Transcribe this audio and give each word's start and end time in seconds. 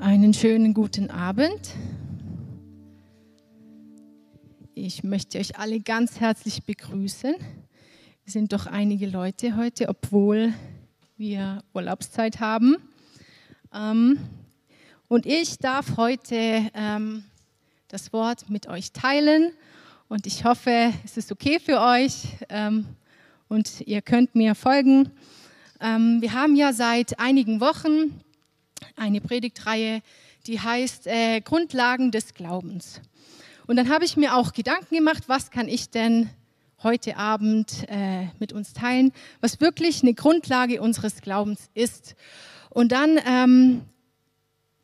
Einen 0.00 0.32
schönen 0.32 0.74
guten 0.74 1.10
Abend. 1.10 1.74
Ich 4.76 5.02
möchte 5.02 5.38
euch 5.38 5.58
alle 5.58 5.80
ganz 5.80 6.20
herzlich 6.20 6.62
begrüßen. 6.62 7.34
Wir 7.34 8.32
sind 8.32 8.52
doch 8.52 8.66
einige 8.66 9.08
Leute 9.08 9.56
heute, 9.56 9.88
obwohl 9.88 10.52
wir 11.16 11.64
Urlaubszeit 11.74 12.38
haben. 12.38 12.76
Ähm, 13.74 14.18
und 15.08 15.26
ich 15.26 15.58
darf 15.58 15.96
heute 15.96 16.70
ähm, 16.74 17.24
das 17.88 18.12
Wort 18.12 18.48
mit 18.48 18.68
euch 18.68 18.92
teilen. 18.92 19.50
Und 20.08 20.28
ich 20.28 20.44
hoffe, 20.44 20.92
es 21.04 21.16
ist 21.16 21.32
okay 21.32 21.58
für 21.58 21.80
euch 21.80 22.36
ähm, 22.50 22.86
und 23.48 23.80
ihr 23.80 24.00
könnt 24.00 24.36
mir 24.36 24.54
folgen. 24.54 25.10
wir 25.80 26.32
haben 26.32 26.54
ja 26.54 26.72
seit 26.72 27.18
einigen 27.18 27.60
Wochen 27.60 28.20
eine 28.96 29.20
Predigtreihe, 29.20 30.02
die 30.46 30.60
heißt 30.60 31.06
äh, 31.06 31.40
Grundlagen 31.40 32.10
des 32.10 32.34
Glaubens. 32.34 33.00
Und 33.66 33.76
dann 33.76 33.90
habe 33.90 34.04
ich 34.04 34.16
mir 34.16 34.34
auch 34.34 34.52
Gedanken 34.52 34.94
gemacht, 34.94 35.24
was 35.26 35.50
kann 35.50 35.68
ich 35.68 35.90
denn 35.90 36.30
heute 36.82 37.16
Abend 37.16 37.84
äh, 37.88 38.26
mit 38.38 38.52
uns 38.52 38.72
teilen, 38.72 39.12
was 39.40 39.60
wirklich 39.60 40.02
eine 40.02 40.14
Grundlage 40.14 40.80
unseres 40.80 41.20
Glaubens 41.20 41.68
ist. 41.74 42.14
Und 42.70 42.92
dann 42.92 43.18
ähm, 43.26 43.82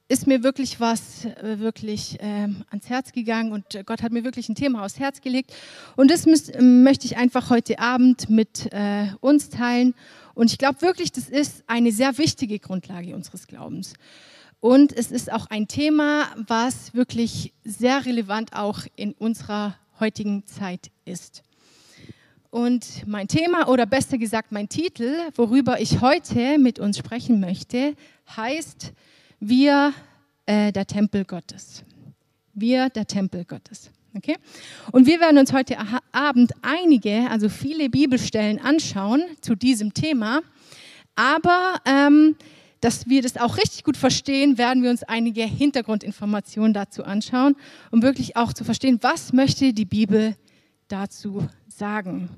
ist 0.08 0.26
mir 0.26 0.42
wirklich 0.42 0.80
was 0.80 1.24
äh, 1.24 1.58
wirklich 1.58 2.18
ähm, 2.20 2.64
ans 2.70 2.90
Herz 2.90 3.12
gegangen 3.12 3.52
und 3.52 3.64
Gott 3.86 4.02
hat 4.02 4.12
mir 4.12 4.24
wirklich 4.24 4.48
ein 4.48 4.54
Thema 4.54 4.84
aufs 4.84 4.98
Herz 4.98 5.20
gelegt. 5.20 5.54
Und 5.96 6.10
das 6.10 6.26
müsst, 6.26 6.52
möchte 6.60 7.06
ich 7.06 7.16
einfach 7.16 7.48
heute 7.48 7.78
Abend 7.78 8.28
mit 8.28 8.72
äh, 8.72 9.06
uns 9.20 9.48
teilen. 9.48 9.94
Und 10.34 10.50
ich 10.50 10.58
glaube 10.58 10.82
wirklich, 10.82 11.10
das 11.12 11.28
ist 11.28 11.64
eine 11.66 11.90
sehr 11.90 12.18
wichtige 12.18 12.58
Grundlage 12.58 13.14
unseres 13.14 13.46
Glaubens. 13.46 13.94
Und 14.60 14.92
es 14.92 15.10
ist 15.10 15.32
auch 15.32 15.46
ein 15.46 15.68
Thema, 15.68 16.26
was 16.46 16.94
wirklich 16.94 17.52
sehr 17.64 18.04
relevant 18.04 18.54
auch 18.54 18.80
in 18.96 19.12
unserer 19.12 19.76
heutigen 20.00 20.46
Zeit 20.46 20.90
ist. 21.04 21.42
Und 22.50 23.06
mein 23.06 23.26
Thema 23.26 23.68
oder 23.68 23.84
besser 23.84 24.16
gesagt 24.16 24.52
mein 24.52 24.68
Titel, 24.68 25.12
worüber 25.34 25.80
ich 25.80 26.00
heute 26.00 26.58
mit 26.58 26.78
uns 26.78 26.98
sprechen 26.98 27.40
möchte, 27.40 27.94
heißt 28.36 28.92
Wir 29.40 29.92
äh, 30.46 30.72
der 30.72 30.86
Tempel 30.86 31.24
Gottes. 31.24 31.84
Wir 32.52 32.88
der 32.88 33.06
Tempel 33.06 33.44
Gottes. 33.44 33.90
Okay? 34.16 34.36
Und 34.92 35.06
wir 35.06 35.20
werden 35.20 35.38
uns 35.38 35.52
heute 35.52 35.76
Abend 36.12 36.52
einige, 36.62 37.28
also 37.30 37.48
viele 37.48 37.90
Bibelstellen 37.90 38.60
anschauen 38.60 39.22
zu 39.40 39.54
diesem 39.54 39.92
Thema. 39.92 40.40
Aber 41.16 41.80
ähm, 41.84 42.36
dass 42.80 43.08
wir 43.08 43.22
das 43.22 43.36
auch 43.38 43.56
richtig 43.56 43.82
gut 43.82 43.96
verstehen, 43.96 44.58
werden 44.58 44.82
wir 44.82 44.90
uns 44.90 45.02
einige 45.02 45.44
Hintergrundinformationen 45.44 46.74
dazu 46.74 47.02
anschauen, 47.02 47.56
um 47.90 48.02
wirklich 48.02 48.36
auch 48.36 48.52
zu 48.52 48.62
verstehen, 48.62 48.98
was 49.00 49.32
möchte 49.32 49.72
die 49.72 49.86
Bibel 49.86 50.36
dazu 50.88 51.48
sagen. 51.66 52.28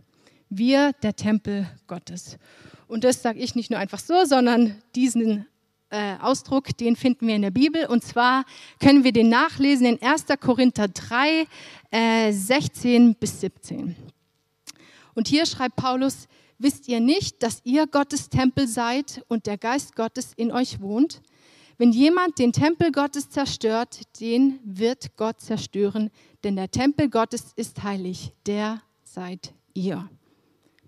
Wir, 0.48 0.92
der 1.02 1.17
Tempel 1.17 1.67
Gottes. 1.89 2.39
Und 2.86 3.02
das 3.02 3.22
sage 3.22 3.41
ich 3.41 3.56
nicht 3.56 3.70
nur 3.70 3.80
einfach 3.80 3.98
so, 3.98 4.24
sondern 4.24 4.77
diesen 4.94 5.47
äh, 5.91 6.17
Ausdruck, 6.20 6.77
den 6.77 6.97
finden 6.97 7.27
wir 7.27 7.37
in 7.37 7.42
der 7.42 7.51
Bibel. 7.51 7.87
Und 7.87 8.03
zwar 8.03 8.45
können 8.81 9.05
wir 9.05 9.12
den 9.12 9.29
nachlesen 9.29 9.87
in 9.87 10.03
1. 10.03 10.27
Korinther 10.41 10.89
3, 10.89 11.47
äh, 11.91 12.33
16 12.33 13.15
bis 13.15 13.41
17. 13.41 13.97
Und 15.14 15.29
hier 15.29 15.47
schreibt 15.47 15.77
Paulus, 15.77 16.29
wisst 16.59 16.89
ihr 16.89 17.01
nicht, 17.01 17.42
dass 17.42 17.61
ihr 17.64 17.87
Gottes 17.87 18.29
Tempel 18.29 18.67
seid 18.67 19.25
und 19.29 19.47
der 19.47 19.59
Geist 19.59 19.97
Gottes 19.97 20.33
in 20.37 20.53
euch 20.53 20.81
wohnt? 20.81 21.23
Wenn 21.79 21.92
jemand 21.92 22.39
den 22.39 22.53
Tempel 22.53 22.91
Gottes 22.91 23.29
zerstört, 23.29 24.01
den 24.20 24.59
wird 24.64 25.17
Gott 25.17 25.41
zerstören, 25.41 26.11
denn 26.42 26.57
der 26.57 26.70
Tempel 26.70 27.11
Gottes 27.11 27.53
ist 27.55 27.83
heilig, 27.83 28.33
der 28.47 28.81
seid 29.05 29.53
ihr. 29.75 30.08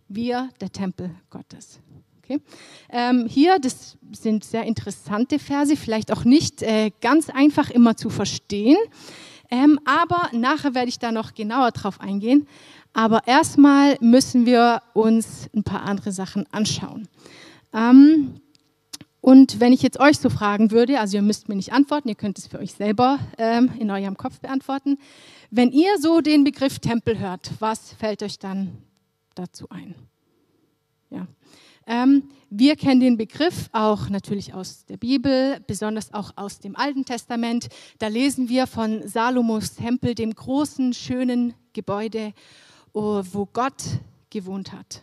Wir, 0.08 0.48
der 0.60 0.72
Tempel 0.72 1.14
Gottes. 1.28 1.80
Okay. 2.28 2.42
Ähm, 2.90 3.26
hier, 3.26 3.58
das 3.58 3.96
sind 4.12 4.44
sehr 4.44 4.64
interessante 4.64 5.38
Verse, 5.38 5.74
vielleicht 5.76 6.12
auch 6.12 6.24
nicht 6.24 6.62
äh, 6.62 6.90
ganz 7.00 7.30
einfach 7.30 7.70
immer 7.70 7.96
zu 7.96 8.10
verstehen, 8.10 8.76
ähm, 9.50 9.80
aber 9.86 10.28
nachher 10.32 10.74
werde 10.74 10.90
ich 10.90 10.98
da 10.98 11.10
noch 11.10 11.32
genauer 11.32 11.70
drauf 11.70 12.02
eingehen. 12.02 12.46
Aber 12.92 13.26
erstmal 13.26 13.96
müssen 14.00 14.44
wir 14.44 14.82
uns 14.92 15.48
ein 15.54 15.62
paar 15.62 15.84
andere 15.84 16.12
Sachen 16.12 16.44
anschauen. 16.52 17.08
Ähm, 17.72 18.40
und 19.22 19.58
wenn 19.58 19.72
ich 19.72 19.80
jetzt 19.80 19.98
euch 19.98 20.18
so 20.18 20.28
fragen 20.28 20.70
würde, 20.70 21.00
also 21.00 21.16
ihr 21.16 21.22
müsst 21.22 21.48
mir 21.48 21.56
nicht 21.56 21.72
antworten, 21.72 22.10
ihr 22.10 22.14
könnt 22.14 22.38
es 22.38 22.46
für 22.46 22.58
euch 22.58 22.72
selber 22.72 23.20
ähm, 23.38 23.70
in 23.78 23.90
eurem 23.90 24.18
Kopf 24.18 24.38
beantworten. 24.40 24.98
Wenn 25.50 25.72
ihr 25.72 25.96
so 25.98 26.20
den 26.20 26.44
Begriff 26.44 26.78
Tempel 26.78 27.18
hört, 27.18 27.52
was 27.58 27.94
fällt 27.94 28.22
euch 28.22 28.38
dann 28.38 28.76
dazu 29.34 29.70
ein? 29.70 29.94
Ja. 31.10 31.26
Ähm, 31.90 32.24
wir 32.50 32.76
kennen 32.76 33.00
den 33.00 33.16
Begriff 33.16 33.70
auch 33.72 34.10
natürlich 34.10 34.52
aus 34.52 34.84
der 34.84 34.98
Bibel, 34.98 35.58
besonders 35.66 36.12
auch 36.12 36.32
aus 36.36 36.60
dem 36.60 36.76
Alten 36.76 37.06
Testament. 37.06 37.68
Da 37.98 38.08
lesen 38.08 38.50
wir 38.50 38.66
von 38.66 39.08
Salomos 39.08 39.74
Tempel, 39.74 40.14
dem 40.14 40.34
großen, 40.34 40.92
schönen 40.92 41.54
Gebäude, 41.72 42.34
oh, 42.92 43.22
wo 43.32 43.46
Gott 43.46 43.82
gewohnt 44.28 44.72
hat. 44.72 45.02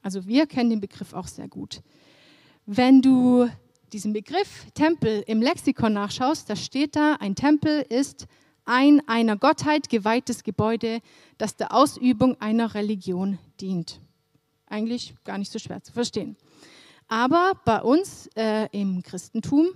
Also 0.00 0.28
wir 0.28 0.46
kennen 0.46 0.70
den 0.70 0.80
Begriff 0.80 1.14
auch 1.14 1.26
sehr 1.26 1.48
gut. 1.48 1.82
Wenn 2.64 3.02
du 3.02 3.48
diesen 3.92 4.12
Begriff 4.12 4.66
Tempel 4.74 5.24
im 5.26 5.42
Lexikon 5.42 5.94
nachschaust, 5.94 6.48
da 6.48 6.54
steht 6.54 6.94
da, 6.94 7.14
ein 7.14 7.34
Tempel 7.34 7.84
ist 7.88 8.28
ein 8.64 9.02
einer 9.08 9.36
Gottheit 9.36 9.88
geweihtes 9.88 10.44
Gebäude, 10.44 11.00
das 11.38 11.56
der 11.56 11.74
Ausübung 11.74 12.40
einer 12.40 12.74
Religion 12.74 13.38
dient. 13.60 14.00
Eigentlich 14.68 15.14
gar 15.24 15.38
nicht 15.38 15.50
so 15.50 15.58
schwer 15.58 15.82
zu 15.82 15.92
verstehen. 15.92 16.36
Aber 17.08 17.52
bei 17.64 17.80
uns 17.80 18.28
äh, 18.36 18.68
im 18.72 19.02
Christentum 19.02 19.68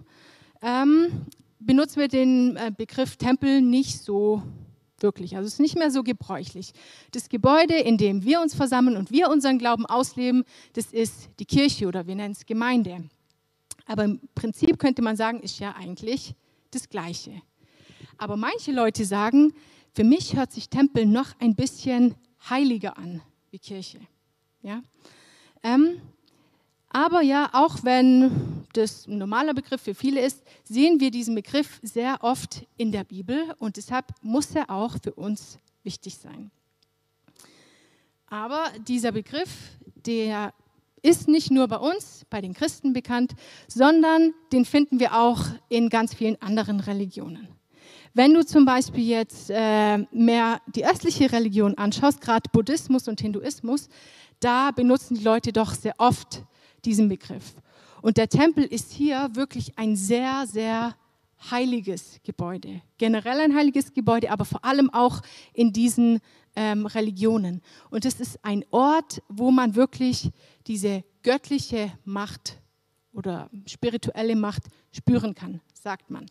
ähm, 0.60 1.26
benutzen 1.58 2.00
wir 2.00 2.08
den 2.08 2.56
äh, 2.56 2.70
Begriff 2.76 3.16
Tempel 3.16 3.60
nicht 3.60 4.02
so 4.02 4.42
wirklich. 5.00 5.36
Also 5.36 5.46
es 5.46 5.54
ist 5.54 5.60
nicht 5.60 5.76
mehr 5.76 5.90
so 5.90 6.02
gebräuchlich. 6.02 6.72
Das 7.10 7.28
Gebäude, 7.28 7.74
in 7.74 7.96
dem 7.96 8.22
wir 8.22 8.40
uns 8.40 8.54
versammeln 8.54 8.96
und 8.96 9.10
wir 9.10 9.28
unseren 9.30 9.58
Glauben 9.58 9.86
ausleben, 9.86 10.44
das 10.74 10.86
ist 10.86 11.28
die 11.38 11.46
Kirche 11.46 11.88
oder 11.88 12.06
wir 12.06 12.14
nennen 12.14 12.32
es 12.32 12.46
Gemeinde. 12.46 13.08
Aber 13.86 14.04
im 14.04 14.20
Prinzip 14.34 14.78
könnte 14.78 15.02
man 15.02 15.16
sagen, 15.16 15.40
ist 15.40 15.58
ja 15.58 15.74
eigentlich 15.74 16.34
das 16.70 16.88
Gleiche. 16.88 17.42
Aber 18.18 18.36
manche 18.36 18.72
Leute 18.72 19.04
sagen, 19.04 19.52
für 19.92 20.04
mich 20.04 20.36
hört 20.36 20.52
sich 20.52 20.68
Tempel 20.68 21.06
noch 21.06 21.38
ein 21.40 21.54
bisschen 21.54 22.14
heiliger 22.48 22.96
an 22.96 23.20
wie 23.50 23.58
Kirche. 23.58 24.00
Ja? 24.62 24.82
Ähm, 25.62 26.00
aber 26.88 27.22
ja, 27.22 27.48
auch 27.52 27.84
wenn 27.84 28.64
das 28.74 29.06
ein 29.06 29.18
normaler 29.18 29.54
Begriff 29.54 29.82
für 29.82 29.94
viele 29.94 30.20
ist, 30.20 30.42
sehen 30.64 31.00
wir 31.00 31.10
diesen 31.10 31.34
Begriff 31.34 31.80
sehr 31.82 32.18
oft 32.22 32.66
in 32.76 32.92
der 32.92 33.04
Bibel 33.04 33.54
und 33.58 33.76
deshalb 33.76 34.06
muss 34.20 34.54
er 34.54 34.70
auch 34.70 34.96
für 35.02 35.14
uns 35.14 35.58
wichtig 35.82 36.16
sein. 36.16 36.50
Aber 38.26 38.64
dieser 38.86 39.12
Begriff, 39.12 39.50
der 40.06 40.52
ist 41.02 41.28
nicht 41.28 41.50
nur 41.50 41.68
bei 41.68 41.76
uns, 41.76 42.24
bei 42.30 42.40
den 42.40 42.54
Christen 42.54 42.92
bekannt, 42.92 43.32
sondern 43.68 44.32
den 44.52 44.64
finden 44.64 45.00
wir 45.00 45.14
auch 45.18 45.44
in 45.68 45.88
ganz 45.88 46.14
vielen 46.14 46.40
anderen 46.40 46.80
Religionen. 46.80 47.48
Wenn 48.14 48.34
du 48.34 48.44
zum 48.44 48.64
Beispiel 48.64 49.06
jetzt 49.06 49.50
äh, 49.50 49.98
mehr 50.12 50.60
die 50.66 50.86
östliche 50.86 51.32
Religion 51.32 51.76
anschaust, 51.78 52.20
gerade 52.20 52.48
Buddhismus 52.52 53.08
und 53.08 53.20
Hinduismus, 53.20 53.88
da 54.44 54.70
benutzen 54.70 55.16
die 55.16 55.24
Leute 55.24 55.52
doch 55.52 55.74
sehr 55.74 55.94
oft 55.98 56.44
diesen 56.84 57.08
Begriff. 57.08 57.54
Und 58.00 58.16
der 58.16 58.28
Tempel 58.28 58.64
ist 58.64 58.92
hier 58.92 59.30
wirklich 59.34 59.78
ein 59.78 59.96
sehr, 59.96 60.46
sehr 60.46 60.96
heiliges 61.50 62.20
Gebäude. 62.24 62.82
Generell 62.98 63.40
ein 63.40 63.54
heiliges 63.54 63.92
Gebäude, 63.92 64.30
aber 64.30 64.44
vor 64.44 64.64
allem 64.64 64.90
auch 64.90 65.22
in 65.52 65.72
diesen 65.72 66.20
ähm, 66.54 66.86
Religionen. 66.86 67.62
Und 67.90 68.04
es 68.04 68.20
ist 68.20 68.38
ein 68.44 68.64
Ort, 68.70 69.22
wo 69.28 69.50
man 69.50 69.74
wirklich 69.74 70.30
diese 70.66 71.04
göttliche 71.22 71.92
Macht 72.04 72.58
oder 73.12 73.50
spirituelle 73.66 74.36
Macht 74.36 74.64
spüren 74.92 75.34
kann, 75.34 75.60
sagt 75.72 76.10
man. 76.10 76.26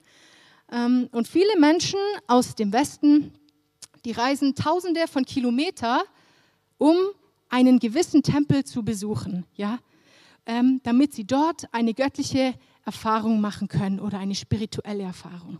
Ähm, 0.72 1.10
und 1.12 1.28
viele 1.28 1.60
Menschen 1.60 2.00
aus 2.28 2.56
dem 2.56 2.72
Westen, 2.74 3.34
die 4.06 4.12
reisen 4.12 4.56
tausende 4.56 5.08
von 5.08 5.26
Kilometern, 5.26 6.02
um 6.78 6.96
einen 7.52 7.78
gewissen 7.78 8.24
Tempel 8.24 8.64
zu 8.64 8.84
besuchen. 8.84 9.46
Ja? 9.56 9.78
ähm, 10.46 10.82
damit 10.84 11.14
sie 11.14 11.26
dort 11.26 11.66
eine 11.72 11.94
göttliche 11.94 12.54
Erfahrung 12.86 13.42
machen 13.42 13.68
können 13.68 14.00
oder 14.00 14.20
eine 14.20 14.36
spirituelle 14.36 15.04
Erfahrung. 15.04 15.60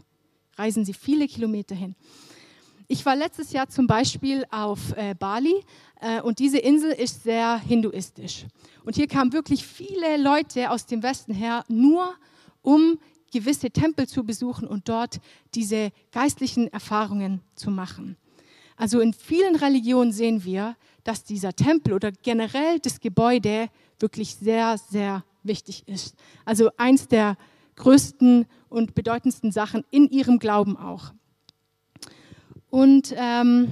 Reisen 0.58 0.86
sie 0.86 0.94
viele 0.94 1.28
Kilometer 1.28 1.76
hin. 1.76 1.96
Ich 2.88 3.06
war 3.06 3.16
letztes 3.16 3.54
Jahr 3.54 3.70
zum 3.70 3.88
Beispiel 3.88 4.46
auf 4.52 4.92
äh, 4.98 5.16
Bali 5.18 5.64
äh, 6.02 6.22
und 6.22 6.40
diese 6.40 6.58
Insel 6.58 6.92
ist 6.92 7.24
sehr 7.24 7.58
hinduistisch. 7.60 8.46
Und 8.84 8.96
hier 8.96 9.08
kamen 9.08 9.32
wirklich 9.32 9.66
viele 9.66 10.18
Leute 10.18 10.70
aus 10.70 10.88
dem 10.88 11.02
Westen 11.02 11.34
her, 11.34 11.64
nur 11.70 12.14
um 12.62 13.00
gewisse 13.32 13.72
Tempel 13.72 14.08
zu 14.08 14.26
besuchen 14.26 14.68
und 14.68 14.90
dort 14.90 15.22
diese 15.56 15.92
geistlichen 16.12 16.68
Erfahrungen 16.68 17.42
zu 17.56 17.72
machen. 17.72 18.18
Also 18.76 19.00
in 19.00 19.14
vielen 19.14 19.56
Religionen 19.56 20.12
sehen 20.12 20.44
wir, 20.44 20.76
dass 21.04 21.24
dieser 21.24 21.54
Tempel 21.54 21.94
oder 21.94 22.12
generell 22.12 22.80
das 22.80 23.00
Gebäude 23.00 23.70
wirklich 24.00 24.36
sehr, 24.36 24.78
sehr 24.78 25.24
wichtig 25.44 25.88
ist. 25.88 26.16
Also 26.46 26.70
eins 26.78 27.08
der 27.08 27.38
größten 27.76 28.46
und 28.70 28.94
bedeutendsten 28.96 29.52
Sachen 29.52 29.84
in 29.92 30.10
ihrem 30.10 30.40
Glauben 30.40 30.78
auch. 30.78 31.14
Und 32.70 33.14
ähm, 33.18 33.70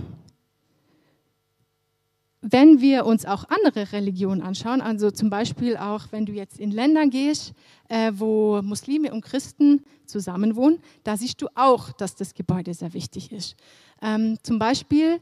wenn 2.42 2.80
wir 2.80 3.06
uns 3.06 3.26
auch 3.26 3.46
andere 3.50 3.92
Religionen 3.92 4.42
anschauen, 4.42 4.82
also 4.82 5.12
zum 5.12 5.30
Beispiel 5.30 5.78
auch, 5.78 6.08
wenn 6.12 6.26
du 6.26 6.32
jetzt 6.32 6.60
in 6.60 6.72
Ländern 6.72 7.10
gehst, 7.10 7.54
äh, 7.90 8.12
wo 8.16 8.62
Muslime 8.62 9.12
und 9.14 9.22
Christen 9.22 9.84
zusammenwohnen, 10.06 10.80
da 11.04 11.18
siehst 11.18 11.42
du 11.42 11.48
auch, 11.56 11.92
dass 11.92 12.16
das 12.16 12.34
Gebäude 12.34 12.74
sehr 12.74 12.94
wichtig 12.94 13.32
ist. 13.32 13.56
Ähm, 14.02 14.38
zum 14.42 14.58
Beispiel, 14.58 15.20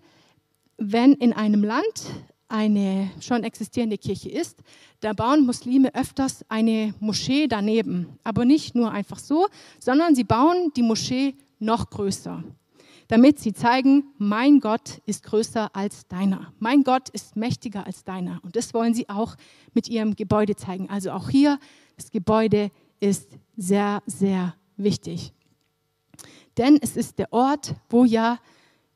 wenn 0.78 1.14
in 1.14 1.34
einem 1.34 1.64
Land 1.64 2.06
eine 2.48 3.12
schon 3.20 3.44
existierende 3.44 3.98
Kirche 3.98 4.30
ist, 4.30 4.62
da 5.02 5.14
bauen 5.14 5.46
Muslime 5.46 5.94
öfters 5.94 6.46
eine 6.50 6.94
Moschee 7.00 7.48
daneben. 7.48 8.18
Aber 8.24 8.46
nicht 8.46 8.74
nur 8.74 8.92
einfach 8.92 9.20
so, 9.20 9.48
sondern 9.80 10.16
sie 10.16 10.24
bauen 10.24 10.72
die 10.76 10.84
Moschee 10.84 11.36
noch 11.60 11.90
größer 11.90 12.44
damit 13.08 13.40
sie 13.40 13.54
zeigen, 13.54 14.14
mein 14.18 14.60
Gott 14.60 15.02
ist 15.06 15.24
größer 15.24 15.76
als 15.76 16.08
deiner. 16.08 16.54
Mein 16.60 16.84
Gott 16.84 17.10
ist 17.10 17.36
mächtiger 17.36 17.86
als 17.86 18.04
deiner. 18.04 18.42
Und 18.44 18.56
das 18.56 18.74
wollen 18.74 18.94
sie 18.94 19.08
auch 19.10 19.36
mit 19.74 19.88
ihrem 19.88 20.16
Gebäude 20.16 20.56
zeigen. 20.56 20.90
Also 20.90 21.12
auch 21.12 21.30
hier, 21.30 21.60
das 21.96 22.12
Gebäude 22.12 22.70
ist 23.00 23.32
sehr, 23.56 24.04
sehr 24.06 24.56
wichtig. 24.76 25.34
Denn 26.58 26.78
es 26.82 26.98
ist 26.98 27.20
der 27.20 27.32
Ort, 27.32 27.76
wo 27.90 28.04
ja 28.04 28.40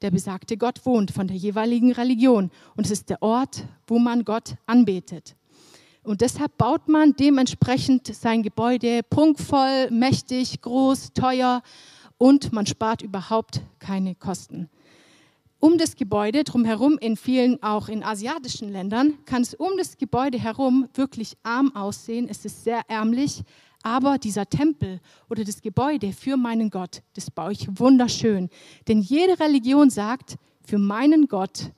der 0.01 0.11
besagte 0.11 0.57
Gott 0.57 0.85
wohnt, 0.85 1.11
von 1.11 1.27
der 1.27 1.37
jeweiligen 1.37 1.91
Religion. 1.91 2.51
Und 2.75 2.85
es 2.85 2.91
ist 2.91 3.09
der 3.09 3.21
Ort, 3.21 3.65
wo 3.87 3.99
man 3.99 4.25
Gott 4.25 4.55
anbetet. 4.65 5.35
Und 6.03 6.21
deshalb 6.21 6.57
baut 6.57 6.87
man 6.87 7.13
dementsprechend 7.15 8.07
sein 8.07 8.41
Gebäude 8.41 9.01
prunkvoll, 9.07 9.91
mächtig, 9.91 10.61
groß, 10.61 11.13
teuer 11.13 11.61
und 12.17 12.51
man 12.51 12.65
spart 12.65 13.01
überhaupt 13.03 13.61
keine 13.79 14.15
Kosten. 14.15 14.69
Um 15.59 15.77
das 15.77 15.95
Gebäude 15.95 16.43
drumherum, 16.43 16.97
in 16.97 17.15
vielen 17.15 17.61
auch 17.61 17.87
in 17.87 18.03
asiatischen 18.03 18.71
Ländern, 18.71 19.19
kann 19.25 19.43
es 19.43 19.53
um 19.53 19.77
das 19.77 19.99
Gebäude 19.99 20.39
herum 20.39 20.87
wirklich 20.95 21.37
arm 21.43 21.75
aussehen. 21.75 22.27
Es 22.27 22.45
ist 22.45 22.63
sehr 22.63 22.81
ärmlich, 22.87 23.43
aber 23.83 24.17
dieser 24.17 24.47
Tempel 24.49 24.99
oder 25.29 25.43
das 25.43 25.61
Gebäude 25.61 26.13
für 26.13 26.37
meinen 26.37 26.69
Gott, 26.69 27.01
das 27.13 27.31
baue 27.31 27.51
ich 27.51 27.67
wunderschön. 27.79 28.49
Denn 28.87 29.01
jede 29.01 29.39
Religion 29.39 29.89
sagt, 29.89 30.37
für 30.63 30.77
meinen 30.77 31.27
Gott 31.27 31.71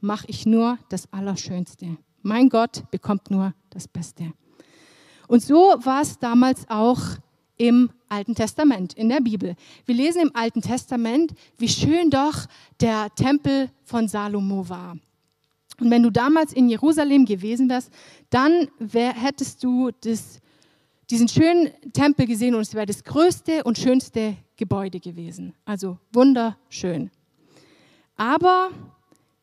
mache 0.00 0.26
ich 0.28 0.46
nur 0.46 0.78
das 0.88 1.12
Allerschönste. 1.12 1.96
Mein 2.22 2.48
Gott 2.48 2.90
bekommt 2.90 3.30
nur 3.30 3.54
das 3.70 3.88
Beste. 3.88 4.32
Und 5.26 5.42
so 5.42 5.74
war 5.78 6.02
es 6.02 6.18
damals 6.18 6.68
auch 6.68 7.00
im 7.56 7.90
Alten 8.08 8.34
Testament, 8.34 8.94
in 8.94 9.08
der 9.08 9.20
Bibel. 9.20 9.54
Wir 9.84 9.94
lesen 9.94 10.22
im 10.22 10.30
Alten 10.34 10.62
Testament, 10.62 11.34
wie 11.58 11.68
schön 11.68 12.10
doch 12.10 12.46
der 12.80 13.14
Tempel 13.14 13.70
von 13.84 14.08
Salomo 14.08 14.68
war. 14.68 14.96
Und 15.80 15.90
wenn 15.90 16.02
du 16.02 16.10
damals 16.10 16.52
in 16.52 16.68
Jerusalem 16.68 17.24
gewesen 17.24 17.68
wärst, 17.68 17.92
dann 18.30 18.68
wär, 18.78 19.12
hättest 19.12 19.62
du 19.62 19.90
das, 20.00 20.40
diesen 21.10 21.28
schönen 21.28 21.70
Tempel 21.92 22.26
gesehen 22.26 22.54
und 22.54 22.62
es 22.62 22.74
wäre 22.74 22.86
das 22.86 23.04
größte 23.04 23.64
und 23.64 23.78
schönste 23.78 24.36
Gebäude 24.56 25.00
gewesen. 25.00 25.54
Also 25.64 25.98
wunderschön. 26.12 27.10
Aber 28.16 28.70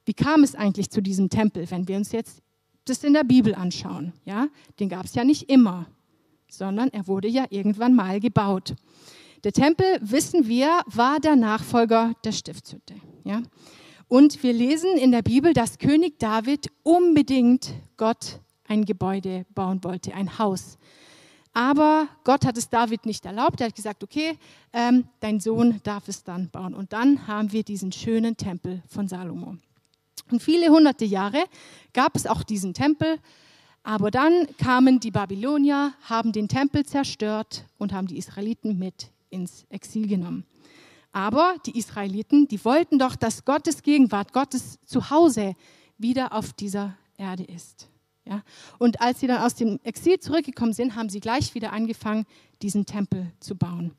wie 0.05 0.13
kam 0.13 0.43
es 0.43 0.55
eigentlich 0.55 0.89
zu 0.89 1.01
diesem 1.01 1.29
Tempel, 1.29 1.69
wenn 1.71 1.87
wir 1.87 1.97
uns 1.97 2.11
jetzt 2.11 2.41
das 2.85 3.03
in 3.03 3.13
der 3.13 3.23
Bibel 3.23 3.55
anschauen? 3.55 4.13
Ja, 4.25 4.47
den 4.79 4.89
gab 4.89 5.05
es 5.05 5.15
ja 5.15 5.23
nicht 5.23 5.49
immer 5.49 5.87
sondern 6.47 6.89
er 6.89 7.07
wurde 7.07 7.27
ja 7.27 7.45
irgendwann 7.49 7.95
mal 7.95 8.19
gebaut. 8.19 8.75
Der 9.43 9.51
Tempel, 9.51 9.85
wissen 10.01 10.47
wir, 10.47 10.81
war 10.87 11.19
der 11.19 11.35
Nachfolger 11.35 12.13
der 12.23 12.31
Stiftshütte. 12.31 12.95
Ja? 13.23 13.43
Und 14.07 14.41
wir 14.43 14.53
lesen 14.53 14.97
in 14.97 15.11
der 15.11 15.21
Bibel, 15.21 15.53
dass 15.53 15.77
König 15.77 16.19
David 16.19 16.67
unbedingt 16.83 17.73
Gott 17.97 18.39
ein 18.67 18.85
Gebäude 18.85 19.45
bauen 19.53 19.83
wollte, 19.83 20.13
ein 20.13 20.39
Haus. 20.39 20.77
Aber 21.55 22.09
Gott 22.25 22.45
hat 22.45 22.57
es 22.57 22.69
David 22.69 23.05
nicht 23.05 23.25
erlaubt. 23.25 23.61
Er 23.61 23.67
hat 23.67 23.75
gesagt, 23.75 24.03
okay, 24.03 24.37
ähm, 24.73 25.05
dein 25.21 25.39
Sohn 25.39 25.79
darf 25.83 26.09
es 26.09 26.21
dann 26.21 26.49
bauen. 26.49 26.73
Und 26.73 26.91
dann 26.91 27.27
haben 27.27 27.53
wir 27.53 27.63
diesen 27.63 27.93
schönen 27.93 28.35
Tempel 28.35 28.83
von 28.89 29.07
Salomo. 29.07 29.55
Und 30.29 30.43
viele 30.43 30.67
hunderte 30.67 31.05
Jahre 31.05 31.45
gab 31.93 32.17
es 32.17 32.27
auch 32.27 32.43
diesen 32.43 32.73
Tempel. 32.73 33.19
Aber 33.83 34.11
dann 34.11 34.47
kamen 34.57 34.99
die 34.99 35.11
Babylonier, 35.11 35.93
haben 36.01 36.33
den 36.33 36.49
Tempel 36.49 36.85
zerstört 36.85 37.63
und 37.77 37.93
haben 37.93 38.07
die 38.07 38.17
Israeliten 38.17 38.77
mit 38.77 39.07
ins 39.29 39.65
Exil 39.69 40.09
genommen. 40.09 40.43
Aber 41.13 41.55
die 41.65 41.77
Israeliten, 41.77 42.49
die 42.49 42.65
wollten 42.65 42.99
doch, 42.99 43.15
dass 43.15 43.45
Gottes 43.45 43.81
Gegenwart, 43.81 44.33
Gottes 44.33 44.77
Zuhause 44.85 45.55
wieder 45.97 46.33
auf 46.33 46.51
dieser 46.51 46.97
Erde 47.15 47.43
ist. 47.43 47.87
Ja? 48.25 48.41
Und 48.77 49.01
als 49.01 49.19
sie 49.19 49.27
dann 49.27 49.41
aus 49.41 49.55
dem 49.55 49.79
Exil 49.83 50.19
zurückgekommen 50.19 50.73
sind, 50.73 50.95
haben 50.95 51.09
sie 51.09 51.19
gleich 51.19 51.55
wieder 51.55 51.73
angefangen, 51.73 52.25
diesen 52.61 52.85
Tempel 52.85 53.31
zu 53.39 53.55
bauen. 53.55 53.93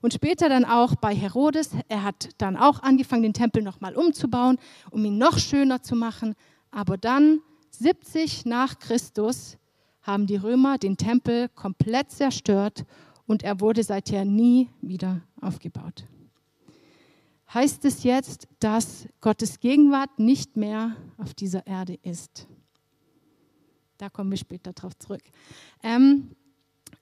Und 0.00 0.14
später 0.14 0.48
dann 0.48 0.64
auch 0.64 0.96
bei 0.96 1.14
Herodes, 1.14 1.70
er 1.88 2.02
hat 2.02 2.30
dann 2.38 2.56
auch 2.56 2.82
angefangen, 2.82 3.22
den 3.22 3.34
Tempel 3.34 3.62
nochmal 3.62 3.94
umzubauen, 3.94 4.58
um 4.90 5.04
ihn 5.04 5.16
noch 5.16 5.38
schöner 5.38 5.82
zu 5.82 5.94
machen. 5.94 6.34
Aber 6.72 6.96
dann 6.96 7.40
70 7.70 8.44
nach 8.44 8.78
Christus 8.80 9.56
haben 10.02 10.26
die 10.26 10.36
Römer 10.36 10.78
den 10.78 10.96
Tempel 10.96 11.48
komplett 11.50 12.10
zerstört 12.10 12.84
und 13.26 13.44
er 13.44 13.60
wurde 13.60 13.84
seither 13.84 14.24
nie 14.24 14.68
wieder 14.80 15.20
aufgebaut. 15.40 16.04
Heißt 17.54 17.84
es 17.84 18.02
jetzt, 18.02 18.48
dass 18.60 19.06
Gottes 19.20 19.60
Gegenwart 19.60 20.18
nicht 20.18 20.56
mehr 20.56 20.96
auf 21.18 21.34
dieser 21.34 21.66
Erde 21.66 21.98
ist? 22.02 22.48
Da 24.02 24.08
kommen 24.08 24.32
wir 24.32 24.36
später 24.36 24.72
drauf 24.72 24.98
zurück. 24.98 25.22
Ähm, 25.80 26.32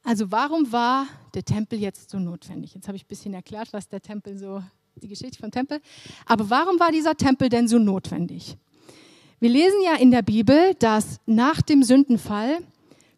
also 0.05 0.31
warum 0.31 0.71
war 0.71 1.07
der 1.33 1.43
Tempel 1.43 1.79
jetzt 1.79 2.11
so 2.11 2.19
notwendig? 2.19 2.75
Jetzt 2.75 2.89
habe 2.89 2.97
ich 2.99 3.05
ein 3.05 3.09
bisschen 3.09 3.33
erklärt, 3.33 3.73
was 3.73 3.89
der 3.89 4.03
Tempel 4.03 4.37
so, 4.37 4.63
die 4.97 5.09
Geschichte 5.09 5.39
vom 5.39 5.51
Tempel. 5.51 5.81
Aber 6.27 6.51
warum 6.51 6.79
war 6.79 6.93
dieser 6.93 7.15
Tempel 7.15 7.49
denn 7.49 7.69
so 7.69 7.79
notwendig? 7.79 8.59
Wir 9.39 9.49
lesen 9.49 9.81
ja 9.83 9.95
in 9.95 10.11
der 10.11 10.21
Bibel, 10.21 10.75
dass 10.75 11.21
nach 11.25 11.63
dem 11.63 11.83
Sündenfall 11.85 12.59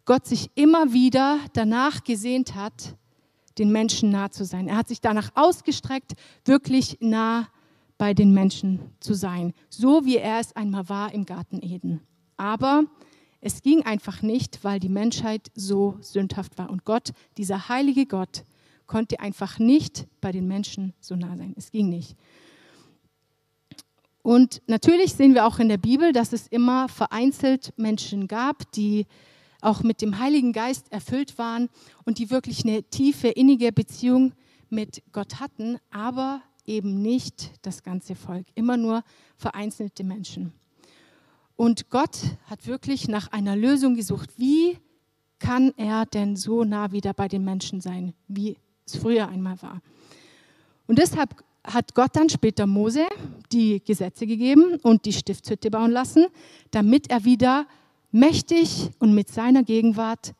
Gott 0.05 0.27
sich 0.27 0.49
immer 0.55 0.93
wieder 0.93 1.39
danach 1.51 2.05
gesehnt 2.05 2.55
hat, 2.55 2.95
den 3.57 3.69
Menschen 3.69 4.11
nah 4.11 4.31
zu 4.31 4.45
sein. 4.45 4.69
Er 4.69 4.77
hat 4.77 4.87
sich 4.87 5.01
danach 5.01 5.31
ausgestreckt, 5.35 6.13
wirklich 6.45 6.99
nah 7.01 7.49
bei 7.97 8.13
den 8.13 8.33
Menschen 8.33 8.79
zu 9.01 9.13
sein, 9.13 9.53
so 9.67 10.05
wie 10.05 10.19
er 10.19 10.39
es 10.39 10.55
einmal 10.55 10.87
war 10.87 11.13
im 11.13 11.25
Garten 11.25 11.61
Eden. 11.61 11.99
Aber 12.37 12.85
es 13.45 13.61
ging 13.61 13.83
einfach 13.83 14.21
nicht, 14.21 14.63
weil 14.63 14.79
die 14.79 14.89
Menschheit 14.89 15.51
so 15.53 15.97
sündhaft 15.99 16.57
war. 16.57 16.69
Und 16.69 16.85
Gott, 16.85 17.11
dieser 17.37 17.67
heilige 17.67 18.05
Gott, 18.05 18.45
konnte 18.87 19.19
einfach 19.19 19.59
nicht 19.59 20.07
bei 20.21 20.31
den 20.31 20.47
Menschen 20.47 20.93
so 21.01 21.17
nah 21.17 21.35
sein. 21.35 21.53
Es 21.57 21.69
ging 21.69 21.89
nicht. 21.89 22.15
Und 24.21 24.61
natürlich 24.67 25.13
sehen 25.13 25.33
wir 25.33 25.45
auch 25.45 25.59
in 25.59 25.67
der 25.67 25.77
Bibel, 25.77 26.13
dass 26.13 26.31
es 26.31 26.47
immer 26.47 26.87
vereinzelt 26.87 27.73
Menschen 27.75 28.29
gab, 28.29 28.71
die 28.71 29.07
auch 29.59 29.83
mit 29.83 30.01
dem 30.01 30.19
Heiligen 30.19 30.53
Geist 30.53 30.89
erfüllt 30.93 31.37
waren 31.37 31.67
und 32.05 32.19
die 32.19 32.29
wirklich 32.29 32.63
eine 32.63 32.83
tiefe, 32.83 33.27
innige 33.27 33.73
Beziehung 33.73 34.31
mit 34.69 35.03
Gott 35.11 35.41
hatten, 35.41 35.79
aber 35.91 36.41
eben 36.65 37.01
nicht 37.01 37.51
das 37.61 37.83
ganze 37.83 38.15
Volk, 38.15 38.47
immer 38.55 38.77
nur 38.77 39.03
vereinzelte 39.35 40.05
Menschen. 40.05 40.53
Und 41.55 41.89
Gott 41.89 42.19
hat 42.45 42.67
wirklich 42.67 43.07
nach 43.07 43.31
einer 43.31 43.55
Lösung 43.55 43.95
gesucht. 43.95 44.31
Wie 44.37 44.77
kann 45.39 45.73
er 45.77 46.05
denn 46.05 46.35
so 46.35 46.63
nah 46.63 46.91
wieder 46.91 47.13
bei 47.13 47.27
den 47.27 47.43
Menschen 47.43 47.81
sein, 47.81 48.13
wie 48.27 48.57
es 48.85 48.95
früher 48.97 49.27
einmal 49.27 49.61
war? 49.61 49.81
Und 50.87 50.99
deshalb 50.99 51.43
hat 51.63 51.95
Gott 51.95 52.15
dann 52.15 52.29
später 52.29 52.67
Mose 52.67 53.05
die 53.51 53.81
Gesetze 53.83 54.27
gegeben 54.27 54.79
und 54.81 55.05
die 55.05 55.13
Stiftshütte 55.13 55.71
bauen 55.71 55.91
lassen, 55.91 56.25
damit 56.71 57.09
er 57.09 57.23
wieder 57.23 57.65
mächtig 58.11 58.89
und 58.99 59.13
mit 59.13 59.29
seiner 59.29 59.63
Gegenwart 59.63 60.33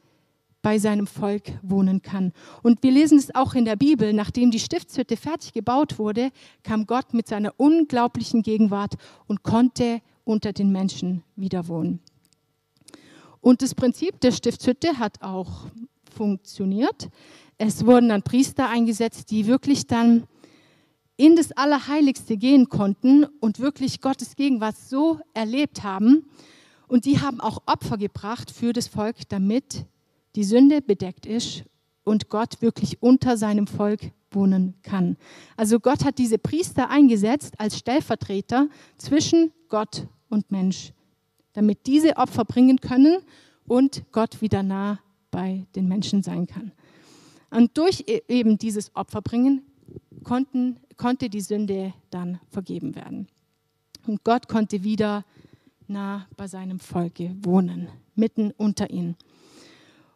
bei 0.62 0.79
seinem 0.79 1.08
Volk 1.08 1.43
wohnen 1.62 2.01
kann. 2.01 2.32
Und 2.62 2.84
wir 2.84 2.91
lesen 2.91 3.17
es 3.17 3.36
auch 3.36 3.53
in 3.53 3.65
der 3.65 3.75
Bibel, 3.75 4.13
nachdem 4.13 4.50
die 4.50 4.60
Stiftshütte 4.60 5.17
fertig 5.17 5.53
gebaut 5.53 6.00
wurde, 6.00 6.32
kam 6.63 6.88
Gott 6.88 7.13
mit 7.13 7.27
seiner 7.27 7.53
unglaublichen 7.58 8.41
Gegenwart 8.43 8.96
und 9.27 9.43
konnte 9.43 10.01
unter 10.24 10.53
den 10.53 10.72
Menschen 10.72 11.24
wieder 11.36 11.68
wohnen. 11.68 12.00
Und 13.42 13.62
das 13.62 13.75
Prinzip 13.75 14.22
der 14.22 14.32
Stiftshütte 14.32 15.00
hat 15.00 15.22
auch 15.22 15.65
funktioniert. 16.15 17.10
es 17.58 17.86
wurden 17.86 18.10
dann 18.10 18.24
Priester 18.24 18.70
eingesetzt, 18.70 19.32
die 19.32 19.48
wirklich 19.48 19.88
dann 19.88 20.27
in 21.18 21.36
das 21.36 21.51
Allerheiligste 21.51 22.38
gehen 22.38 22.70
konnten 22.70 23.25
und 23.39 23.60
wirklich 23.60 24.01
Gottes 24.01 24.36
Gegenwart 24.36 24.77
so 24.77 25.20
erlebt 25.34 25.84
haben. 25.84 26.25
Und 26.88 27.06
die 27.06 27.20
haben 27.20 27.39
auch 27.39 27.60
Opfer 27.65 27.98
gebracht 27.98 28.51
für 28.51 28.74
das 28.74 28.88
Volk, 28.88 29.27
damit 29.30 29.86
die 30.36 30.44
Sünde 30.44 30.82
bedeckt 30.82 31.25
ist 31.25 31.63
und 32.03 32.30
Gott 32.30 32.62
wirklich 32.62 33.01
unter 33.01 33.38
seinem 33.38 33.68
Volk 33.68 34.12
wohnen 34.36 34.75
kann. 34.84 35.18
Also 35.58 35.80
Gott 35.80 36.04
hat 36.04 36.18
diese 36.18 36.38
Priester 36.38 36.90
eingesetzt 36.90 37.60
als 37.60 37.78
Stellvertreter 37.78 38.68
zwischen 38.98 39.52
Gott 39.70 40.08
und 40.30 40.52
Mensch, 40.52 40.94
damit 41.54 41.86
diese 41.86 42.18
Opfer 42.18 42.46
bringen 42.46 42.80
können 42.80 43.18
und 43.68 44.04
Gott 44.12 44.42
wieder 44.42 44.63
nah 44.63 45.00
bei 45.32 45.66
den 45.75 45.88
Menschen 45.88 46.24
sein 46.24 46.48
kann. 46.48 46.72
Und 47.50 47.78
durch 47.78 48.04
e-, 48.08 48.22
eben 48.28 48.58
dieses 48.58 48.96
Opferbringen 48.96 49.62
konnten, 50.24 50.78
konnte 50.98 51.30
die 51.30 51.42
Sünde 51.42 51.94
dann 52.10 52.40
vergeben 52.50 52.96
werden. 52.96 53.28
Und 54.08 54.24
Gott 54.24 54.48
konnte 54.48 54.84
wieder 54.84 55.24
nah 55.88 56.28
bei 56.36 56.48
seinem 56.48 56.80
Volke 56.80 57.36
wohnen, 57.42 57.90
mitten 58.16 58.52
unter 58.58 58.90
ihnen. 58.90 59.16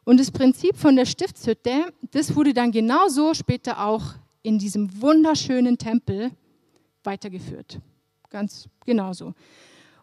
Und 0.08 0.22
das 0.22 0.32
Prinzip 0.32 0.78
von 0.78 0.96
der 0.96 1.06
Stiftshütte, 1.06 1.94
das 2.12 2.34
wurde 2.34 2.54
dann 2.54 2.72
genauso 2.72 3.34
später 3.34 3.86
auch 3.86 4.14
in 4.42 4.58
diesem 4.58 5.02
wunderschönen 5.02 5.78
Tempel 5.78 6.32
weitergeführt. 7.04 7.82
Ganz 8.30 8.70
genauso. 8.86 9.34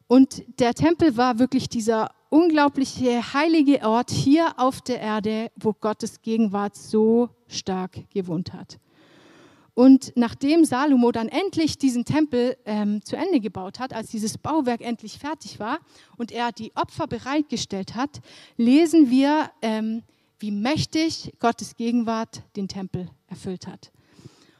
Und 0.07 0.45
der 0.61 0.75
Tempel 0.75 1.17
war 1.17 1.39
wirklich 1.39 1.71
dieser 1.71 2.11
unglaubliche 2.29 3.33
heilige 3.33 3.81
Ort 3.81 4.11
hier 4.11 4.53
auf 4.59 4.83
der 4.83 5.01
Erde, 5.01 5.51
wo 5.57 5.73
Gottes 5.73 6.21
Gegenwart 6.21 6.77
so 6.77 7.31
stark 7.49 7.93
gewohnt 8.11 8.53
hat. 8.53 8.79
Und 9.75 10.13
nachdem 10.15 10.65
Salomo 10.65 11.11
dann 11.11 11.29
endlich 11.29 11.79
diesen 11.79 12.05
Tempel 12.05 12.57
ähm, 12.65 13.05
zu 13.05 13.17
Ende 13.17 13.41
gebaut 13.41 13.81
hat, 13.81 13.93
als 13.93 14.09
dieses 14.09 14.39
Bauwerk 14.39 14.81
endlich 14.81 15.19
fertig 15.19 15.59
war 15.59 15.81
und 16.17 16.31
er 16.31 16.53
die 16.53 16.75
Opfer 16.77 17.09
bereitgestellt 17.09 17.97
hat, 17.97 18.21
lesen 18.57 19.11
wir, 19.11 19.51
ähm, 19.63 20.03
wie 20.39 20.53
mächtig 20.53 21.33
Gottes 21.41 21.75
Gegenwart 21.77 22.43
den 22.55 22.69
Tempel 22.69 23.09
erfüllt 23.27 23.67
hat. 23.67 23.91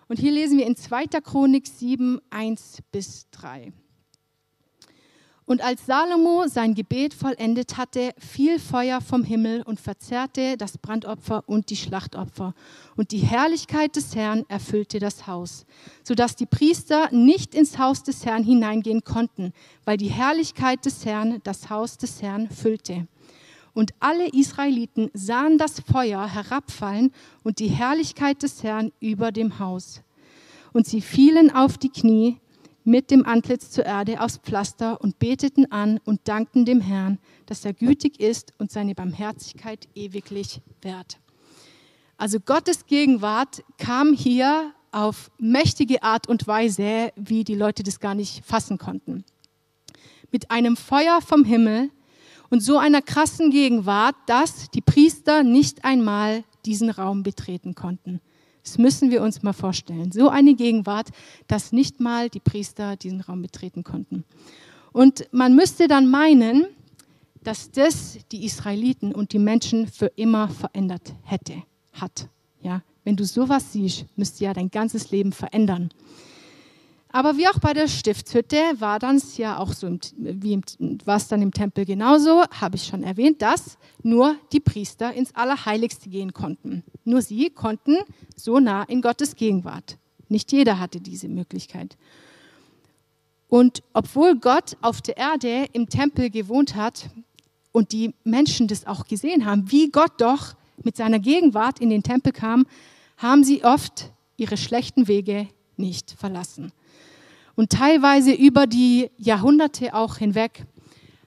Und 0.09 0.19
hier 0.19 0.33
lesen 0.33 0.59
wir 0.59 0.67
in 0.67 0.77
2. 0.77 1.07
Chronik 1.23 1.67
7, 1.67 2.21
1 2.31 2.79
bis 2.91 3.31
3. 3.31 3.73
Und 5.47 5.63
als 5.63 5.85
Salomo 5.85 6.47
sein 6.47 6.75
Gebet 6.75 7.13
vollendet 7.13 7.77
hatte, 7.77 8.15
fiel 8.17 8.59
Feuer 8.59 9.03
vom 9.03 9.25
Himmel 9.25 9.63
und 9.63 9.79
verzerrte 9.79 10.57
das 10.57 10.79
Brandopfer 10.79 11.43
und 11.47 11.69
die 11.69 11.77
Schlachtopfer. 11.77 12.55
Und 12.97 13.11
die 13.11 13.19
Herrlichkeit 13.19 13.95
des 13.95 14.17
Herrn 14.17 14.47
erfüllte 14.49 15.01
das 15.01 15.27
Haus, 15.27 15.67
sodass 16.03 16.35
die 16.35 16.47
Priester 16.47 17.11
nicht 17.13 17.55
ins 17.55 17.79
Haus 17.79 18.03
des 18.03 18.25
Herrn 18.25 18.43
hineingehen 18.43 19.05
konnten, 19.05 19.53
weil 19.85 19.99
die 19.99 20.09
Herrlichkeit 20.09 20.87
des 20.87 21.05
Herrn 21.05 21.41
das 21.45 21.69
Haus 21.69 21.99
des 21.99 22.23
Herrn 22.23 22.49
füllte. 22.49 23.07
Und 23.75 23.93
alle 24.01 24.29
Israeliten 24.29 25.11
sahen 25.13 25.59
das 25.59 25.81
Feuer 25.81 26.27
herabfallen 26.27 27.13
und 27.43 27.59
die 27.59 27.69
Herrlichkeit 27.69 28.43
des 28.43 28.63
Herrn 28.63 28.93
über 29.01 29.31
dem 29.31 29.59
Haus. 29.59 30.01
Und 30.73 30.87
sie 30.87 31.03
fielen 31.03 31.55
auf 31.55 31.77
die 31.77 31.91
Knie 31.91 32.39
mit 32.85 33.11
dem 33.11 33.27
Antlitz 33.27 33.71
zur 33.71 33.87
Erde 33.87 34.21
aus 34.21 34.37
Pflaster 34.37 35.01
und 35.01 35.19
beteten 35.19 35.73
an 35.73 35.99
und 36.05 36.29
dankten 36.29 36.65
dem 36.67 36.81
Herrn, 36.81 37.19
dass 37.47 37.65
er 37.65 37.73
gütig 37.73 38.21
ist 38.21 38.53
und 38.59 38.71
seine 38.71 38.95
Barmherzigkeit 38.95 39.89
ewiglich 39.95 40.61
währt. 40.83 41.19
Also 42.17 42.39
Gottes 42.39 42.87
Gegenwart 42.87 43.65
kam 43.79 44.13
hier 44.13 44.73
auf 44.93 45.31
mächtige 45.39 46.03
Art 46.03 46.29
und 46.29 46.47
Weise, 46.47 47.13
wie 47.17 47.43
die 47.43 47.57
Leute 47.57 47.83
das 47.83 47.99
gar 47.99 48.15
nicht 48.15 48.45
fassen 48.45 48.79
konnten. 48.79 49.25
Mit 50.31 50.51
einem 50.51 50.77
Feuer 50.77 51.21
vom 51.21 51.45
Himmel 51.45 51.91
und 52.51 52.61
so 52.61 52.79
einer 52.79 53.03
krassen 53.03 53.51
Gegenwart, 53.51 54.15
dass 54.27 54.71
die 54.71 54.81
Priester 54.81 55.43
nicht 55.43 55.85
einmal 55.85 56.45
diesen 56.65 56.91
Raum 56.91 57.23
betreten 57.23 57.75
konnten. 57.75 58.21
Das 58.65 58.79
müssen 58.79 59.11
wir 59.11 59.23
uns 59.23 59.43
mal 59.43 59.53
vorstellen. 59.53 60.11
So 60.11 60.31
eine 60.31 60.55
Gegenwart, 60.55 61.11
dass 61.47 61.71
nicht 61.71 62.01
mal 62.01 62.31
die 62.31 62.41
Priester 62.41 62.97
diesen 62.97 63.21
Raum 63.21 63.43
betreten 63.43 63.85
konnten. 63.85 64.25
Und 64.93 65.29
man 65.33 65.55
müsste 65.55 65.87
dann 65.87 66.11
meinen, 66.11 66.67
dass 67.43 67.71
das 67.71 68.19
die 68.33 68.45
Israeliten 68.45 69.15
und 69.15 69.33
die 69.33 69.39
Menschen 69.39 69.87
für 69.87 70.07
immer 70.17 70.49
verändert 70.49 71.15
hätte, 71.23 71.63
hat. 71.93 72.29
Ja, 72.63 72.83
wenn 73.05 73.17
du 73.17 73.25
sowas 73.25 73.73
siehst, 73.73 74.07
müsste 74.17 74.45
ja 74.45 74.55
dein 74.55 74.71
ganzes 74.71 75.11
Leben 75.11 75.33
verändern. 75.33 75.91
Aber 77.15 77.37
wie 77.37 77.47
auch 77.47 77.61
bei 77.61 77.75
der 77.75 77.87
Stiftshütte 77.87 78.57
war 78.81 78.99
dann 78.99 79.23
ja 79.37 79.59
auch 79.59 79.73
so, 79.73 79.89
wie 80.17 80.61
war 81.05 81.17
es 81.17 81.29
dann 81.29 81.43
im 81.43 81.53
Tempel 81.53 81.85
genauso, 81.85 82.43
habe 82.51 82.75
ich 82.75 82.87
schon 82.87 83.05
erwähnt, 83.05 83.41
dass 83.41 83.79
nur 84.03 84.35
die 84.51 84.59
Priester 84.59 85.15
ins 85.15 85.33
Allerheiligste 85.33 86.09
gehen 86.11 86.33
konnten. 86.33 86.83
Nur 87.05 87.23
sie 87.23 87.51
konnten 87.51 87.99
so 88.35 88.59
nah 88.59 88.83
in 88.83 89.01
Gottes 89.01 89.37
Gegenwart. 89.37 89.97
Nicht 90.29 90.51
jeder 90.51 90.81
hatte 90.81 91.01
diese 91.01 91.29
Möglichkeit. 91.29 91.97
Und 93.47 93.85
obwohl 93.93 94.35
Gott 94.35 94.77
auf 94.83 95.01
der 95.01 95.17
Erde 95.17 95.67
im 95.73 95.89
Tempel 95.89 96.31
gewohnt 96.31 96.75
hat 96.75 97.11
und 97.71 97.93
die 97.93 98.13
Menschen 98.25 98.67
das 98.67 98.89
auch 98.89 99.07
gesehen 99.07 99.45
haben, 99.45 99.71
wie 99.71 99.89
Gott 99.89 100.21
doch 100.21 100.57
mit 100.83 100.97
seiner 100.97 101.21
Gegenwart 101.21 101.79
in 101.79 101.91
den 101.91 102.03
Tempel 102.03 102.33
kam, 102.33 102.67
haben 103.19 103.45
sie 103.45 103.65
oft 103.65 104.11
ihre 104.37 104.57
schlechten 104.57 105.07
Wege 105.07 105.47
nicht 105.77 106.11
verlassen. 106.11 106.73
Und 107.57 107.71
teilweise 107.71 108.33
über 108.33 108.67
die 108.67 109.11
Jahrhunderte 109.17 109.95
auch 109.95 110.17
hinweg 110.17 110.67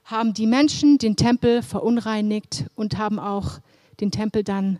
haben 0.04 0.34
die 0.34 0.46
Menschen 0.46 0.98
den 0.98 1.16
Tempel 1.16 1.62
verunreinigt 1.62 2.64
und 2.74 2.98
haben 2.98 3.18
auch 3.18 3.60
den 4.00 4.10
Tempel 4.10 4.42
dann 4.42 4.78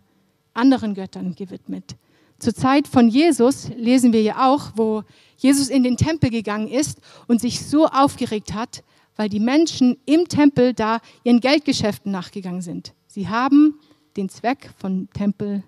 anderen 0.54 0.94
Göttern 0.94 1.34
gewidmet. 1.34 1.96
Zur 2.38 2.54
Zeit 2.54 2.86
von 2.86 3.08
Jesus 3.08 3.68
lesen 3.76 4.12
wir 4.12 4.22
ja 4.22 4.48
auch, 4.48 4.72
wo 4.76 5.02
Jesus 5.36 5.68
in 5.68 5.82
den 5.82 5.96
Tempel 5.96 6.30
gegangen 6.30 6.68
ist 6.68 7.00
und 7.26 7.40
sich 7.40 7.60
so 7.66 7.86
aufgeregt 7.86 8.54
hat, 8.54 8.84
weil 9.16 9.28
die 9.28 9.40
Menschen 9.40 9.96
im 10.06 10.28
Tempel 10.28 10.72
da 10.72 11.00
ihren 11.24 11.40
Geldgeschäften 11.40 12.12
nachgegangen 12.12 12.62
sind. 12.62 12.94
Sie 13.06 13.28
haben 13.28 13.80
den 14.16 14.28
Zweck 14.28 14.70
von 14.78 15.08
Tempel 15.12 15.64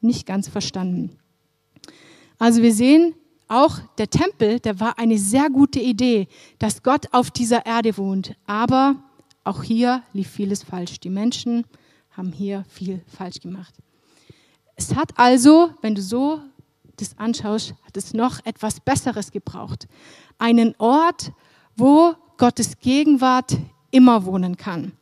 nicht 0.00 0.26
ganz 0.26 0.48
verstanden. 0.48 1.18
Also 2.38 2.60
wir 2.60 2.74
sehen, 2.74 3.14
auch 3.52 3.78
der 3.98 4.08
Tempel, 4.08 4.60
der 4.60 4.80
war 4.80 4.98
eine 4.98 5.18
sehr 5.18 5.50
gute 5.50 5.78
Idee, 5.78 6.28
dass 6.58 6.82
Gott 6.82 7.06
auf 7.12 7.30
dieser 7.30 7.66
Erde 7.66 7.96
wohnt. 7.96 8.34
Aber 8.46 8.96
auch 9.44 9.62
hier 9.62 10.02
lief 10.12 10.30
vieles 10.30 10.62
falsch. 10.62 11.00
Die 11.00 11.10
Menschen 11.10 11.64
haben 12.10 12.32
hier 12.32 12.64
viel 12.68 13.02
falsch 13.06 13.40
gemacht. 13.40 13.74
Es 14.76 14.94
hat 14.94 15.18
also, 15.18 15.70
wenn 15.82 15.94
du 15.94 16.02
so 16.02 16.40
das 16.96 17.18
anschaust, 17.18 17.74
hat 17.82 17.96
es 17.96 18.14
noch 18.14 18.44
etwas 18.44 18.80
Besseres 18.80 19.30
gebraucht. 19.30 19.86
Einen 20.38 20.74
Ort, 20.78 21.32
wo 21.76 22.14
Gottes 22.38 22.78
Gegenwart 22.78 23.56
immer 23.90 24.24
wohnen 24.24 24.56
kann. 24.56 24.92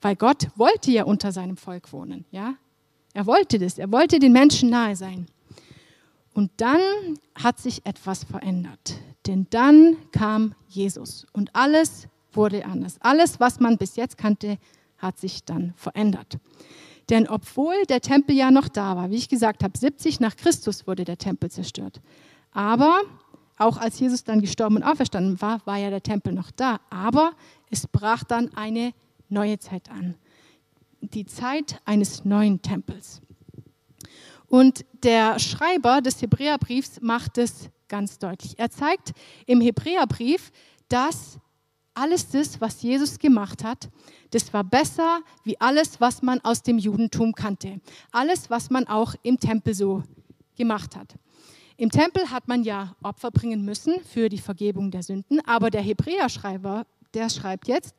Weil 0.00 0.16
Gott 0.16 0.48
wollte 0.56 0.90
ja 0.90 1.04
unter 1.04 1.32
seinem 1.32 1.56
Volk 1.56 1.92
wohnen, 1.92 2.24
ja? 2.30 2.54
Er 3.12 3.26
wollte 3.26 3.58
das, 3.58 3.76
er 3.76 3.90
wollte 3.90 4.18
den 4.18 4.32
Menschen 4.32 4.70
nahe 4.70 4.94
sein. 4.94 5.26
Und 6.40 6.50
dann 6.56 6.80
hat 7.34 7.58
sich 7.58 7.84
etwas 7.84 8.24
verändert. 8.24 8.94
Denn 9.26 9.46
dann 9.50 9.98
kam 10.10 10.54
Jesus 10.68 11.26
und 11.34 11.54
alles 11.54 12.08
wurde 12.32 12.64
anders. 12.64 12.96
Alles, 13.00 13.40
was 13.40 13.60
man 13.60 13.76
bis 13.76 13.96
jetzt 13.96 14.16
kannte, 14.16 14.56
hat 14.96 15.18
sich 15.18 15.44
dann 15.44 15.74
verändert. 15.76 16.38
Denn 17.10 17.28
obwohl 17.28 17.74
der 17.90 18.00
Tempel 18.00 18.34
ja 18.34 18.50
noch 18.50 18.68
da 18.68 18.96
war, 18.96 19.10
wie 19.10 19.16
ich 19.16 19.28
gesagt 19.28 19.62
habe, 19.62 19.76
70 19.76 20.20
nach 20.20 20.34
Christus 20.34 20.86
wurde 20.86 21.04
der 21.04 21.18
Tempel 21.18 21.50
zerstört. 21.50 22.00
Aber 22.52 23.02
auch 23.58 23.76
als 23.76 24.00
Jesus 24.00 24.24
dann 24.24 24.40
gestorben 24.40 24.76
und 24.76 24.82
auferstanden 24.82 25.42
war, 25.42 25.60
war 25.66 25.76
ja 25.76 25.90
der 25.90 26.02
Tempel 26.02 26.32
noch 26.32 26.50
da. 26.50 26.80
Aber 26.88 27.32
es 27.68 27.86
brach 27.86 28.24
dann 28.24 28.50
eine 28.54 28.94
neue 29.28 29.58
Zeit 29.58 29.90
an. 29.90 30.14
Die 31.02 31.26
Zeit 31.26 31.82
eines 31.84 32.24
neuen 32.24 32.62
Tempels. 32.62 33.20
Und 34.50 34.84
der 35.04 35.38
Schreiber 35.38 36.00
des 36.00 36.20
Hebräerbriefs 36.20 37.00
macht 37.00 37.38
es 37.38 37.70
ganz 37.88 38.18
deutlich. 38.18 38.58
Er 38.58 38.68
zeigt 38.68 39.12
im 39.46 39.60
Hebräerbrief, 39.60 40.50
dass 40.88 41.38
alles 41.94 42.28
das, 42.30 42.60
was 42.60 42.82
Jesus 42.82 43.20
gemacht 43.20 43.62
hat, 43.62 43.88
das 44.32 44.52
war 44.52 44.64
besser 44.64 45.20
wie 45.44 45.60
alles, 45.60 46.00
was 46.00 46.20
man 46.22 46.40
aus 46.40 46.62
dem 46.62 46.78
Judentum 46.78 47.32
kannte. 47.32 47.80
Alles, 48.10 48.50
was 48.50 48.70
man 48.70 48.88
auch 48.88 49.14
im 49.22 49.38
Tempel 49.38 49.72
so 49.72 50.02
gemacht 50.56 50.96
hat. 50.96 51.14
Im 51.76 51.90
Tempel 51.90 52.28
hat 52.30 52.48
man 52.48 52.64
ja 52.64 52.96
Opfer 53.04 53.30
bringen 53.30 53.64
müssen 53.64 54.00
für 54.04 54.28
die 54.28 54.38
Vergebung 54.38 54.90
der 54.90 55.04
Sünden, 55.04 55.40
aber 55.46 55.70
der 55.70 55.82
Hebräerschreiber, 55.82 56.86
der 57.14 57.30
schreibt 57.30 57.68
jetzt, 57.68 57.94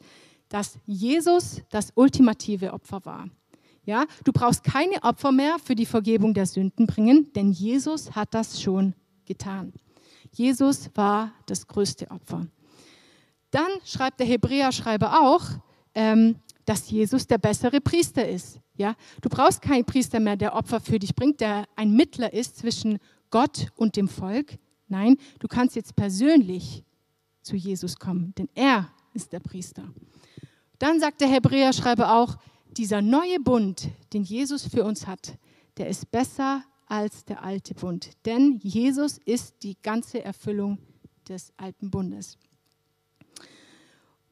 dass 0.50 0.78
Jesus 0.86 1.62
das 1.70 1.94
ultimative 1.96 2.74
Opfer 2.74 3.06
war. 3.06 3.30
Ja, 3.84 4.06
du 4.24 4.32
brauchst 4.32 4.64
keine 4.64 5.02
Opfer 5.04 5.32
mehr 5.32 5.58
für 5.58 5.76
die 5.76 5.86
Vergebung 5.86 6.34
der 6.34 6.46
Sünden 6.46 6.86
bringen, 6.86 7.32
denn 7.34 7.52
Jesus 7.52 8.12
hat 8.16 8.34
das 8.34 8.62
schon 8.62 8.94
getan. 9.26 9.74
Jesus 10.32 10.90
war 10.96 11.32
das 11.48 11.68
größte 11.68 12.10
Opfer. 12.12 12.48
Dann 13.50 13.70
schreibt 13.84 14.20
der 14.20 14.28
Hebräer-Schreiber 14.28 15.22
auch, 15.22 15.44
ähm, 15.94 16.36
dass 16.66 16.90
Jesus 16.90 17.28
der 17.28 17.38
bessere 17.38 17.82
Priester 17.82 18.28
ist. 18.28 18.60
Ja, 18.76 18.96
du 19.22 19.30
brauchst 19.30 19.62
keinen 19.62 19.84
Priester 19.84 20.20
mehr, 20.20 20.38
der 20.38 20.56
Opfer 20.56 20.80
für 20.80 21.00
dich 21.00 21.16
bringt, 21.16 21.42
der 21.42 21.66
ein 21.76 21.94
Mittler 21.94 22.34
ist 22.34 22.58
zwischen 22.58 23.00
Gott 23.30 23.68
und 23.76 23.96
dem 23.96 24.08
Volk. 24.08 24.58
Nein, 24.88 25.18
du 25.40 25.48
kannst 25.48 25.76
jetzt 25.76 25.96
persönlich 25.96 26.84
zu 27.42 27.56
Jesus 27.56 27.98
kommen, 27.98 28.34
denn 28.38 28.48
er 28.56 28.90
ist 29.14 29.34
der 29.34 29.40
Priester. 29.40 29.84
Dann 30.80 31.00
sagt 31.00 31.22
der 31.22 31.28
Hebräer-Schreiber 31.28 32.16
auch, 32.16 32.38
dieser 32.78 33.02
neue 33.02 33.40
Bund, 33.40 33.90
den 34.14 34.24
Jesus 34.24 34.68
für 34.68 34.84
uns 34.84 35.08
hat, 35.08 35.38
der 35.78 35.88
ist 35.88 36.12
besser 36.12 36.64
als 36.88 37.26
der 37.26 37.44
alte 37.44 37.74
Bund. 37.74 38.12
Denn 38.26 38.60
Jesus 38.62 39.18
ist 39.26 39.64
die 39.64 39.78
ganze 39.82 40.24
Erfüllung 40.24 40.78
des 41.28 41.54
alten 41.58 41.90
Bundes. 41.90 42.38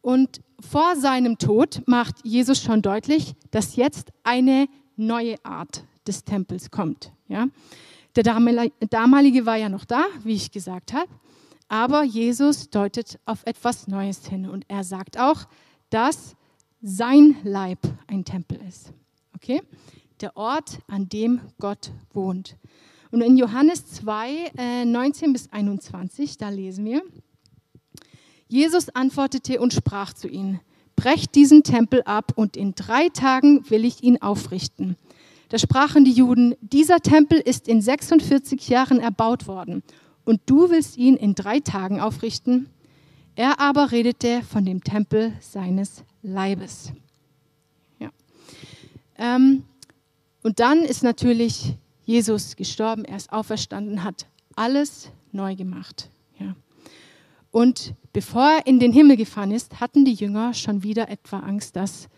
Und 0.02 0.42
vor 0.60 0.96
seinem 0.96 1.38
Tod 1.38 1.82
macht 1.86 2.16
Jesus 2.24 2.62
schon 2.62 2.82
deutlich, 2.82 3.36
dass 3.52 3.76
jetzt 3.76 4.12
eine 4.24 4.68
neue 4.96 5.36
Art 5.44 5.84
des 6.08 6.24
Tempels 6.24 6.72
kommt. 6.72 7.12
Ja? 7.28 7.48
Der 8.16 8.24
damalige 8.24 9.46
war 9.46 9.56
ja 9.56 9.70
noch 9.70 9.86
da, 9.86 10.06
wie 10.24 10.34
ich 10.34 10.52
gesagt 10.52 10.94
habe, 10.94 11.10
aber 11.68 12.04
Jesus 12.04 12.70
deutet 12.70 13.20
auf 13.26 13.46
etwas 13.46 13.88
Neues 13.88 14.26
hin 14.26 14.50
und 14.50 14.66
er 14.68 14.84
sagt 14.84 15.20
auch, 15.20 15.48
dass 15.90 16.36
sein 16.82 17.36
Leib 17.44 17.80
ein 18.08 18.26
Tempel 18.26 18.60
ist. 18.68 18.94
Okay? 19.36 19.62
Der 20.22 20.36
Ort, 20.36 20.80
an 20.88 21.10
dem 21.10 21.42
Gott 21.60 21.92
wohnt. 22.14 22.58
Und 23.12 23.22
in 23.22 23.38
Johannes 23.38 23.86
2, 23.88 24.52
äh, 24.58 24.86
19 24.86 25.34
bis 25.34 25.52
21, 25.52 26.38
da 26.38 26.50
lesen 26.50 26.86
wir, 26.86 27.02
Jesus 28.48 28.90
antwortete 28.90 29.60
und 29.60 29.74
sprach 29.74 30.14
zu 30.14 30.28
ihnen, 30.28 30.60
brecht 30.96 31.36
diesen 31.36 31.64
Tempel 31.64 32.02
ab 32.04 32.34
und 32.36 32.58
in 32.58 32.76
drei 32.76 33.10
Tagen 33.10 33.70
will 33.70 33.86
ich 33.86 34.04
ihn 34.04 34.22
aufrichten. 34.22 34.98
Da 35.50 35.58
sprachen 35.58 36.04
die 36.04 36.12
Juden, 36.12 36.56
dieser 36.62 37.00
Tempel 37.00 37.40
ist 37.40 37.68
in 37.68 37.82
46 37.82 38.70
Jahren 38.70 39.00
erbaut 39.00 39.48
worden 39.48 39.82
und 40.26 40.42
du 40.46 40.70
willst 40.70 40.98
ihn 40.98 41.16
in 41.16 41.36
drei 41.36 41.60
Tagen 41.60 42.00
aufrichten? 42.00 42.68
Er 43.36 43.60
aber 43.60 43.92
redete 43.92 44.42
von 44.44 44.66
dem 44.66 44.84
Tempel 44.84 45.34
seines 45.40 46.04
Leibes. 46.22 46.92
Ja. 48.00 48.10
Ähm, 49.18 49.64
und 50.44 50.60
dann 50.60 50.80
ist 50.84 51.04
natürlich 51.04 51.74
Jesus 52.06 52.56
gestorben, 52.56 53.06
er 53.06 53.18
ist 53.18 53.32
auferstanden, 53.32 54.04
hat 54.04 54.26
alles 54.56 55.12
neu 55.32 55.56
gemacht. 55.56 56.10
Ja. 56.40 56.56
Und 57.52 57.94
bevor 58.14 58.44
er 58.44 58.68
in 58.68 58.80
den 58.80 58.94
Himmel 58.94 59.18
gefahren 59.18 59.52
ist, 59.52 59.80
hatten 59.80 60.06
die 60.06 60.14
Jünger 60.14 60.54
schon 60.54 60.84
wieder 60.84 61.10
etwa 61.10 61.40
Angst, 61.40 61.76
dass 61.76 62.10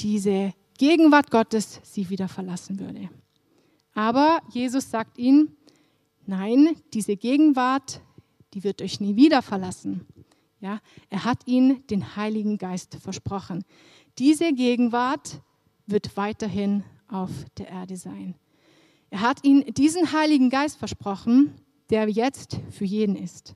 diese 0.00 0.52
Gegenwart 0.78 1.30
Gottes 1.30 1.80
sie 1.82 2.10
wieder 2.10 2.28
verlassen 2.28 2.80
würde. 2.80 3.08
Aber 3.94 4.40
Jesus 4.50 4.90
sagt 4.90 5.18
ihnen, 5.18 5.56
nein, 6.26 6.76
diese 6.92 7.16
Gegenwart, 7.16 8.00
die 8.52 8.64
wird 8.64 8.82
euch 8.82 9.00
nie 9.00 9.16
wieder 9.16 9.42
verlassen. 9.42 10.06
Ja, 10.64 10.80
er 11.10 11.24
hat 11.24 11.46
ihnen 11.46 11.86
den 11.88 12.16
Heiligen 12.16 12.56
Geist 12.56 12.94
versprochen. 12.94 13.64
Diese 14.18 14.54
Gegenwart 14.54 15.42
wird 15.86 16.16
weiterhin 16.16 16.84
auf 17.06 17.28
der 17.58 17.68
Erde 17.68 17.98
sein. 17.98 18.34
Er 19.10 19.20
hat 19.20 19.44
ihnen 19.44 19.74
diesen 19.74 20.12
Heiligen 20.12 20.48
Geist 20.48 20.78
versprochen, 20.78 21.52
der 21.90 22.08
jetzt 22.08 22.58
für 22.70 22.86
jeden 22.86 23.14
ist. 23.14 23.54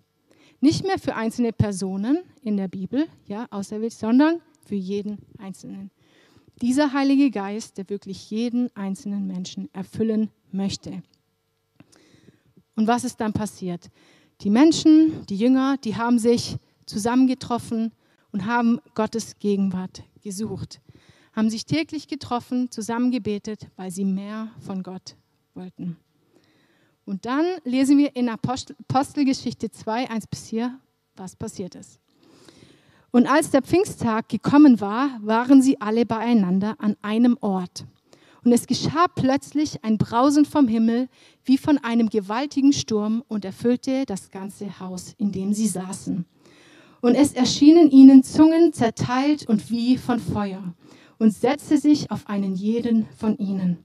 Nicht 0.60 0.84
mehr 0.84 0.98
für 0.98 1.14
einzelne 1.14 1.54
Personen 1.54 2.18
in 2.42 2.58
der 2.58 2.68
Bibel, 2.68 3.08
ja, 3.25 3.47
auserwählt, 3.49 3.94
sondern 3.94 4.42
für 4.66 4.75
jeden 4.75 5.16
Einzelnen. 5.38 5.90
Dieser 6.60 6.92
Heilige 6.92 7.30
Geist, 7.30 7.78
der 7.78 7.88
wirklich 7.88 8.30
jeden 8.30 8.68
einzelnen 8.76 9.26
Menschen 9.26 9.73
erfüllen 9.73 10.28
möchte. 10.52 11.02
Und 12.76 12.86
was 12.86 13.04
ist 13.04 13.16
dann 13.16 13.32
passiert? 13.32 13.88
Die 14.42 14.50
Menschen, 14.50 15.25
die 15.25 15.36
Jünger, 15.36 15.78
die 15.78 15.97
haben 15.97 16.18
sich 16.18 16.58
zusammengetroffen 16.88 17.92
und 18.32 18.46
haben 18.46 18.80
Gottes 18.94 19.38
Gegenwart 19.38 20.02
gesucht, 20.22 20.80
haben 21.32 21.50
sich 21.50 21.64
täglich 21.66 22.08
getroffen, 22.08 22.70
zusammen 22.70 23.10
gebetet, 23.10 23.68
weil 23.76 23.90
sie 23.90 24.04
mehr 24.04 24.48
von 24.60 24.82
Gott 24.82 25.16
wollten. 25.54 25.96
Und 27.04 27.24
dann 27.24 27.46
lesen 27.64 27.96
wir 27.96 28.14
in 28.16 28.28
Apostelgeschichte 28.28 29.70
2, 29.70 30.10
1 30.10 30.26
bis 30.26 30.48
4, 30.48 30.78
was 31.16 31.36
passiert 31.36 31.74
ist. 31.74 32.00
Und 33.10 33.26
als 33.26 33.50
der 33.50 33.62
Pfingsttag 33.62 34.28
gekommen 34.28 34.80
war, 34.80 35.18
waren 35.22 35.62
sie 35.62 35.80
alle 35.80 36.04
beieinander 36.04 36.76
an 36.78 36.96
einem 37.00 37.38
Ort. 37.40 37.86
Und 38.44 38.52
es 38.52 38.66
geschah 38.66 39.06
plötzlich 39.08 39.82
ein 39.84 39.98
Brausen 39.98 40.44
vom 40.44 40.68
Himmel 40.68 41.08
wie 41.44 41.58
von 41.58 41.78
einem 41.78 42.08
gewaltigen 42.08 42.72
Sturm 42.72 43.24
und 43.26 43.44
erfüllte 43.44 44.04
das 44.04 44.30
ganze 44.30 44.78
Haus, 44.78 45.14
in 45.18 45.32
dem 45.32 45.52
sie 45.52 45.66
saßen. 45.66 46.26
Und 47.00 47.15
es 47.15 47.32
erschienen 47.32 47.91
ihnen 47.91 48.23
Zungen 48.23 48.73
zerteilt 48.73 49.49
und 49.49 49.71
wie 49.71 49.97
von 49.97 50.19
Feuer 50.19 50.75
und 51.19 51.34
setzte 51.34 51.78
sich 51.78 52.11
auf 52.11 52.28
einen 52.28 52.54
jeden 52.54 53.06
von 53.17 53.39
ihnen. 53.39 53.84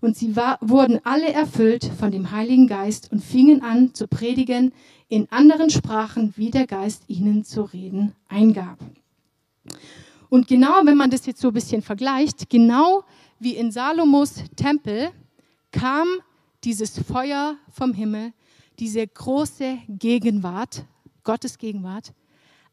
Und 0.00 0.16
sie 0.16 0.36
war, 0.36 0.58
wurden 0.60 1.00
alle 1.04 1.32
erfüllt 1.32 1.90
von 1.98 2.10
dem 2.10 2.30
Heiligen 2.30 2.66
Geist 2.66 3.10
und 3.10 3.24
fingen 3.24 3.62
an 3.62 3.94
zu 3.94 4.06
predigen 4.06 4.72
in 5.08 5.30
anderen 5.30 5.70
Sprachen, 5.70 6.34
wie 6.36 6.50
der 6.50 6.66
Geist 6.66 7.04
ihnen 7.08 7.44
zu 7.44 7.62
reden 7.62 8.12
eingab. 8.28 8.78
Und 10.28 10.46
genau, 10.46 10.84
wenn 10.84 10.96
man 10.96 11.10
das 11.10 11.26
jetzt 11.26 11.40
so 11.40 11.48
ein 11.48 11.54
bisschen 11.54 11.80
vergleicht, 11.80 12.50
genau 12.50 13.04
wie 13.38 13.56
in 13.56 13.70
Salomos 13.70 14.44
Tempel 14.56 15.10
kam 15.70 16.06
dieses 16.64 16.98
Feuer 16.98 17.56
vom 17.70 17.94
Himmel, 17.94 18.32
diese 18.78 19.06
große 19.06 19.78
Gegenwart, 19.88 20.84
Gottes 21.22 21.58
Gegenwart. 21.58 22.12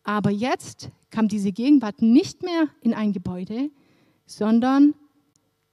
Aber 0.03 0.31
jetzt 0.31 0.89
kam 1.09 1.27
diese 1.27 1.51
Gegenwart 1.51 2.01
nicht 2.01 2.43
mehr 2.43 2.69
in 2.81 2.93
ein 2.93 3.13
Gebäude, 3.13 3.69
sondern 4.25 4.95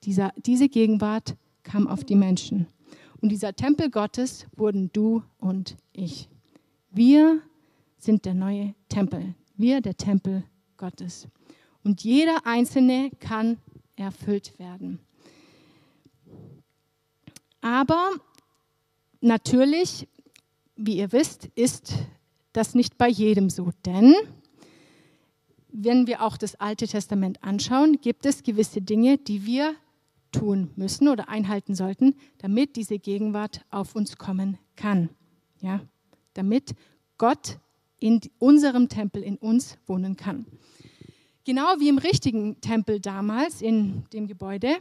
dieser, 0.03 0.33
diese 0.37 0.69
Gegenwart 0.69 1.35
kam 1.63 1.87
auf 1.87 2.03
die 2.03 2.15
Menschen. 2.15 2.67
Und 3.21 3.29
dieser 3.29 3.55
Tempel 3.55 3.89
Gottes 3.89 4.47
wurden 4.55 4.91
du 4.93 5.23
und 5.39 5.75
ich. 5.91 6.29
Wir 6.91 7.41
sind 7.97 8.25
der 8.25 8.33
neue 8.33 8.75
Tempel. 8.87 9.35
Wir 9.55 9.81
der 9.81 9.97
Tempel 9.97 10.43
Gottes. 10.77 11.27
Und 11.83 12.03
jeder 12.03 12.45
Einzelne 12.45 13.11
kann 13.19 13.57
erfüllt 13.95 14.57
werden. 14.57 14.99
Aber 17.61 18.11
natürlich, 19.19 20.07
wie 20.75 20.97
ihr 20.97 21.11
wisst, 21.11 21.49
ist 21.55 21.93
das 22.53 22.75
nicht 22.75 22.97
bei 22.97 23.07
jedem 23.07 23.49
so. 23.49 23.71
Denn 23.85 24.13
wenn 25.71 26.07
wir 26.07 26.23
auch 26.23 26.37
das 26.37 26.55
Alte 26.55 26.87
Testament 26.87 27.43
anschauen, 27.43 27.99
gibt 28.01 28.25
es 28.25 28.43
gewisse 28.43 28.81
Dinge, 28.81 29.17
die 29.17 29.45
wir 29.45 29.75
tun 30.31 30.71
müssen 30.75 31.07
oder 31.07 31.29
einhalten 31.29 31.75
sollten, 31.75 32.15
damit 32.39 32.75
diese 32.75 32.99
Gegenwart 32.99 33.65
auf 33.71 33.95
uns 33.95 34.17
kommen 34.17 34.57
kann. 34.75 35.09
Ja, 35.61 35.81
damit 36.33 36.75
Gott 37.17 37.59
in 37.99 38.21
unserem 38.37 38.89
Tempel 38.89 39.21
in 39.23 39.37
uns 39.37 39.77
wohnen 39.87 40.15
kann. 40.15 40.45
Genau 41.43 41.79
wie 41.79 41.89
im 41.89 41.97
richtigen 41.97 42.61
Tempel 42.61 42.99
damals 42.99 43.61
in 43.61 44.03
dem 44.13 44.27
Gebäude 44.27 44.77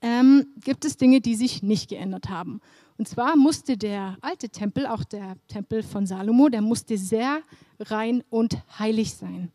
ähm, 0.00 0.46
gibt 0.62 0.84
es 0.84 0.96
Dinge, 0.96 1.20
die 1.20 1.34
sich 1.34 1.62
nicht 1.62 1.88
geändert 1.88 2.28
haben. 2.28 2.60
Und 2.98 3.08
zwar 3.08 3.36
musste 3.36 3.76
der 3.76 4.16
alte 4.20 4.48
Tempel, 4.48 4.86
auch 4.86 5.04
der 5.04 5.36
Tempel 5.48 5.82
von 5.82 6.06
Salomo, 6.06 6.48
der 6.48 6.62
musste 6.62 6.96
sehr 6.96 7.42
rein 7.78 8.24
und 8.30 8.58
heilig 8.78 9.14
sein. 9.14 9.52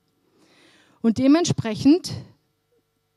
Und 1.02 1.18
dementsprechend 1.18 2.14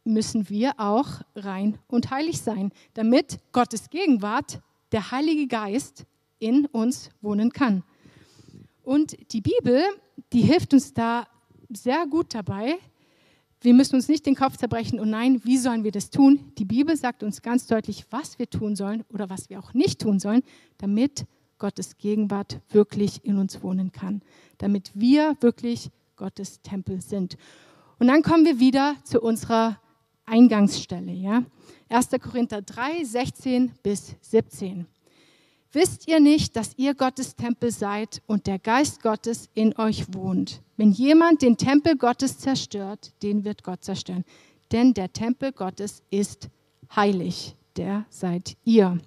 müssen 0.04 0.48
wir 0.48 0.74
auch 0.78 1.20
rein 1.34 1.78
und 1.88 2.10
heilig 2.10 2.40
sein, 2.40 2.72
damit 2.94 3.38
Gottes 3.52 3.90
Gegenwart, 3.90 4.60
der 4.92 5.10
Heilige 5.10 5.46
Geist, 5.46 6.06
in 6.38 6.66
uns 6.66 7.10
wohnen 7.20 7.52
kann. 7.52 7.82
Und 8.82 9.16
die 9.32 9.40
Bibel, 9.40 9.82
die 10.32 10.42
hilft 10.42 10.74
uns 10.74 10.92
da 10.92 11.26
sehr 11.70 12.06
gut 12.06 12.34
dabei. 12.34 12.78
Wir 13.64 13.72
müssen 13.72 13.94
uns 13.94 14.08
nicht 14.08 14.26
den 14.26 14.34
Kopf 14.34 14.58
zerbrechen 14.58 15.00
und 15.00 15.08
nein, 15.08 15.40
wie 15.42 15.56
sollen 15.56 15.84
wir 15.84 15.90
das 15.90 16.10
tun? 16.10 16.52
Die 16.58 16.66
Bibel 16.66 16.94
sagt 16.98 17.22
uns 17.22 17.40
ganz 17.40 17.66
deutlich, 17.66 18.04
was 18.10 18.38
wir 18.38 18.50
tun 18.50 18.76
sollen 18.76 19.04
oder 19.08 19.30
was 19.30 19.48
wir 19.48 19.58
auch 19.58 19.72
nicht 19.72 20.02
tun 20.02 20.20
sollen, 20.20 20.42
damit 20.76 21.24
Gottes 21.56 21.96
Gegenwart 21.96 22.60
wirklich 22.68 23.24
in 23.24 23.38
uns 23.38 23.62
wohnen 23.62 23.90
kann, 23.90 24.20
damit 24.58 24.90
wir 24.92 25.38
wirklich 25.40 25.88
Gottes 26.16 26.60
Tempel 26.60 27.00
sind. 27.00 27.38
Und 27.98 28.08
dann 28.08 28.20
kommen 28.20 28.44
wir 28.44 28.60
wieder 28.60 28.96
zu 29.02 29.22
unserer 29.22 29.80
Eingangsstelle. 30.26 31.12
Ja? 31.12 31.42
1. 31.88 32.10
Korinther 32.20 32.60
3, 32.60 33.02
16 33.02 33.72
bis 33.82 34.14
17. 34.20 34.84
Wisst 35.74 36.06
ihr 36.06 36.20
nicht, 36.20 36.54
dass 36.54 36.74
ihr 36.76 36.94
Gottes 36.94 37.34
Tempel 37.34 37.72
seid 37.72 38.22
und 38.28 38.46
der 38.46 38.60
Geist 38.60 39.02
Gottes 39.02 39.48
in 39.54 39.76
euch 39.76 40.14
wohnt? 40.14 40.62
Wenn 40.76 40.92
jemand 40.92 41.42
den 41.42 41.56
Tempel 41.56 41.96
Gottes 41.96 42.38
zerstört, 42.38 43.12
den 43.24 43.44
wird 43.44 43.64
Gott 43.64 43.82
zerstören. 43.82 44.24
Denn 44.70 44.94
der 44.94 45.12
Tempel 45.12 45.50
Gottes 45.50 46.04
ist 46.10 46.48
heilig, 46.94 47.56
der 47.76 48.06
seid 48.08 48.56
ihr. 48.64 49.00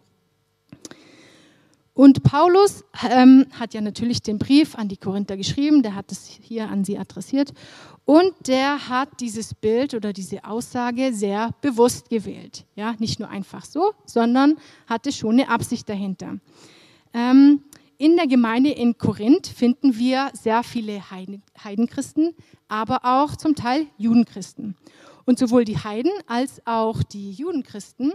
Und 1.98 2.22
Paulus 2.22 2.86
ähm, 3.10 3.48
hat 3.60 3.74
ja 3.74 3.82
natürlich 3.82 4.22
den 4.22 4.38
Brief 4.38 4.76
an 4.76 4.88
die 4.88 4.98
Korinther 4.98 5.36
geschrieben, 5.36 5.82
der 5.82 5.96
hat 5.96 6.12
es 6.12 6.28
hier 6.28 6.70
an 6.70 6.86
sie 6.86 7.00
adressiert. 7.00 7.54
Und 8.06 8.34
der 8.46 8.88
hat 8.88 9.20
dieses 9.20 9.56
Bild 9.56 9.96
oder 9.96 10.14
diese 10.14 10.46
Aussage 10.46 11.12
sehr 11.12 11.56
bewusst 11.60 12.12
gewählt. 12.12 12.66
Ja, 12.76 12.94
nicht 13.00 13.20
nur 13.20 13.30
einfach 13.30 13.66
so, 13.66 13.94
sondern 14.06 14.58
hatte 14.86 15.12
schon 15.12 15.40
eine 15.40 15.50
Absicht 15.50 15.90
dahinter. 15.90 16.38
Ähm, 17.16 17.64
in 17.98 18.16
der 18.16 18.28
Gemeinde 18.28 18.70
in 18.70 19.00
Korinth 19.00 19.48
finden 19.48 19.98
wir 19.98 20.30
sehr 20.34 20.62
viele 20.62 21.10
Heiden, 21.10 21.42
Heidenchristen, 21.64 22.36
aber 22.68 23.06
auch 23.06 23.36
zum 23.36 23.56
Teil 23.56 23.88
Judenchristen. 23.98 24.76
Und 25.26 25.40
sowohl 25.40 25.66
die 25.66 25.80
Heiden 25.80 26.12
als 26.28 26.62
auch 26.68 27.02
die 27.02 27.32
Judenchristen, 27.32 28.14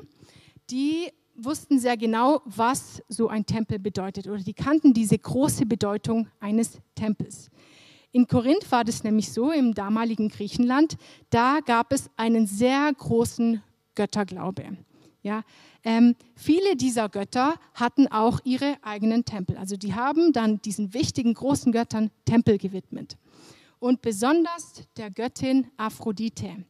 die 0.71 1.11
wussten 1.45 1.79
sehr 1.79 1.97
genau, 1.97 2.43
was 2.45 3.03
so 3.09 3.29
ein 3.29 3.47
Tempel 3.47 3.79
bedeutet 3.79 4.27
oder 4.27 4.43
die 4.43 4.55
kannten 4.55 4.93
diese 4.93 5.19
große 5.19 5.67
Bedeutung 5.67 6.29
eines 6.41 6.79
Tempels. 6.95 7.51
In 8.13 8.27
Korinth 8.27 8.71
war 8.71 8.85
das 8.85 9.05
nämlich 9.05 9.33
so, 9.33 9.51
im 9.51 9.75
damaligen 9.75 10.29
Griechenland, 10.29 10.97
da 11.31 11.61
gab 11.65 11.93
es 11.93 12.11
einen 12.17 12.47
sehr 12.47 12.93
großen 12.93 13.63
Götterglaube. 13.95 14.77
Ja, 15.23 15.45
ähm, 15.85 16.17
viele 16.35 16.77
dieser 16.77 17.09
Götter 17.09 17.55
hatten 17.75 18.09
auch 18.09 18.41
ihre 18.45 18.77
eigenen 18.83 19.25
Tempel. 19.25 19.57
Also 19.57 19.77
die 19.77 19.95
haben 19.95 20.33
dann 20.33 20.61
diesen 20.63 20.95
wichtigen 20.95 21.35
großen 21.35 21.73
Göttern 21.73 22.11
Tempel 22.25 22.59
gewidmet. 22.59 23.17
Und 23.79 24.03
besonders 24.03 24.83
der 24.97 25.11
Göttin 25.11 25.69
Aphrodite. 25.77 26.65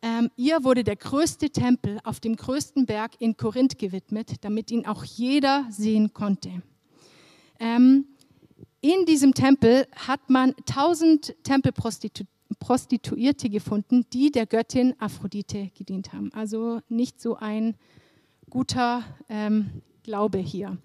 Ähm, 0.00 0.30
ihr 0.36 0.62
wurde 0.62 0.84
der 0.84 0.96
größte 0.96 1.50
Tempel 1.50 1.98
auf 2.04 2.20
dem 2.20 2.36
größten 2.36 2.86
Berg 2.86 3.12
in 3.18 3.36
Korinth 3.36 3.78
gewidmet, 3.78 4.36
damit 4.42 4.70
ihn 4.70 4.86
auch 4.86 5.02
jeder 5.02 5.66
sehen 5.70 6.12
konnte. 6.12 6.62
Ähm, 7.58 8.04
in 8.80 9.06
diesem 9.06 9.34
Tempel 9.34 9.88
hat 9.96 10.30
man 10.30 10.54
tausend 10.64 11.34
Tempelprostituierte 11.42 13.50
gefunden, 13.50 14.06
die 14.12 14.30
der 14.30 14.46
Göttin 14.46 14.94
Aphrodite 15.00 15.72
gedient 15.76 16.12
haben. 16.12 16.32
Also 16.32 16.80
nicht 16.88 17.20
so 17.20 17.34
ein 17.34 17.74
guter 18.48 19.02
ähm, 19.28 19.82
Glaube 20.04 20.38
hier. 20.38 20.78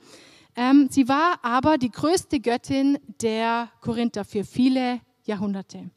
Ähm, 0.55 0.87
sie 0.89 1.07
war 1.07 1.37
aber 1.43 1.77
die 1.77 1.91
größte 1.91 2.39
Göttin 2.39 2.97
der 3.21 3.69
Korinther 3.81 4.25
für 4.25 4.43
viele 4.43 5.01
Jahrhunderte. 5.23 5.91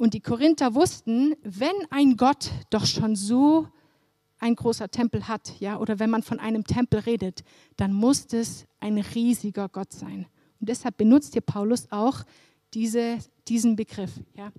Und 0.00 0.14
die 0.14 0.20
Korinther 0.20 0.74
wussten, 0.74 1.34
wenn 1.42 1.74
ein 1.90 2.16
Gott 2.16 2.50
doch 2.70 2.86
schon 2.86 3.16
so 3.16 3.68
ein 4.38 4.56
großer 4.56 4.90
Tempel 4.90 5.28
hat, 5.28 5.60
ja, 5.60 5.78
oder 5.78 5.98
wenn 5.98 6.08
man 6.08 6.22
von 6.22 6.40
einem 6.40 6.64
Tempel 6.64 7.00
redet, 7.00 7.44
dann 7.76 7.92
muss 7.92 8.32
es 8.32 8.64
ein 8.78 8.96
riesiger 8.96 9.68
Gott 9.68 9.92
sein. 9.92 10.26
Und 10.58 10.70
deshalb 10.70 10.96
benutzt 10.96 11.34
hier 11.34 11.42
Paulus 11.42 11.86
auch 11.92 12.24
diese, 12.72 13.18
diesen 13.46 13.76
Begriff. 13.76 14.12
Ja. 14.32 14.52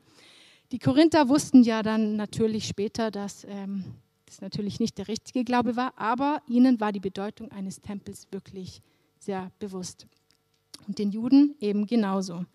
Die 0.72 0.78
Korinther 0.78 1.28
wussten 1.28 1.64
ja 1.64 1.82
dann 1.82 2.18
natürlich 2.18 2.68
später, 2.68 3.10
dass 3.10 3.44
ähm, 3.46 3.84
das 4.28 4.42
natürlich 4.42 4.80
nicht 4.80 5.00
der 5.00 5.08
richtige 5.08 5.44
Glaube 5.44 5.76
war, 5.76 5.98
aber 5.98 6.44
ihnen 6.48 6.80
war 6.80 6.92
die 6.92 7.00
Bedeutung 7.00 7.52
eines 7.52 7.82
Tempels 7.82 8.28
wirklich 8.30 8.84
sehr 9.18 9.52
bewusst. 9.58 10.06
Und 10.86 11.00
den 11.00 11.10
Juden 11.10 11.56
eben 11.60 11.88
genauso. 11.88 12.46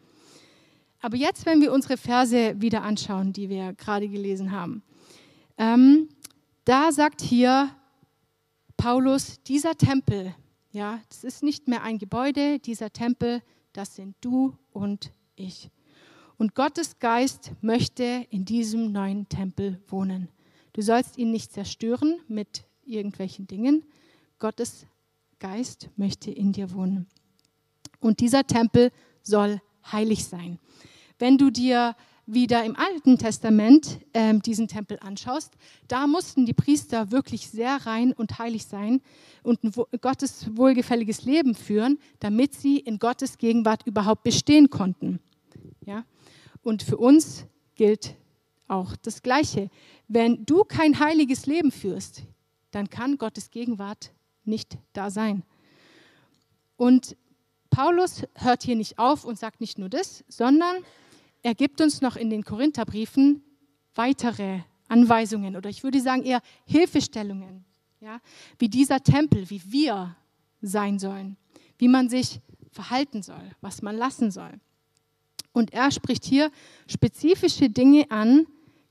Aber 1.01 1.17
jetzt, 1.17 1.47
wenn 1.47 1.61
wir 1.61 1.73
unsere 1.73 1.97
Verse 1.97 2.61
wieder 2.61 2.83
anschauen, 2.83 3.33
die 3.33 3.49
wir 3.49 3.75
gerade 3.75 4.09
gelesen 4.09 4.53
haben, 4.53 4.83
ähm, 5.59 6.09
da 6.65 6.93
sagt 6.93 7.21
hier 7.21 7.71
Paulus, 8.77 9.43
dieser 9.45 9.77
Tempel, 9.77 10.35
ja, 10.73 11.01
das 11.09 11.25
ist 11.25 11.43
nicht 11.43 11.69
mehr 11.69 11.83
ein 11.83 11.99
Gebäude, 11.99 12.59
dieser 12.59 12.93
Tempel, 12.93 13.43
das 13.73 13.95
sind 13.95 14.17
du 14.21 14.57
und 14.73 15.13
ich. 15.35 15.71
Und 16.39 16.55
Gottes 16.55 16.99
Geist 16.99 17.53
möchte 17.63 18.27
in 18.31 18.45
diesem 18.45 18.93
neuen 18.93 19.29
Tempel 19.29 19.81
wohnen. 19.89 20.29
Du 20.75 20.83
sollst 20.83 21.17
ihn 21.17 21.31
nicht 21.31 21.53
zerstören 21.53 22.21
mit 22.29 22.65
irgendwelchen 22.85 23.47
Dingen. 23.47 23.85
Gottes 24.39 24.87
Geist 25.39 25.89
möchte 25.97 26.31
in 26.31 26.53
dir 26.53 26.73
wohnen. 26.73 27.07
Und 28.01 28.21
dieser 28.21 28.47
Tempel 28.47 28.93
soll 29.23 29.63
heilig 29.93 30.25
sein. 30.25 30.59
Wenn 31.19 31.39
du 31.39 31.51
dir 31.51 31.97
wieder 32.27 32.65
im 32.65 32.77
Alten 32.77 33.19
Testament 33.19 34.01
äh, 34.13 34.39
diesen 34.41 34.67
Tempel 34.67 34.99
anschaust, 35.01 35.55
da 35.87 36.07
mussten 36.07 36.45
die 36.45 36.53
Priester 36.53 37.13
wirklich 37.13 37.49
sehr 37.49 37.87
rein 37.87 38.13
und 38.13 38.39
heilig 38.39 38.67
sein 38.67 39.01
und 39.45 39.63
ein 39.63 39.73
Gottes 40.01 40.57
wohlgefälliges 40.57 41.23
Leben 41.23 41.55
führen, 41.55 41.99
damit 42.19 42.55
sie 42.55 42.79
in 42.79 42.99
Gottes 42.99 43.39
Gegenwart 43.39 43.87
überhaupt 43.87 44.25
bestehen 44.25 44.71
konnten. 44.71 45.21
Ja? 45.85 46.05
Und 46.63 46.83
für 46.83 46.97
uns 46.97 47.47
gilt 47.77 48.17
auch 48.67 48.97
das 48.97 49.23
Gleiche. 49.23 49.71
Wenn 50.09 50.45
du 50.45 50.65
kein 50.65 50.99
heiliges 50.99 51.47
Leben 51.47 51.71
führst, 51.71 52.23
dann 52.73 52.91
kann 52.91 53.19
Gottes 53.19 53.53
Gegenwart 53.53 54.13
nicht 54.45 54.77
da 54.93 55.11
sein. 55.11 55.45
Und 56.77 57.17
Paulus 57.71 58.23
hört 58.35 58.63
hier 58.63 58.77
nicht 58.77 58.99
auf 58.99 59.25
und 59.25 59.39
sagt 59.39 59.61
nicht 59.61 59.79
nur 59.79 59.89
das, 59.89 60.25
sondern 60.29 60.77
er 61.43 61.55
gibt 61.55 61.81
uns 61.81 62.01
noch 62.01 62.17
in 62.17 62.31
den 62.31 62.45
Korintherbriefen 62.45 63.43
weitere 63.95 64.61
Anweisungen 64.89 65.57
oder 65.57 65.71
ich 65.71 65.83
würde 65.83 66.01
sagen 66.01 66.23
eher 66.23 66.41
Hilfestellungen, 66.65 67.65
ja, 68.01 68.21
wie 68.59 68.69
dieser 68.69 69.03
Tempel, 69.03 69.49
wie 69.51 69.63
wir 69.67 70.17
sein 70.61 70.99
sollen, 70.99 71.37
wie 71.79 71.89
man 71.89 72.09
sich 72.09 72.41
verhalten 72.71 73.23
soll, 73.23 73.51
was 73.61 73.83
man 73.83 73.97
lassen 73.97 74.31
soll. 74.31 74.61
Und 75.53 75.73
er 75.73 75.91
spricht 75.91 76.25
hier 76.25 76.51
spezifische 76.87 77.71
Dinge 77.71 78.11
an, 78.11 78.47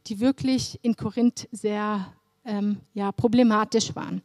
die 0.08 0.20
wirklich 0.20 0.80
in 0.82 0.96
Korinth 0.96 1.48
sehr 1.52 2.14
ähm, 2.44 2.78
ja, 2.94 3.12
problematisch 3.12 3.96
waren. 3.96 4.22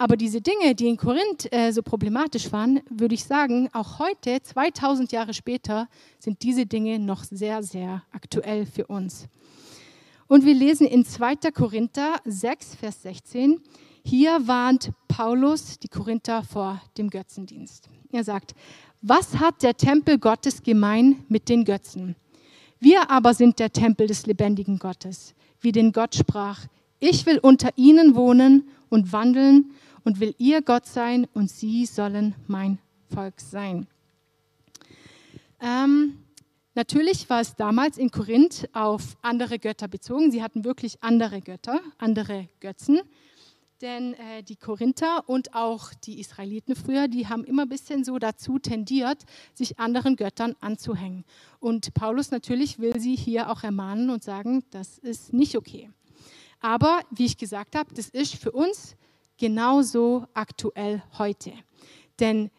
Aber 0.00 0.16
diese 0.16 0.40
Dinge, 0.40 0.76
die 0.76 0.86
in 0.86 0.96
Korinth 0.96 1.52
äh, 1.52 1.72
so 1.72 1.82
problematisch 1.82 2.52
waren, 2.52 2.80
würde 2.88 3.16
ich 3.16 3.24
sagen, 3.24 3.68
auch 3.72 3.98
heute, 3.98 4.40
2000 4.40 5.10
Jahre 5.10 5.34
später, 5.34 5.88
sind 6.20 6.42
diese 6.44 6.66
Dinge 6.66 7.00
noch 7.00 7.24
sehr, 7.24 7.64
sehr 7.64 8.04
aktuell 8.12 8.64
für 8.64 8.86
uns. 8.86 9.26
Und 10.28 10.44
wir 10.44 10.54
lesen 10.54 10.86
in 10.86 11.04
2. 11.04 11.50
Korinther 11.52 12.20
6, 12.24 12.76
Vers 12.76 13.02
16, 13.02 13.60
hier 14.04 14.46
warnt 14.46 14.92
Paulus 15.08 15.80
die 15.80 15.88
Korinther 15.88 16.44
vor 16.44 16.80
dem 16.96 17.10
Götzendienst. 17.10 17.88
Er 18.12 18.22
sagt, 18.22 18.54
was 19.02 19.40
hat 19.40 19.64
der 19.64 19.76
Tempel 19.76 20.18
Gottes 20.18 20.62
gemein 20.62 21.24
mit 21.28 21.48
den 21.48 21.64
Götzen? 21.64 22.14
Wir 22.78 23.10
aber 23.10 23.34
sind 23.34 23.58
der 23.58 23.72
Tempel 23.72 24.06
des 24.06 24.26
lebendigen 24.26 24.78
Gottes, 24.78 25.34
wie 25.60 25.72
denn 25.72 25.90
Gott 25.90 26.14
sprach, 26.14 26.66
ich 27.00 27.26
will 27.26 27.38
unter 27.38 27.70
ihnen 27.76 28.14
wohnen 28.14 28.70
und 28.88 29.12
wandeln 29.12 29.72
und 30.04 30.20
will 30.20 30.34
ihr 30.38 30.62
Gott 30.62 30.86
sein 30.86 31.26
und 31.34 31.50
sie 31.50 31.86
sollen 31.86 32.34
mein 32.46 32.78
Volk 33.12 33.40
sein. 33.40 33.86
Ähm, 35.60 36.18
natürlich 36.74 37.28
war 37.28 37.40
es 37.40 37.56
damals 37.56 37.98
in 37.98 38.10
Korinth 38.10 38.68
auf 38.72 39.16
andere 39.22 39.58
Götter 39.58 39.88
bezogen. 39.88 40.30
Sie 40.30 40.42
hatten 40.42 40.64
wirklich 40.64 41.02
andere 41.02 41.40
Götter, 41.40 41.80
andere 41.98 42.48
Götzen. 42.60 43.00
Denn 43.80 44.14
äh, 44.14 44.42
die 44.42 44.56
Korinther 44.56 45.28
und 45.28 45.54
auch 45.54 45.94
die 45.94 46.18
Israeliten 46.18 46.74
früher, 46.74 47.06
die 47.06 47.28
haben 47.28 47.44
immer 47.44 47.62
ein 47.62 47.68
bisschen 47.68 48.02
so 48.02 48.18
dazu 48.18 48.58
tendiert, 48.58 49.24
sich 49.54 49.78
anderen 49.78 50.16
Göttern 50.16 50.56
anzuhängen. 50.60 51.24
Und 51.60 51.94
Paulus 51.94 52.32
natürlich 52.32 52.80
will 52.80 52.98
sie 52.98 53.14
hier 53.14 53.50
auch 53.50 53.62
ermahnen 53.62 54.10
und 54.10 54.24
sagen, 54.24 54.64
das 54.70 54.98
ist 54.98 55.32
nicht 55.32 55.56
okay. 55.56 55.90
Aber 56.60 57.02
wie 57.10 57.26
ich 57.26 57.36
gesagt 57.36 57.76
habe, 57.76 57.94
das 57.94 58.08
ist 58.08 58.34
für 58.34 58.52
uns 58.52 58.96
genauso 59.38 60.26
aktuell 60.34 61.02
heute. 61.18 61.52
Denn 62.18 62.50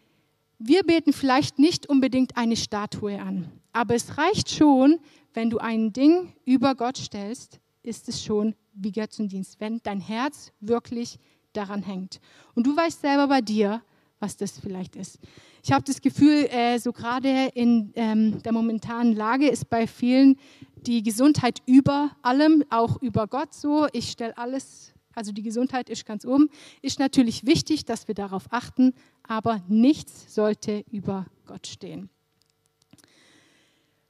wir 0.57 0.83
beten 0.83 1.13
vielleicht 1.13 1.59
nicht 1.59 1.87
unbedingt 1.87 2.37
eine 2.37 2.55
Statue 2.55 3.19
an, 3.19 3.51
aber 3.71 3.95
es 3.95 4.17
reicht 4.17 4.49
schon, 4.49 4.99
wenn 5.33 5.49
du 5.49 5.59
ein 5.59 5.93
Ding 5.93 6.33
über 6.45 6.75
Gott 6.75 6.97
stellst, 6.97 7.59
ist 7.83 8.09
es 8.09 8.23
schon 8.23 8.55
wie 8.73 8.91
Götzendienst, 8.91 9.59
wenn 9.59 9.79
dein 9.83 9.99
Herz 9.99 10.51
wirklich 10.59 11.17
daran 11.53 11.83
hängt. 11.83 12.19
Und 12.55 12.65
du 12.65 12.75
weißt 12.75 13.01
selber 13.01 13.27
bei 13.27 13.41
dir, 13.41 13.81
was 14.19 14.35
das 14.35 14.59
vielleicht 14.59 14.95
ist. 14.95 15.19
Ich 15.63 15.71
habe 15.71 15.83
das 15.83 16.01
Gefühl, 16.01 16.45
äh, 16.49 16.77
so 16.77 16.91
gerade 16.91 17.51
in 17.53 17.91
ähm, 17.95 18.41
der 18.43 18.51
momentanen 18.51 19.13
Lage 19.13 19.47
ist 19.47 19.69
bei 19.69 19.87
vielen 19.87 20.37
die 20.87 21.03
Gesundheit 21.03 21.61
über 21.65 22.11
allem, 22.21 22.63
auch 22.69 23.01
über 23.01 23.27
Gott 23.27 23.53
so. 23.53 23.87
Ich 23.93 24.11
stelle 24.11 24.37
alles, 24.37 24.93
also 25.13 25.31
die 25.31 25.41
Gesundheit 25.41 25.89
ist 25.89 26.05
ganz 26.05 26.25
oben. 26.25 26.49
Ist 26.81 26.99
natürlich 26.99 27.45
wichtig, 27.45 27.85
dass 27.85 28.07
wir 28.07 28.15
darauf 28.15 28.45
achten, 28.51 28.93
aber 29.23 29.61
nichts 29.67 30.33
sollte 30.33 30.83
über 30.91 31.25
Gott 31.45 31.67
stehen. 31.67 32.09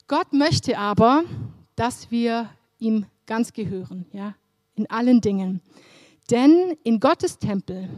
Gott 0.08 0.34
möchte 0.34 0.78
aber, 0.78 1.24
dass 1.76 2.10
wir 2.10 2.50
ihm 2.80 3.06
ganz 3.26 3.54
gehören, 3.54 4.06
ja, 4.12 4.36
in 4.76 4.90
allen 4.90 5.22
Dingen. 5.22 5.62
Denn 6.32 6.76
in 6.84 7.00
Gottes 7.00 7.38
Tempel 7.38 7.90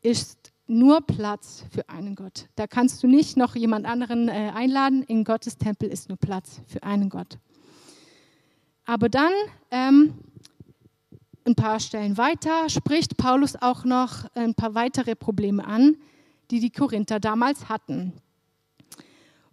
ist 0.00 0.52
nur 0.66 1.00
Platz 1.00 1.64
für 1.70 1.88
einen 1.88 2.14
Gott. 2.14 2.48
Da 2.54 2.66
kannst 2.66 3.02
du 3.02 3.08
nicht 3.08 3.36
noch 3.36 3.56
jemand 3.56 3.86
anderen 3.86 4.28
äh, 4.28 4.52
einladen. 4.54 5.02
In 5.02 5.24
Gottes 5.24 5.58
Tempel 5.58 5.88
ist 5.88 6.08
nur 6.08 6.16
Platz 6.16 6.62
für 6.66 6.82
einen 6.82 7.10
Gott. 7.10 7.38
Aber 8.90 9.08
dann 9.08 9.30
ähm, 9.70 10.14
ein 11.44 11.54
paar 11.54 11.78
Stellen 11.78 12.16
weiter 12.16 12.68
spricht 12.68 13.16
Paulus 13.16 13.54
auch 13.54 13.84
noch 13.84 14.24
ein 14.34 14.54
paar 14.54 14.74
weitere 14.74 15.14
Probleme 15.14 15.64
an, 15.64 15.96
die 16.50 16.58
die 16.58 16.70
Korinther 16.70 17.20
damals 17.20 17.68
hatten. 17.68 18.14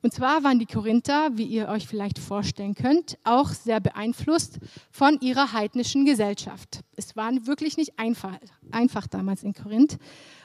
Und 0.02 0.12
zwar 0.12 0.43
waren 0.43 0.58
die 0.58 0.65
Korinther, 0.65 1.30
wie 1.34 1.43
ihr 1.43 1.67
euch 1.67 1.88
vielleicht 1.88 2.17
vorstellen 2.17 2.73
könnt, 2.73 3.19
auch 3.23 3.50
sehr 3.50 3.80
beeinflusst 3.80 4.58
von 4.89 5.19
ihrer 5.21 5.54
heidnischen 5.54 6.04
Gesellschaft. 6.04 6.80
Es 6.95 7.15
war 7.15 7.30
wirklich 7.45 7.78
nicht 7.78 8.00
einfach, 8.00 8.39
einfach 8.71 9.06
damals 9.06 9.43
in 9.43 9.54
Korinth, 9.54 10.00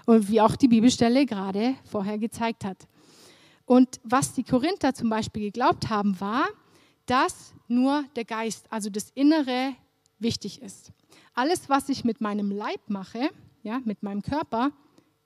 wie 0.06 0.42
auch 0.42 0.54
die 0.54 0.68
Bibelstelle 0.68 1.24
gerade 1.24 1.76
vorher 1.90 2.18
gezeigt 2.18 2.66
hat. 2.66 2.86
Und 3.64 4.00
was 4.04 4.34
die 4.34 4.44
Korinther 4.44 4.92
zum 4.92 5.08
Beispiel 5.08 5.44
geglaubt 5.44 5.88
haben, 5.88 6.20
war, 6.20 6.46
dass 7.06 7.54
nur 7.68 8.04
der 8.16 8.24
Geist, 8.24 8.66
also 8.70 8.90
das 8.90 9.10
Innere, 9.10 9.74
wichtig 10.18 10.62
ist. 10.62 10.92
Alles, 11.34 11.68
was 11.68 11.88
ich 11.88 12.04
mit 12.04 12.20
meinem 12.20 12.50
Leib 12.50 12.80
mache, 12.88 13.30
ja, 13.62 13.80
mit 13.84 14.02
meinem 14.02 14.22
Körper, 14.22 14.72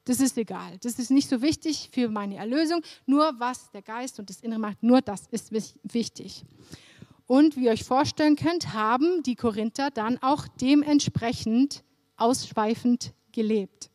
das 0.05 0.21
ist 0.21 0.39
egal. 0.39 0.79
Das 0.83 0.99
ist 0.99 1.11
nicht 1.11 1.29
so 1.29 1.43
wichtig 1.43 1.91
für 1.93 2.09
meine 2.09 2.37
Erlösung. 2.37 2.83
Nur 3.07 3.35
was 3.39 3.71
der 3.73 3.83
Geist 3.83 4.19
und 4.21 4.31
das 4.31 4.41
Innere 4.41 4.61
macht, 4.61 4.83
nur 4.83 5.01
das 5.01 5.27
ist 5.27 5.53
wichtig. 5.53 6.45
Und 7.27 7.57
wie 7.57 7.65
ihr 7.65 7.73
euch 7.73 7.83
vorstellen 7.83 8.37
könnt, 8.37 8.73
haben 8.73 9.25
die 9.25 9.35
Korinther 9.35 9.91
dann 9.91 10.19
auch 10.23 10.47
dementsprechend 10.61 11.83
ausschweifend 12.17 13.13
gelebt. 13.33 13.91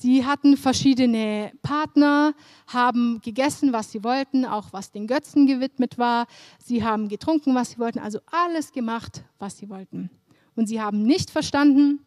Sie 0.00 0.24
hatten 0.24 0.56
verschiedene 0.56 1.52
Partner, 1.60 2.32
haben 2.66 3.20
gegessen, 3.20 3.74
was 3.74 3.92
sie 3.92 4.02
wollten, 4.02 4.46
auch 4.46 4.72
was 4.72 4.90
den 4.90 5.06
Götzen 5.06 5.46
gewidmet 5.46 5.98
war. 5.98 6.26
Sie 6.58 6.82
haben 6.82 7.10
getrunken, 7.10 7.54
was 7.54 7.72
sie 7.72 7.78
wollten, 7.78 7.98
also 7.98 8.18
alles 8.24 8.72
gemacht, 8.72 9.22
was 9.38 9.58
sie 9.58 9.68
wollten. 9.68 10.08
Und 10.56 10.68
sie 10.68 10.80
haben 10.80 11.02
nicht 11.02 11.28
verstanden, 11.28 12.00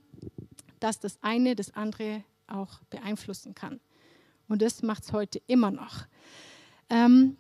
dass 0.80 1.00
das 1.00 1.20
eine 1.22 1.56
das 1.56 1.76
andere 1.76 2.24
auch 2.48 2.80
beeinflussen 2.90 3.54
kann. 3.54 3.80
Und 4.48 4.64
das 4.64 4.82
macht 4.82 5.04
es 5.04 5.14
heute 5.14 5.40
immer 5.46 5.70
noch. 5.70 6.08
Ähm, 6.90 7.38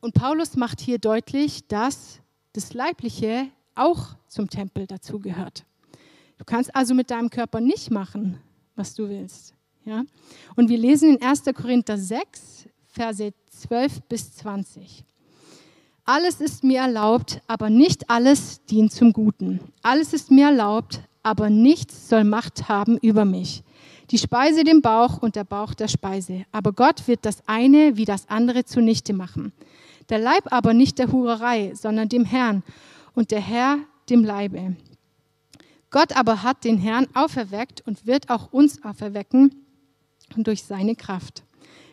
und 0.00 0.12
Paulus 0.12 0.54
macht 0.54 0.82
hier 0.82 0.98
deutlich, 0.98 1.66
dass 1.66 2.20
das 2.52 2.74
Leibliche 2.74 3.48
auch 3.74 4.16
zum 4.28 4.50
Tempel 4.50 4.86
dazugehört. 4.86 5.64
Du 6.36 6.44
kannst 6.44 6.76
also 6.76 6.92
mit 6.92 7.10
deinem 7.10 7.30
Körper 7.30 7.62
nicht 7.62 7.90
machen, 7.90 8.38
was 8.76 8.94
du 8.94 9.08
willst. 9.08 9.54
Ja? 9.84 10.04
Und 10.54 10.68
wir 10.68 10.78
lesen 10.78 11.16
in 11.16 11.22
1. 11.22 11.42
Korinther 11.54 11.98
6, 11.98 12.68
Verse 12.86 13.32
12 13.50 14.02
bis 14.02 14.34
20. 14.36 15.04
Alles 16.04 16.40
ist 16.40 16.62
mir 16.62 16.80
erlaubt, 16.80 17.40
aber 17.48 17.68
nicht 17.68 18.08
alles 18.08 18.64
dient 18.66 18.92
zum 18.92 19.12
Guten. 19.12 19.60
Alles 19.82 20.12
ist 20.12 20.30
mir 20.30 20.46
erlaubt, 20.46 21.00
aber 21.24 21.50
nichts 21.50 22.08
soll 22.08 22.22
Macht 22.22 22.68
haben 22.68 22.96
über 22.98 23.24
mich. 23.24 23.64
Die 24.12 24.18
Speise 24.18 24.62
dem 24.62 24.82
Bauch 24.82 25.18
und 25.18 25.34
der 25.34 25.42
Bauch 25.42 25.74
der 25.74 25.88
Speise. 25.88 26.44
Aber 26.52 26.72
Gott 26.72 27.08
wird 27.08 27.26
das 27.26 27.42
eine 27.48 27.96
wie 27.96 28.04
das 28.04 28.28
andere 28.28 28.64
zunichte 28.64 29.12
machen. 29.12 29.52
Der 30.08 30.20
Leib 30.20 30.52
aber 30.52 30.74
nicht 30.74 31.00
der 31.00 31.10
Hurerei, 31.10 31.72
sondern 31.74 32.08
dem 32.08 32.24
Herrn 32.24 32.62
und 33.14 33.32
der 33.32 33.40
Herr 33.40 33.78
dem 34.08 34.22
Leibe. 34.22 34.76
Gott 35.96 36.14
aber 36.14 36.42
hat 36.42 36.64
den 36.64 36.76
Herrn 36.76 37.06
auferweckt 37.14 37.80
und 37.86 38.06
wird 38.06 38.28
auch 38.28 38.52
uns 38.52 38.84
auferwecken 38.84 39.64
durch 40.36 40.62
seine 40.62 40.94
Kraft. 40.94 41.42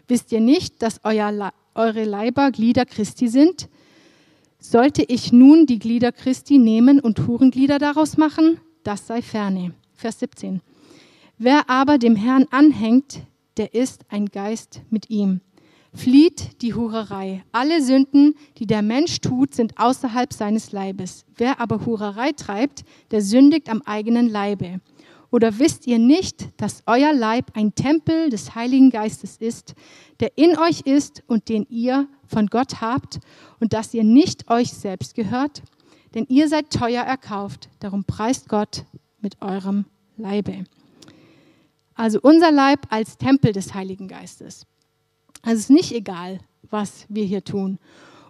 Wisst 0.10 0.34
ihr 0.34 0.42
nicht, 0.42 0.82
dass 0.82 1.00
euer, 1.06 1.54
eure 1.74 2.04
Leiber 2.04 2.52
Glieder 2.52 2.84
Christi 2.84 3.30
sind? 3.30 3.70
Sollte 4.60 5.04
ich 5.04 5.32
nun 5.32 5.68
die 5.68 5.80
Glieder 5.80 6.12
Christi 6.12 6.58
nehmen 6.58 7.00
und 7.00 7.26
Hurenglieder 7.28 7.80
daraus 7.80 8.18
machen? 8.18 8.60
das 8.84 9.08
sei 9.08 9.22
ferne. 9.22 9.74
Vers 9.94 10.20
17. 10.20 10.60
Wer 11.38 11.70
aber 11.70 11.98
dem 11.98 12.18
Herrn 12.18 12.46
anhängt, 12.52 13.22
der 13.56 13.74
ist 13.74 14.04
ein 14.10 14.26
Geist 14.26 14.82
mit 14.90 15.10
ihm. 15.10 15.40
Flieht 15.94 16.62
die 16.62 16.74
Hurerei. 16.74 17.44
Alle 17.52 17.82
Sünden, 17.82 18.36
die 18.58 18.66
der 18.66 18.82
Mensch 18.82 19.22
tut, 19.22 19.54
sind 19.54 19.78
außerhalb 19.78 20.34
seines 20.34 20.72
Leibes. 20.72 21.26
Wer 21.36 21.60
aber 21.60 21.86
Hurerei 21.86 22.32
treibt, 22.32 22.84
der 23.12 23.22
sündigt 23.22 23.70
am 23.70 23.82
eigenen 23.84 24.28
Leibe. 24.28 24.82
Oder 25.30 25.60
wisst 25.60 25.88
ihr 25.88 26.00
nicht, 26.00 26.50
dass 26.58 26.84
euer 26.86 27.14
Leib 27.14 27.52
ein 27.56 27.76
Tempel 27.76 28.30
des 28.30 28.56
Heiligen 28.56 28.90
Geistes 28.92 29.38
ist, 29.38 29.74
der 30.20 30.38
in 30.38 30.58
euch 30.58 30.82
ist 30.82 31.24
und 31.28 31.50
den 31.50 31.66
ihr 31.70 32.08
von 32.28 32.48
Gott 32.48 32.82
habt 32.82 33.20
und 33.60 33.74
dass 33.74 33.94
ihr 33.94 34.04
nicht 34.04 34.50
euch 34.50 34.74
selbst 34.74 35.16
gehört? 35.16 35.64
denn 36.14 36.26
ihr 36.30 36.48
seid 36.48 36.70
teuer 36.70 37.04
erkauft, 37.04 37.70
darum 37.80 38.04
preist 38.06 38.48
Gott 38.50 38.86
mit 39.20 39.42
eurem 39.42 39.86
Leibe. 40.18 40.66
Also 41.96 42.20
unser 42.22 42.52
Leib 42.52 42.88
als 42.90 43.18
Tempel 43.18 43.52
des 43.52 43.74
Heiligen 43.74 44.08
Geistes. 44.08 44.66
Also 45.44 45.60
es 45.60 45.64
ist 45.66 45.70
nicht 45.70 45.92
egal, 45.92 46.40
was 46.72 47.06
wir 47.10 47.24
hier 47.24 47.44
tun. 47.44 47.78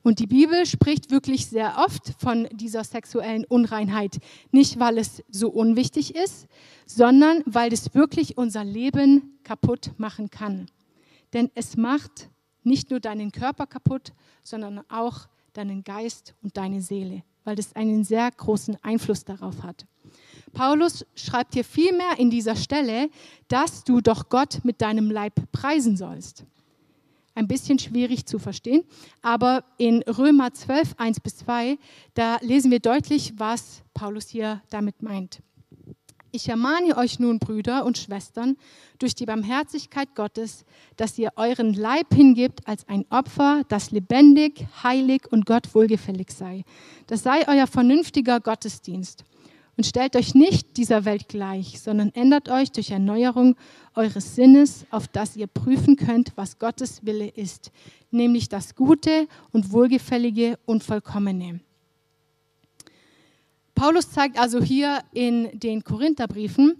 Und 0.02 0.19
die 0.19 0.28
Bibel 0.28 0.65
spricht 0.65 1.12
wirklich 1.12 1.45
sehr 1.45 1.78
oft 1.78 2.12
von 2.19 2.49
dieser 2.52 2.84
sexuellen 2.84 3.45
Unreinheit. 3.45 4.19
Nicht, 4.52 4.78
weil 4.78 4.97
es 4.97 5.23
so 5.30 5.49
unwichtig 5.49 6.13
ist, 6.13 6.47
sondern 6.86 7.41
weil 7.45 7.71
es 7.71 7.95
wirklich 7.95 8.38
unser 8.38 8.65
Leben 8.65 9.39
kaputt 9.43 9.91
machen 9.95 10.30
kann. 10.30 10.65
Denn 11.32 11.49
es 11.56 11.78
macht 11.78 12.30
nicht 12.63 12.91
nur 12.91 12.99
deinen 12.99 13.32
Körper 13.32 13.65
kaputt, 13.65 14.12
sondern 14.43 14.82
auch 14.89 15.30
deinen 15.54 15.86
Geist 15.86 16.36
und 16.41 16.58
deine 16.58 16.82
Seele 16.82 17.23
weil 17.43 17.56
das 17.56 17.76
einen 17.76 18.04
sehr 18.04 18.30
großen 18.32 18.78
Einfluss 18.82 19.26
darauf 19.26 19.63
hat. 19.63 19.86
Paulus 20.54 21.06
schreibt 21.15 21.56
hier 21.56 21.65
vielmehr 21.65 22.17
in 22.17 22.30
dieser 22.30 22.56
Stelle, 22.56 23.10
dass 23.47 23.84
du 23.84 24.02
doch 24.02 24.30
Gott 24.30 24.60
mit 24.63 24.82
deinem 24.82 25.10
Leib 25.10 25.34
preisen 25.52 25.97
sollst. 25.97 26.45
Ein 27.36 27.48
bisschen 27.48 27.80
schwierig 27.80 28.26
zu 28.26 28.38
verstehen, 28.38 28.84
aber 29.22 29.63
in 29.78 30.04
Römer 30.04 30.54
12, 30.54 30.96
1 30.98 31.19
bis 31.19 31.38
2, 31.38 31.78
da 32.13 32.38
lesen 32.41 32.69
wir 32.69 32.80
deutlich, 32.80 33.34
was 33.38 33.84
Paulus 33.93 34.30
hier 34.30 34.62
damit 34.69 35.02
meint. 35.02 35.41
Ich 36.36 36.50
ermahne 36.50 36.98
euch 36.98 37.19
nun, 37.19 37.38
Brüder 37.38 37.86
und 37.86 38.00
Schwestern, 38.00 38.58
durch 38.98 39.13
die 39.13 39.28
Barmherzigkeit 39.28 40.15
Gottes, 40.15 40.65
dass 40.96 41.15
ihr 41.19 41.30
euren 41.36 41.76
Leib 41.76 42.12
hingibt 42.12 42.67
als 42.67 42.88
ein 42.88 43.06
Opfer, 43.12 43.62
das 43.69 43.91
lebendig, 43.91 44.65
heilig 44.82 45.32
und 45.32 45.46
Gott 45.46 45.76
wohlgefällig 45.76 46.32
sei. 46.32 46.63
Das 47.06 47.22
sei 47.22 47.48
euer 47.48 47.67
vernünftiger 47.67 48.39
Gottesdienst. 48.39 49.26
Und 49.75 49.86
stellt 49.86 50.15
euch 50.15 50.36
nicht 50.36 50.77
dieser 50.77 51.03
Welt 51.03 51.27
gleich, 51.29 51.81
sondern 51.81 52.12
ändert 52.13 52.47
euch 52.49 52.71
durch 52.71 52.91
Erneuerung 52.91 53.55
eures 53.95 54.36
Sinnes, 54.36 54.86
auf 54.91 55.07
das 55.07 55.36
ihr 55.36 55.47
prüfen 55.47 55.95
könnt, 55.95 56.31
was 56.36 56.59
Gottes 56.59 57.05
Wille 57.05 57.27
ist, 57.27 57.71
nämlich 58.12 58.49
das 58.49 58.75
Gute 58.75 59.27
und 59.51 59.71
Wohlgefällige 59.71 60.59
und 60.65 60.83
Vollkommene. 60.83 61.59
Paulus 63.73 64.12
zeigt 64.12 64.38
also 64.38 64.62
hier 64.62 64.99
in 65.12 65.59
den 65.59 65.83
Korintherbriefen, 65.83 66.79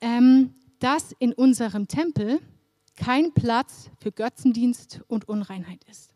ähm, 0.00 0.54
dass 0.78 1.12
in 1.18 1.32
unserem 1.32 1.88
Tempel 1.88 2.38
kein 2.96 3.32
Platz 3.32 3.90
für 3.98 4.12
Götzendienst 4.12 5.00
und 5.08 5.28
Unreinheit 5.28 5.82
ist. 5.90 6.14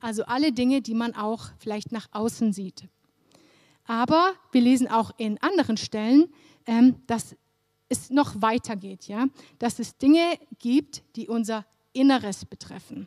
Also 0.00 0.24
alle 0.24 0.52
Dinge, 0.52 0.80
die 0.80 0.94
man 0.94 1.14
auch 1.14 1.50
vielleicht 1.58 1.92
nach 1.92 2.08
außen 2.12 2.52
sieht. 2.52 2.88
Aber 3.86 4.34
wir 4.52 4.60
lesen 4.60 4.88
auch 4.88 5.12
in 5.16 5.38
anderen 5.42 5.76
Stellen, 5.76 6.32
ähm, 6.66 6.96
dass 7.06 7.36
es 7.88 8.10
noch 8.10 8.42
weitergeht, 8.42 9.06
ja? 9.06 9.26
dass 9.58 9.78
es 9.78 9.96
Dinge 9.96 10.38
gibt, 10.58 11.02
die 11.14 11.28
unser 11.28 11.64
Inneres 11.92 12.44
betreffen. 12.44 13.06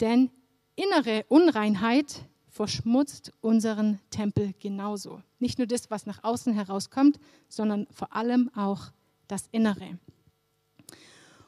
Denn 0.00 0.30
innere 0.74 1.24
Unreinheit 1.28 2.22
verschmutzt 2.48 3.32
unseren 3.40 4.00
Tempel 4.10 4.54
genauso. 4.58 5.22
Nicht 5.38 5.58
nur 5.58 5.66
das, 5.66 5.90
was 5.90 6.06
nach 6.06 6.22
außen 6.22 6.52
herauskommt, 6.52 7.18
sondern 7.48 7.86
vor 7.90 8.14
allem 8.14 8.50
auch 8.54 8.92
das 9.28 9.48
Innere. 9.52 9.98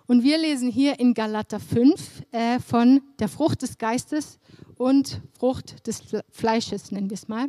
Und 0.06 0.22
wir 0.22 0.38
lesen 0.38 0.70
hier 0.70 0.98
in 0.98 1.12
Galater 1.12 1.60
5 1.60 2.22
äh, 2.32 2.58
von 2.60 3.02
der 3.18 3.28
Frucht 3.28 3.60
des 3.62 3.76
Geistes 3.76 4.38
und 4.76 5.20
Frucht 5.38 5.86
des 5.86 6.02
Fleisches, 6.30 6.90
nennen 6.90 7.10
wir 7.10 7.14
es 7.14 7.28
mal. 7.28 7.48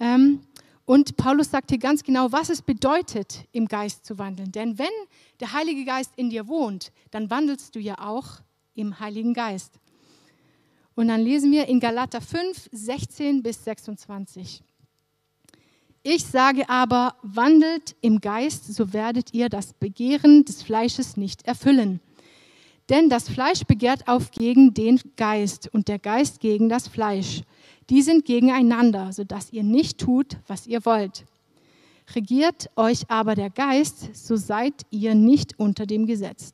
Ähm, 0.00 0.40
und 0.84 1.16
Paulus 1.16 1.50
sagt 1.50 1.70
hier 1.70 1.78
ganz 1.78 2.02
genau, 2.02 2.32
was 2.32 2.48
es 2.48 2.60
bedeutet, 2.60 3.46
im 3.52 3.66
Geist 3.66 4.04
zu 4.04 4.18
wandeln. 4.18 4.52
Denn 4.52 4.78
wenn 4.78 4.86
der 5.40 5.52
Heilige 5.52 5.84
Geist 5.84 6.12
in 6.16 6.30
dir 6.30 6.48
wohnt, 6.48 6.92
dann 7.10 7.30
wandelst 7.30 7.74
du 7.74 7.78
ja 7.78 7.98
auch 7.98 8.40
im 8.74 8.98
Heiligen 8.98 9.34
Geist. 9.34 9.78
Und 10.94 11.08
dann 11.08 11.20
lesen 11.20 11.50
wir 11.52 11.68
in 11.68 11.80
Galater 11.80 12.20
5, 12.20 12.68
16 12.72 13.42
bis 13.42 13.64
26. 13.64 14.62
Ich 16.02 16.26
sage 16.26 16.68
aber, 16.68 17.14
wandelt 17.22 17.94
im 18.00 18.20
Geist, 18.20 18.74
so 18.74 18.92
werdet 18.92 19.32
ihr 19.32 19.48
das 19.48 19.72
Begehren 19.72 20.44
des 20.44 20.62
Fleisches 20.62 21.16
nicht 21.16 21.46
erfüllen. 21.46 22.00
Denn 22.88 23.08
das 23.08 23.28
Fleisch 23.28 23.62
begehrt 23.64 24.08
auf 24.08 24.32
gegen 24.32 24.74
den 24.74 25.00
Geist 25.16 25.72
und 25.72 25.86
der 25.86 26.00
Geist 26.00 26.40
gegen 26.40 26.68
das 26.68 26.88
Fleisch. 26.88 27.42
Die 27.92 28.00
sind 28.00 28.24
gegeneinander, 28.24 29.12
sodass 29.12 29.52
ihr 29.52 29.62
nicht 29.62 29.98
tut, 29.98 30.38
was 30.46 30.66
ihr 30.66 30.86
wollt. 30.86 31.26
Regiert 32.14 32.70
euch 32.74 33.02
aber 33.10 33.34
der 33.34 33.50
Geist, 33.50 34.16
so 34.16 34.34
seid 34.34 34.72
ihr 34.90 35.14
nicht 35.14 35.58
unter 35.58 35.84
dem 35.84 36.06
Gesetz. 36.06 36.52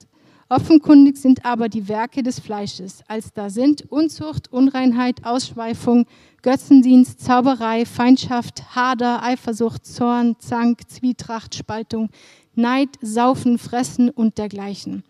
Offenkundig 0.48 1.16
sind 1.16 1.44
aber 1.44 1.68
die 1.68 1.86
Werke 1.86 2.24
des 2.24 2.40
Fleisches, 2.40 3.04
als 3.06 3.32
da 3.32 3.50
sind 3.50 3.88
Unzucht, 3.88 4.52
Unreinheit, 4.52 5.24
Ausschweifung, 5.24 6.06
Götzendienst, 6.42 7.20
Zauberei, 7.20 7.86
Feindschaft, 7.86 8.74
Hader, 8.74 9.22
Eifersucht, 9.22 9.86
Zorn, 9.86 10.34
Zank, 10.40 10.90
Zwietracht, 10.90 11.54
Spaltung, 11.54 12.08
Neid, 12.56 12.88
Saufen, 13.00 13.58
Fressen 13.58 14.10
und 14.10 14.38
dergleichen. 14.38 15.04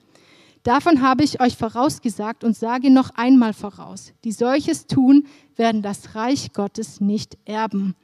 Davon 0.63 1.03
habe 1.03 1.25
ich 1.25 1.41
euch 1.41 1.57
vorausgesagt 1.57 2.45
und 2.45 2.57
sage 2.57 2.91
noch 2.91 3.11
einmal 3.11 3.53
voraus, 3.53 4.13
die 4.25 4.33
solches 4.33 4.87
tun, 4.87 5.27
werden 5.57 5.83
das 5.83 6.15
Reich 6.15 6.53
Gottes 6.53 7.01
nicht 7.01 7.39
erben. 7.45 7.95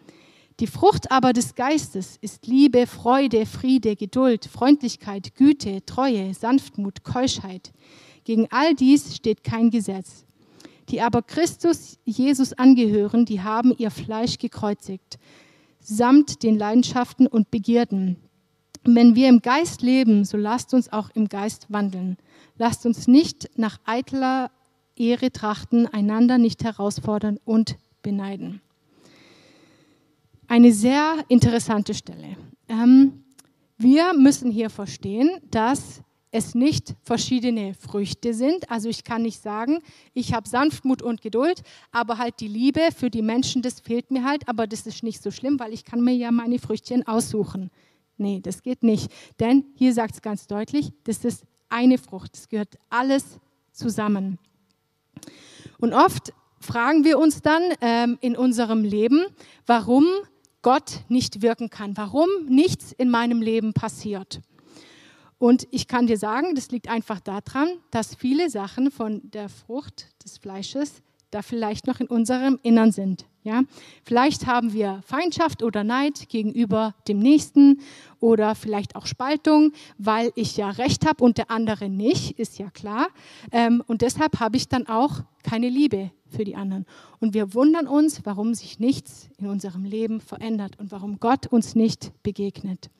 Die 0.61 0.69
Frucht 0.69 1.11
aber 1.11 1.33
des 1.33 1.57
Geistes 1.57 2.17
ist 2.21 2.47
Liebe, 2.47 2.87
Freude, 2.87 3.45
Friede, 3.45 3.97
Geduld, 3.97 4.45
Freundlichkeit, 4.45 5.35
Güte, 5.35 5.85
Treue, 5.85 6.33
Sanftmut, 6.33 7.03
Keuschheit. 7.03 7.73
Gegen 8.23 8.47
all 8.51 8.75
dies 8.75 9.17
steht 9.17 9.43
kein 9.43 9.71
Gesetz. 9.71 10.25
Die 10.91 11.01
aber 11.01 11.23
Christus 11.23 11.99
Jesus 12.05 12.53
angehören, 12.53 13.25
die 13.25 13.43
haben 13.43 13.75
ihr 13.77 13.91
Fleisch 13.91 14.39
gekreuzigt, 14.39 15.19
samt 15.81 16.45
den 16.45 16.57
Leidenschaften 16.57 17.27
und 17.27 17.51
Begierden. 17.51 18.17
Wenn 18.85 19.15
wir 19.15 19.29
im 19.29 19.41
Geist 19.41 19.83
leben, 19.83 20.25
so 20.25 20.37
lasst 20.37 20.75
uns 20.75 20.93
auch 20.93 21.11
im 21.15 21.29
Geist 21.29 21.67
wandeln. 21.69 22.17
Lasst 22.57 22.87
uns 22.87 23.09
nicht 23.09 23.51
nach 23.57 23.79
eitler 23.85 24.51
Ehre 24.97 25.33
trachten, 25.33 25.87
einander 25.87 26.39
nicht 26.39 26.63
herausfordern 26.63 27.39
und 27.45 27.77
beneiden 28.03 28.61
eine 30.49 30.73
sehr 30.73 31.25
interessante 31.29 31.95
Stelle. 31.95 32.37
Ähm, 32.69 33.25
wir 33.77 34.15
müssen 34.15 34.51
hier 34.51 34.71
verstehen, 34.71 35.31
dass 35.51 36.03
es 36.31 36.55
nicht 36.55 36.95
verschiedene 37.03 37.75
Früchte 37.75 38.35
sind. 38.35 38.71
Also 38.71 38.89
ich 38.89 39.05
kann 39.05 39.23
nicht 39.23 39.41
sagen, 39.41 39.79
ich 40.15 40.35
habe 40.35 40.49
Sanftmut 40.49 41.01
und 41.01 41.23
Geduld, 41.23 41.63
aber 41.93 42.19
halt 42.19 42.41
die 42.41 42.49
Liebe 42.49 42.81
für 42.97 43.11
die 43.11 43.23
Menschen, 43.23 43.63
das 43.63 43.81
fehlt 43.81 44.11
mir 44.11 44.25
halt, 44.25 44.49
aber 44.49 44.67
das 44.67 44.87
ist 44.87 45.03
nicht 45.03 45.23
so 45.23 45.31
schlimm, 45.31 45.61
weil 45.61 45.73
ich 45.73 45.85
kann 45.85 46.03
mir 46.03 46.15
ja 46.15 46.33
meine 46.33 46.59
Früchtchen 46.59 47.07
aussuchen. 47.07 47.71
Nee, 48.17 48.41
das 48.41 48.63
geht 48.63 48.83
nicht. 48.83 49.11
Denn 49.41 49.65
hier 49.75 49.93
sagt 49.93 50.15
es 50.15 50.23
ganz 50.23 50.47
deutlich, 50.47 50.93
das 51.05 51.25
ist 51.25 51.45
eine 51.69 51.99
Frucht. 51.99 52.37
Es 52.37 52.49
gehört 52.49 52.79
alles 52.91 53.39
zusammen. 53.73 54.39
Und 55.79 55.93
oft 55.93 56.33
fragen 56.61 57.05
wir 57.05 57.19
uns 57.19 57.43
dann 57.43 57.63
ähm, 57.81 58.19
in 58.21 58.37
unserem 58.37 58.85
Leben, 58.85 59.25
warum 59.67 60.07
Gott 60.63 61.03
nicht 61.09 61.43
wirken 61.43 61.69
kann, 61.69 61.97
warum 61.97 62.29
nichts 62.47 62.93
in 62.93 63.11
meinem 63.11 63.43
Leben 63.43 63.75
passiert. 63.75 64.41
Und 65.39 65.67
ich 65.71 65.89
kann 65.89 66.07
dir 66.07 66.17
sagen, 66.17 66.55
das 66.55 66.71
liegt 66.71 66.89
einfach 66.89 67.21
daran, 67.21 67.69
dass 67.91 68.15
viele 68.15 68.49
Sachen 68.49 68.91
von 68.91 69.21
der 69.25 69.51
Frucht 69.51 70.09
des 70.25 70.39
Fleisches 70.39 71.03
da 71.31 71.43
vielleicht 71.43 71.87
noch 71.87 72.01
in 72.01 72.07
unserem 72.07 72.59
Innern 72.63 72.93
sind. 72.93 73.27
Ja? 73.45 73.63
Vielleicht 74.05 74.47
haben 74.47 74.73
wir 74.73 75.03
Feindschaft 75.07 75.63
oder 75.63 75.85
Neid 75.85 76.29
gegenüber 76.29 76.95
dem 77.07 77.19
Nächsten 77.19 77.81
oder 78.19 78.55
vielleicht 78.55 78.97
auch 78.97 79.07
Spaltung, 79.07 79.73
weil 79.99 80.33
ich 80.35 80.57
ja 80.57 80.71
Recht 80.71 81.07
habe 81.07 81.23
und 81.23 81.37
der 81.37 81.51
andere 81.51 81.91
nicht, 81.91 82.39
ist 82.39 82.59
ja 82.59 82.71
klar. 82.71 83.09
Ähm, 83.53 83.83
und 83.87 84.03
deshalb 84.03 84.41
habe 84.41 84.57
ich 84.57 84.69
dann 84.69 84.87
auch 84.87 85.21
keine 85.43 85.69
Liebe 85.69 86.11
für 86.27 86.45
die 86.45 86.57
anderen. 86.57 86.87
Und 87.21 87.35
wir 87.35 87.55
wundern 87.55 87.87
uns, 87.87 88.25
warum 88.25 88.55
sich 88.55 88.81
nichts 88.81 89.29
in 89.37 89.47
unserem 89.47 89.85
Leben 89.85 90.21
verändert 90.21 90.79
und 90.79 90.91
warum 90.91 91.21
Gott 91.21 91.47
uns 91.47 91.75
nicht 91.75 92.13
begegnet. 92.23 92.91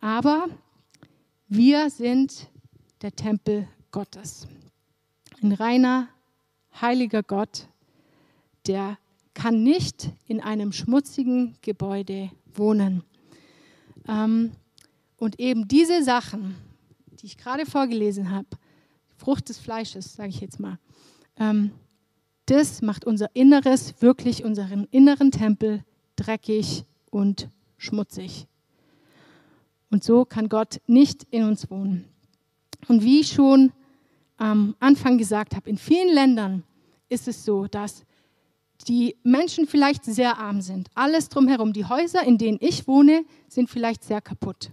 Aber 0.00 0.46
wir 1.48 1.88
sind 1.88 2.48
der 3.00 3.12
Tempel 3.12 3.66
Gottes. 3.90 4.46
Ein 5.42 5.52
reiner, 5.52 6.08
heiliger 6.80 7.22
Gott, 7.22 7.68
der 8.66 8.98
kann 9.38 9.62
nicht 9.62 10.10
in 10.26 10.40
einem 10.40 10.72
schmutzigen 10.72 11.54
Gebäude 11.62 12.32
wohnen. 12.54 13.04
Ähm, 14.08 14.50
und 15.16 15.38
eben 15.38 15.68
diese 15.68 16.02
Sachen, 16.02 16.56
die 17.20 17.26
ich 17.26 17.38
gerade 17.38 17.64
vorgelesen 17.64 18.32
habe, 18.32 18.48
Frucht 19.16 19.48
des 19.48 19.58
Fleisches, 19.58 20.14
sage 20.14 20.30
ich 20.30 20.40
jetzt 20.40 20.58
mal, 20.58 20.80
ähm, 21.36 21.70
das 22.46 22.82
macht 22.82 23.04
unser 23.04 23.30
Inneres, 23.32 23.94
wirklich 24.00 24.42
unseren 24.42 24.88
inneren 24.90 25.30
Tempel 25.30 25.84
dreckig 26.16 26.84
und 27.10 27.48
schmutzig. 27.76 28.48
Und 29.88 30.02
so 30.02 30.24
kann 30.24 30.48
Gott 30.48 30.80
nicht 30.88 31.28
in 31.30 31.44
uns 31.44 31.70
wohnen. 31.70 32.06
Und 32.88 33.04
wie 33.04 33.20
ich 33.20 33.28
schon 33.28 33.72
am 34.36 34.74
Anfang 34.80 35.16
gesagt 35.16 35.54
habe, 35.54 35.70
in 35.70 35.78
vielen 35.78 36.12
Ländern 36.12 36.64
ist 37.08 37.28
es 37.28 37.44
so, 37.44 37.68
dass 37.68 38.04
die 38.86 39.16
Menschen 39.22 39.66
vielleicht 39.66 40.04
sehr 40.04 40.38
arm 40.38 40.60
sind. 40.60 40.88
Alles 40.94 41.28
drumherum, 41.28 41.72
die 41.72 41.84
Häuser, 41.84 42.22
in 42.22 42.38
denen 42.38 42.58
ich 42.60 42.86
wohne, 42.86 43.24
sind 43.48 43.70
vielleicht 43.70 44.04
sehr 44.04 44.20
kaputt. 44.20 44.70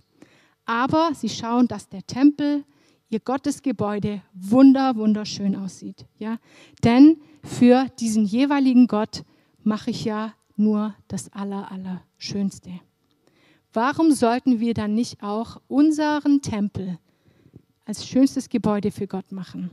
Aber 0.65 1.11
sie 1.13 1.29
schauen, 1.29 1.67
dass 1.67 1.89
der 1.89 2.05
Tempel, 2.05 2.63
ihr 3.09 3.19
Gottesgebäude, 3.19 4.21
wunder, 4.33 4.95
wunderschön 4.95 5.55
aussieht. 5.55 6.05
Ja? 6.17 6.37
Denn 6.83 7.17
für 7.43 7.87
diesen 7.99 8.25
jeweiligen 8.25 8.87
Gott 8.87 9.23
mache 9.63 9.91
ich 9.91 10.05
ja 10.05 10.33
nur 10.55 10.95
das 11.07 11.31
Aller, 11.33 11.71
Allerschönste. 11.71 12.71
Warum 13.73 14.11
sollten 14.11 14.59
wir 14.59 14.73
dann 14.73 14.93
nicht 14.93 15.21
auch 15.21 15.61
unseren 15.67 16.41
Tempel 16.41 16.97
als 17.83 18.07
schönstes 18.07 18.49
Gebäude 18.49 18.91
für 18.91 19.05
Gott 19.05 19.31
machen? 19.31 19.69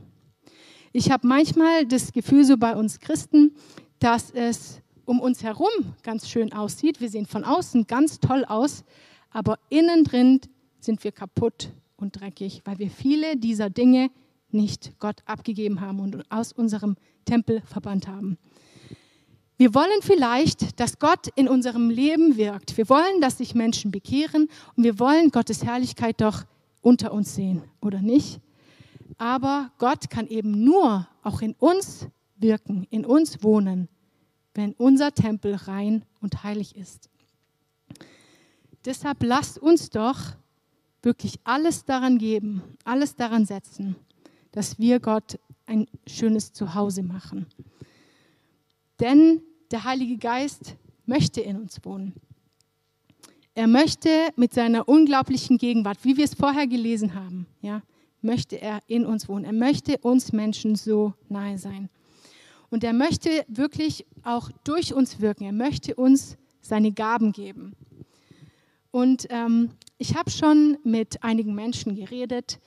Ich 0.91 1.09
habe 1.09 1.27
manchmal 1.27 1.87
das 1.87 2.11
Gefühl, 2.11 2.43
so 2.45 2.57
bei 2.57 2.75
uns 2.75 2.99
Christen, 2.99 3.55
dass 4.03 4.31
es 4.31 4.81
um 5.05 5.21
uns 5.21 5.43
herum 5.43 5.69
ganz 6.03 6.27
schön 6.27 6.51
aussieht. 6.51 6.99
Wir 6.99 7.09
sehen 7.09 7.25
von 7.25 7.45
außen 7.45 7.87
ganz 7.87 8.19
toll 8.19 8.43
aus, 8.43 8.83
aber 9.31 9.57
innen 9.69 10.03
drin 10.03 10.41
sind 10.81 11.05
wir 11.05 11.13
kaputt 11.13 11.71
und 11.95 12.19
dreckig, 12.19 12.61
weil 12.65 12.79
wir 12.79 12.89
viele 12.89 13.37
dieser 13.37 13.69
Dinge 13.69 14.11
nicht 14.49 14.99
Gott 14.99 15.21
abgegeben 15.25 15.79
haben 15.79 16.01
und 16.01 16.29
aus 16.29 16.51
unserem 16.51 16.97
Tempel 17.23 17.61
verbannt 17.61 18.09
haben. 18.09 18.37
Wir 19.55 19.73
wollen 19.73 20.01
vielleicht, 20.01 20.81
dass 20.81 20.99
Gott 20.99 21.29
in 21.35 21.47
unserem 21.47 21.89
Leben 21.89 22.35
wirkt. 22.35 22.75
Wir 22.77 22.89
wollen, 22.89 23.21
dass 23.21 23.37
sich 23.37 23.55
Menschen 23.55 23.91
bekehren 23.91 24.49
und 24.75 24.83
wir 24.83 24.99
wollen 24.99 25.31
Gottes 25.31 25.63
Herrlichkeit 25.63 26.19
doch 26.19 26.43
unter 26.81 27.13
uns 27.13 27.35
sehen, 27.35 27.63
oder 27.79 28.01
nicht? 28.01 28.41
Aber 29.17 29.71
Gott 29.77 30.09
kann 30.09 30.27
eben 30.27 30.65
nur 30.65 31.07
auch 31.23 31.41
in 31.41 31.53
uns 31.53 32.07
wirken, 32.43 32.85
in 32.89 33.05
uns 33.05 33.41
wohnen, 33.41 33.87
wenn 34.53 34.73
unser 34.73 35.13
Tempel 35.13 35.55
rein 35.55 36.05
und 36.21 36.43
heilig 36.43 36.75
ist. 36.75 37.09
Deshalb 38.85 39.23
lasst 39.23 39.57
uns 39.57 39.89
doch 39.89 40.19
wirklich 41.01 41.39
alles 41.43 41.85
daran 41.85 42.17
geben, 42.17 42.61
alles 42.83 43.15
daran 43.15 43.45
setzen, 43.45 43.95
dass 44.51 44.79
wir 44.79 44.99
Gott 44.99 45.39
ein 45.65 45.87
schönes 46.07 46.53
Zuhause 46.53 47.03
machen. 47.03 47.47
Denn 48.99 49.41
der 49.71 49.83
Heilige 49.83 50.17
Geist 50.17 50.75
möchte 51.05 51.41
in 51.41 51.57
uns 51.57 51.83
wohnen. 51.83 52.13
Er 53.55 53.67
möchte 53.67 54.09
mit 54.35 54.53
seiner 54.53 54.87
unglaublichen 54.87 55.57
Gegenwart, 55.57 55.99
wie 56.03 56.17
wir 56.17 56.25
es 56.25 56.33
vorher 56.33 56.67
gelesen 56.67 57.13
haben, 57.13 57.45
ja, 57.61 57.83
möchte 58.21 58.59
er 58.59 58.79
in 58.87 59.05
uns 59.05 59.27
wohnen. 59.27 59.45
Er 59.45 59.53
möchte 59.53 59.97
uns 59.99 60.31
Menschen 60.31 60.75
so 60.75 61.13
nahe 61.29 61.57
sein. 61.57 61.89
Und 62.73 62.83
er 62.83 62.93
möchte 62.93 63.45
wirklich 63.47 64.03
auch 64.23 64.49
durch 64.63 64.95
uns 64.95 65.21
wirken. 65.21 65.43
Er 65.43 65.51
möchte 65.51 65.93
uns 65.93 66.37
seine 66.59 66.91
Gaben 66.91 67.31
geben. 67.31 67.75
Und 68.89 69.27
ähm, 69.29 69.69
ich 69.99 70.15
habe 70.15 70.31
schon 70.31 70.79
mit 70.83 71.21
einigen 71.21 71.53
Menschen 71.53 71.95
geredet, 71.95 72.59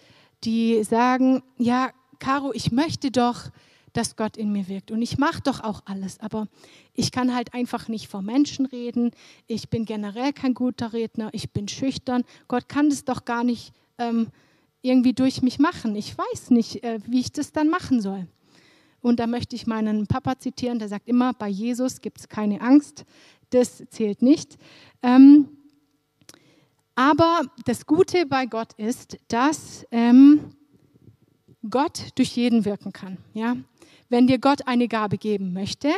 die 0.45 0.85
sagen, 0.85 1.43
ja, 1.59 1.91
Caro, 2.21 2.53
ich 2.53 2.71
möchte 2.71 3.11
doch, 3.11 3.51
dass 3.95 4.15
Gott 4.15 4.37
in 4.37 4.53
mir 4.53 4.69
wirkt 4.69 4.93
und 4.93 5.03
ich 5.03 5.19
mache 5.19 5.43
doch 5.43 5.59
auch 5.65 5.83
alles, 5.87 6.21
aber 6.21 6.47
ich 6.95 7.11
kann 7.11 7.35
halt 7.35 7.53
einfach 7.53 7.89
nicht 7.89 8.07
vor 8.07 8.23
Menschen 8.23 8.67
reden. 8.67 9.11
Ich 9.49 9.71
bin 9.71 9.87
generell 9.87 10.33
kein 10.33 10.55
guter 10.55 10.93
Redner, 10.93 11.31
ich 11.33 11.51
bin 11.51 11.67
schüchtern. 11.67 12.23
Gott 12.47 12.69
kann 12.69 12.91
das 12.91 13.05
doch 13.05 13.25
gar 13.25 13.43
nicht 13.43 13.73
ähm, 13.99 14.29
irgendwie 14.83 15.15
durch 15.15 15.43
mich 15.43 15.59
machen. 15.59 15.97
Ich 15.97 16.17
weiß 16.17 16.51
nicht, 16.51 16.85
äh, 16.85 17.01
wie 17.07 17.19
ich 17.19 17.33
das 17.33 17.51
dann 17.51 17.69
machen 17.69 18.01
soll. 18.01 18.29
Und 19.07 19.21
da 19.21 19.29
möchte 19.29 19.55
ich 19.55 19.69
meinen 19.69 20.09
Papa 20.09 20.37
zitieren, 20.41 20.81
der 20.81 20.89
sagt 20.89 21.07
immer, 21.07 21.33
bei 21.33 21.47
Jesus 21.47 22.01
gibt 22.01 22.19
es 22.19 22.29
keine 22.29 22.61
Angst, 22.61 23.05
das 23.51 23.85
zählt 23.91 24.21
nicht. 24.21 24.57
Ähm, 25.01 25.49
aber 26.97 27.43
das 27.67 27.87
Gute 27.87 28.27
bei 28.27 28.47
Gott 28.47 28.73
ist, 28.73 29.17
dass 29.29 29.87
ähm, 29.93 30.51
Gott 31.71 32.09
durch 32.17 32.31
jeden 32.37 32.65
wirken 32.65 32.93
kann. 32.93 33.19
Ja? 33.33 33.57
Wenn 34.09 34.27
dir 34.27 34.41
Gott 34.41 34.67
eine 34.67 34.89
Gabe 34.89 35.19
geben 35.19 35.53
möchte, 35.53 35.93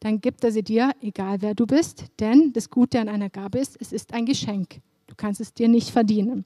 dann 0.00 0.20
gibt 0.20 0.44
er 0.44 0.52
sie 0.52 0.62
dir, 0.62 0.90
egal 1.00 1.40
wer 1.40 1.54
du 1.54 1.64
bist, 1.64 2.04
denn 2.20 2.52
das 2.52 2.68
Gute 2.68 3.00
an 3.00 3.08
einer 3.08 3.30
Gabe 3.30 3.58
ist, 3.58 3.78
es 3.80 3.90
ist 3.90 4.12
ein 4.12 4.26
Geschenk. 4.26 4.82
Du 5.06 5.14
kannst 5.16 5.40
es 5.40 5.54
dir 5.54 5.68
nicht 5.68 5.88
verdienen. 5.88 6.44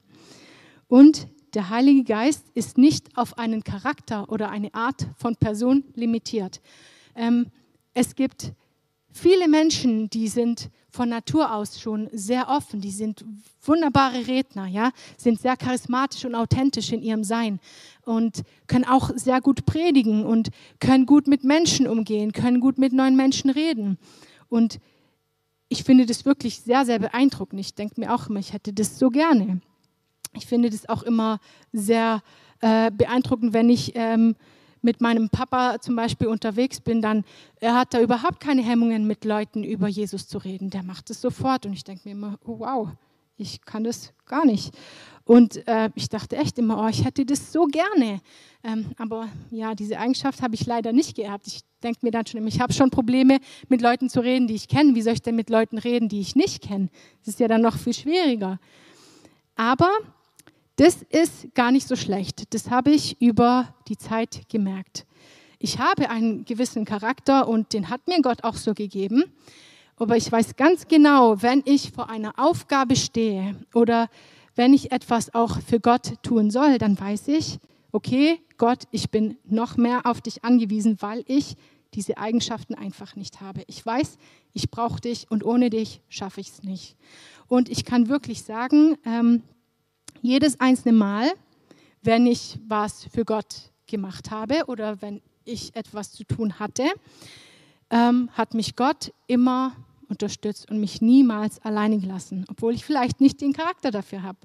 Und 0.87 1.27
der 1.53 1.69
Heilige 1.69 2.03
Geist 2.03 2.45
ist 2.53 2.77
nicht 2.77 3.17
auf 3.17 3.37
einen 3.37 3.63
Charakter 3.63 4.29
oder 4.29 4.49
eine 4.49 4.73
Art 4.73 5.07
von 5.17 5.35
Person 5.35 5.83
limitiert. 5.95 6.61
Ähm, 7.15 7.47
es 7.93 8.15
gibt 8.15 8.53
viele 9.11 9.47
Menschen, 9.47 10.09
die 10.09 10.27
sind 10.27 10.69
von 10.91 11.09
Natur 11.09 11.53
aus 11.53 11.79
schon 11.79 12.09
sehr 12.11 12.49
offen, 12.49 12.81
die 12.81 12.91
sind 12.91 13.23
wunderbare 13.61 14.27
Redner, 14.27 14.65
ja, 14.65 14.91
sind 15.17 15.39
sehr 15.39 15.55
charismatisch 15.55 16.25
und 16.25 16.35
authentisch 16.35 16.91
in 16.91 17.01
ihrem 17.01 17.23
Sein 17.23 17.59
und 18.05 18.43
können 18.67 18.85
auch 18.85 19.11
sehr 19.15 19.41
gut 19.41 19.65
predigen 19.65 20.25
und 20.25 20.49
können 20.79 21.05
gut 21.05 21.27
mit 21.27 21.43
Menschen 21.43 21.87
umgehen, 21.87 22.31
können 22.31 22.59
gut 22.59 22.77
mit 22.77 22.93
neuen 22.93 23.15
Menschen 23.15 23.49
reden. 23.49 23.97
Und 24.49 24.79
ich 25.67 25.83
finde 25.83 26.07
das 26.07 26.25
wirklich 26.25 26.61
sehr, 26.61 26.85
sehr 26.85 26.97
beeindruckend. 26.97 27.59
Ich 27.59 27.75
denke 27.75 27.99
mir 27.99 28.13
auch 28.13 28.27
immer, 28.27 28.39
ich 28.39 28.53
hätte 28.53 28.73
das 28.73 28.97
so 28.97 29.09
gerne. 29.09 29.61
Ich 30.33 30.45
finde 30.45 30.69
das 30.69 30.87
auch 30.87 31.03
immer 31.03 31.39
sehr 31.73 32.21
äh, 32.61 32.91
beeindruckend, 32.91 33.53
wenn 33.53 33.69
ich 33.69 33.93
ähm, 33.95 34.35
mit 34.81 35.01
meinem 35.01 35.29
Papa 35.29 35.79
zum 35.81 35.95
Beispiel 35.95 36.27
unterwegs 36.27 36.79
bin, 36.79 37.01
dann 37.01 37.23
er 37.59 37.75
hat 37.75 37.93
da 37.93 38.01
überhaupt 38.01 38.39
keine 38.39 38.61
Hemmungen, 38.61 39.07
mit 39.07 39.25
Leuten 39.25 39.63
über 39.63 39.87
Jesus 39.87 40.27
zu 40.27 40.37
reden. 40.37 40.69
Der 40.69 40.83
macht 40.83 41.09
es 41.09 41.21
sofort 41.21 41.65
und 41.65 41.73
ich 41.73 41.83
denke 41.83 42.07
mir 42.07 42.11
immer, 42.11 42.39
oh, 42.45 42.59
wow, 42.59 42.89
ich 43.37 43.61
kann 43.61 43.83
das 43.83 44.13
gar 44.25 44.45
nicht. 44.45 44.73
Und 45.25 45.67
äh, 45.67 45.89
ich 45.95 46.09
dachte 46.09 46.37
echt 46.37 46.57
immer, 46.57 46.83
oh, 46.83 46.87
ich 46.87 47.05
hätte 47.05 47.25
das 47.25 47.51
so 47.51 47.65
gerne. 47.65 48.19
Ähm, 48.63 48.91
aber 48.97 49.29
ja, 49.51 49.75
diese 49.75 49.99
Eigenschaft 49.99 50.41
habe 50.41 50.55
ich 50.55 50.65
leider 50.65 50.91
nicht 50.91 51.15
geerbt. 51.15 51.47
Ich 51.47 51.61
denke 51.83 51.99
mir 52.01 52.11
dann 52.11 52.25
schon 52.25 52.39
immer, 52.39 52.47
ich 52.47 52.59
habe 52.59 52.73
schon 52.73 52.89
Probleme, 52.89 53.39
mit 53.67 53.81
Leuten 53.81 54.09
zu 54.09 54.21
reden, 54.21 54.47
die 54.47 54.55
ich 54.55 54.67
kenne. 54.67 54.95
Wie 54.95 55.01
soll 55.01 55.13
ich 55.13 55.21
denn 55.21 55.35
mit 55.35 55.49
Leuten 55.49 55.77
reden, 55.77 56.09
die 56.09 56.19
ich 56.19 56.35
nicht 56.35 56.63
kenne? 56.63 56.89
Das 57.19 57.35
ist 57.35 57.39
ja 57.39 57.47
dann 57.47 57.61
noch 57.61 57.77
viel 57.77 57.93
schwieriger. 57.93 58.59
Aber 59.55 59.91
das 60.79 61.01
ist 61.09 61.53
gar 61.55 61.71
nicht 61.71 61.89
so 61.89 61.97
schlecht. 61.97 62.53
Das 62.53 62.69
habe 62.69 62.91
ich 62.91 63.21
über 63.21 63.73
die 63.89 63.97
Zeit 63.97 64.43
gemerkt. 64.47 65.05
Ich 65.59 65.77
habe 65.77 66.09
einen 66.09 66.45
gewissen 66.45 66.85
Charakter 66.85 67.49
und 67.49 67.73
den 67.73 67.89
hat 67.89 68.07
mir 68.07 68.21
Gott 68.21 68.45
auch 68.45 68.55
so 68.55 68.73
gegeben. 68.73 69.25
Aber 69.97 70.15
ich 70.15 70.31
weiß 70.31 70.55
ganz 70.55 70.87
genau, 70.87 71.41
wenn 71.41 71.63
ich 71.65 71.91
vor 71.91 72.09
einer 72.09 72.33
Aufgabe 72.37 72.95
stehe 72.95 73.57
oder 73.73 74.07
wenn 74.55 74.73
ich 74.73 74.93
etwas 74.93 75.33
auch 75.33 75.59
für 75.59 75.81
Gott 75.81 76.13
tun 76.23 76.49
soll, 76.49 76.77
dann 76.77 76.97
weiß 76.97 77.27
ich, 77.27 77.59
okay, 77.91 78.39
Gott, 78.57 78.83
ich 78.91 79.09
bin 79.09 79.37
noch 79.43 79.75
mehr 79.75 80.05
auf 80.05 80.21
dich 80.21 80.45
angewiesen, 80.45 80.95
weil 81.01 81.25
ich 81.27 81.57
diese 81.93 82.17
Eigenschaften 82.17 82.75
einfach 82.75 83.17
nicht 83.17 83.41
habe. 83.41 83.63
Ich 83.67 83.85
weiß, 83.85 84.17
ich 84.53 84.71
brauche 84.71 85.01
dich 85.01 85.29
und 85.29 85.43
ohne 85.43 85.69
dich 85.69 85.99
schaffe 86.07 86.39
ich 86.39 86.47
es 86.49 86.63
nicht. 86.63 86.95
Und 87.49 87.67
ich 87.67 87.83
kann 87.83 88.07
wirklich 88.07 88.43
sagen, 88.43 88.97
ähm, 89.05 89.43
jedes 90.21 90.59
einzelne 90.59 90.97
Mal, 90.97 91.31
wenn 92.01 92.25
ich 92.27 92.57
was 92.67 93.05
für 93.05 93.25
Gott 93.25 93.71
gemacht 93.87 94.31
habe 94.31 94.65
oder 94.67 95.01
wenn 95.01 95.21
ich 95.45 95.75
etwas 95.75 96.11
zu 96.11 96.23
tun 96.23 96.59
hatte, 96.59 96.85
ähm, 97.89 98.29
hat 98.33 98.53
mich 98.53 98.75
Gott 98.75 99.11
immer 99.27 99.75
unterstützt 100.07 100.69
und 100.69 100.79
mich 100.79 101.01
niemals 101.01 101.59
alleine 101.59 101.99
gelassen, 101.99 102.45
obwohl 102.49 102.73
ich 102.73 102.85
vielleicht 102.85 103.21
nicht 103.21 103.41
den 103.41 103.53
Charakter 103.53 103.91
dafür 103.91 104.23
habe. 104.23 104.39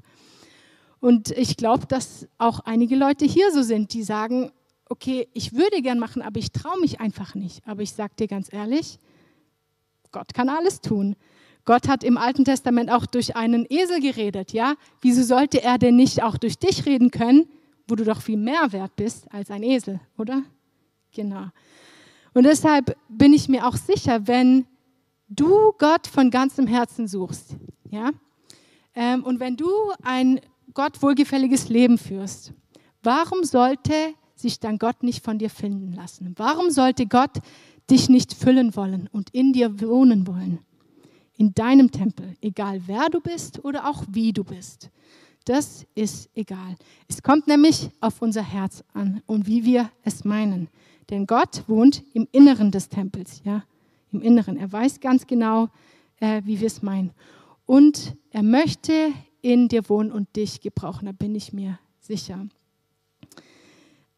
Und 1.01 1.31
ich 1.33 1.57
glaube, 1.57 1.87
dass 1.87 2.27
auch 2.39 2.61
einige 2.61 2.97
Leute 2.97 3.25
hier 3.25 3.53
so 3.53 3.62
sind, 3.62 3.93
die 3.93 4.03
sagen, 4.03 4.51
okay, 4.89 5.29
ich 5.33 5.53
würde 5.55 5.83
gern 5.83 5.99
machen, 5.99 6.22
aber 6.22 6.39
ich 6.39 6.53
traue 6.53 6.81
mich 6.81 7.01
einfach 7.01 7.35
nicht. 7.35 7.66
Aber 7.66 7.83
ich 7.83 7.93
sage 7.93 8.14
dir 8.18 8.29
ganz 8.29 8.53
ehrlich, 8.53 8.99
Gott 10.12 10.33
kann 10.33 10.49
alles 10.49 10.81
tun. 10.81 11.16
Gott 11.64 11.88
hat 11.88 12.04
im 12.04 12.18
Alten 12.18 12.44
Testament 12.44 12.90
auch 12.90 13.06
durch 13.06 13.36
einen 13.36 13.66
Esel 13.68 14.00
geredet, 14.00 14.52
ja? 14.52 14.74
Wieso 15.00 15.22
sollte 15.22 15.62
er 15.62 15.78
denn 15.78 15.96
nicht 15.96 16.22
auch 16.22 16.36
durch 16.36 16.58
dich 16.58 16.84
reden 16.84 17.10
können, 17.10 17.48
wo 17.88 17.94
du 17.94 18.04
doch 18.04 18.20
viel 18.20 18.36
mehr 18.36 18.72
wert 18.72 18.96
bist 18.96 19.32
als 19.32 19.50
ein 19.50 19.62
Esel, 19.62 20.00
oder? 20.18 20.42
Genau. 21.12 21.46
Und 22.34 22.44
deshalb 22.44 22.96
bin 23.08 23.32
ich 23.32 23.48
mir 23.48 23.66
auch 23.66 23.76
sicher, 23.76 24.26
wenn 24.26 24.66
du 25.28 25.72
Gott 25.78 26.06
von 26.06 26.30
ganzem 26.30 26.66
Herzen 26.66 27.08
suchst, 27.08 27.56
ja? 27.90 28.10
Ähm, 28.94 29.24
und 29.24 29.40
wenn 29.40 29.56
du 29.56 29.68
ein 30.02 30.40
Gott 30.72 31.02
wohlgefälliges 31.02 31.68
Leben 31.68 31.98
führst, 31.98 32.52
warum 33.02 33.44
sollte 33.44 33.94
sich 34.34 34.60
dann 34.60 34.78
Gott 34.78 35.02
nicht 35.02 35.24
von 35.24 35.38
dir 35.38 35.50
finden 35.50 35.92
lassen? 35.92 36.34
Warum 36.36 36.70
sollte 36.70 37.06
Gott 37.06 37.38
dich 37.90 38.08
nicht 38.08 38.34
füllen 38.34 38.74
wollen 38.76 39.08
und 39.12 39.30
in 39.30 39.52
dir 39.52 39.80
wohnen 39.80 40.26
wollen? 40.26 40.58
In 41.37 41.55
deinem 41.55 41.91
Tempel, 41.91 42.37
egal 42.41 42.82
wer 42.87 43.09
du 43.09 43.20
bist 43.20 43.64
oder 43.64 43.89
auch 43.89 44.05
wie 44.09 44.32
du 44.32 44.45
bist. 44.45 44.91
Das 45.45 45.87
ist 45.95 46.30
egal. 46.35 46.76
Es 47.07 47.22
kommt 47.22 47.47
nämlich 47.47 47.91
auf 48.01 48.22
unser 48.22 48.43
Herz 48.43 48.82
an 48.95 49.22
und 49.26 49.47
wie 49.47 49.64
wir 49.64 49.91
es 50.03 50.24
meinen. 50.24 50.68
Denn 51.11 51.26
Gott 51.26 51.64
wohnt 51.66 52.03
im 52.14 52.26
Inneren 52.32 52.70
des 52.70 52.89
Tempels, 52.89 53.43
ja, 53.45 53.64
im 54.11 54.22
Inneren. 54.22 54.57
Er 54.57 54.72
weiß 54.72 55.01
ganz 55.01 55.26
genau, 55.26 55.68
äh, 56.20 56.41
wie 56.45 56.61
wir 56.61 56.66
es 56.66 56.82
meinen. 56.82 57.11
Und 57.66 58.16
er 58.30 58.43
möchte 58.43 59.12
in 59.43 59.68
dir 59.68 59.89
wohnen 59.91 60.11
und 60.11 60.35
dich 60.37 60.62
gebrauchen, 60.62 61.07
da 61.07 61.12
bin 61.12 61.35
ich 61.35 61.53
mir 61.53 61.78
sicher. 62.01 62.47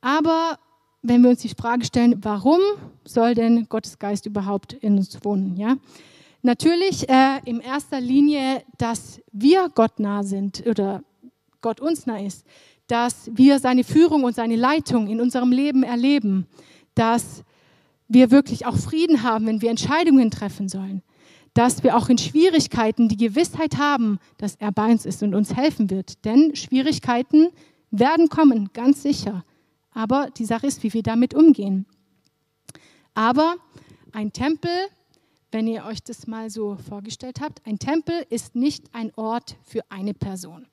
Aber 0.01 0.59
wenn 1.03 1.23
wir 1.23 1.31
uns 1.31 1.41
die 1.41 1.49
Frage 1.49 1.85
stellen, 1.85 2.23
warum 2.23 2.61
soll 3.05 3.35
denn 3.35 3.69
Gottes 3.69 3.99
Geist 3.99 4.27
überhaupt 4.27 4.73
in 4.75 4.97
uns 4.97 5.19
wohnen, 5.25 5.57
ja? 5.57 5.77
Natürlich 6.43 7.09
äh, 7.09 7.41
in 7.45 7.61
erster 7.61 8.01
Linie, 8.01 8.63
dass 8.79 9.21
wir 9.33 9.69
Gott 9.75 9.99
nah 9.99 10.23
sind 10.23 10.65
oder 10.67 11.03
Gott 11.61 11.81
uns 11.81 12.07
nah 12.07 12.21
ist, 12.21 12.47
dass 12.87 13.31
wir 13.35 13.59
seine 13.59 13.85
Führung 13.85 14.25
und 14.25 14.35
seine 14.35 14.57
Leitung 14.57 15.09
in 15.09 15.21
unserem 15.21 15.51
Leben 15.51 15.83
erleben, 15.83 16.47
dass 16.95 17.43
wir 18.09 18.31
wirklich 18.31 18.67
auch 18.67 18.77
Frieden 18.77 19.23
haben, 19.23 19.47
wenn 19.47 19.63
wir 19.63 19.71
Entscheidungen 19.71 20.31
treffen 20.31 20.69
sollen, 20.69 21.03
dass 21.55 21.83
wir 21.83 21.97
auch 21.97 22.09
in 22.09 22.19
Schwierigkeiten 22.19 23.09
die 23.09 23.17
Gewissheit 23.17 23.79
haben, 23.79 24.19
dass 24.39 24.55
er 24.57 24.71
bei 24.71 24.91
uns 24.93 25.07
ist 25.07 25.23
und 25.23 25.35
uns 25.35 25.57
helfen 25.57 25.91
wird. 25.91 26.25
Denn 26.25 26.55
Schwierigkeiten 26.55 27.49
werden 27.91 28.29
kommen, 28.29 28.71
ganz 28.73 29.03
sicher. 29.03 29.45
Aber 29.93 30.29
die 30.37 30.45
Sache 30.45 30.67
ist, 30.67 30.83
wie 30.83 30.93
wir 30.93 31.03
damit 31.03 31.35
umgehen. 31.35 31.87
Aber 33.15 33.57
ein 34.13 34.33
Tempel 34.33 34.71
wenn 35.57 35.69
ihr 35.69 35.87
euch 35.87 36.03
das 36.03 36.27
mal 36.27 36.51
so 36.51 36.77
vorgestellt 36.77 37.41
habt, 37.41 37.67
ein 37.67 37.79
Tempel 37.79 38.27
ist 38.29 38.55
nicht 38.55 38.93
ein 38.93 39.11
Ort 39.17 39.57
für 39.63 39.81
eine 39.89 40.13
Person. 40.13 40.67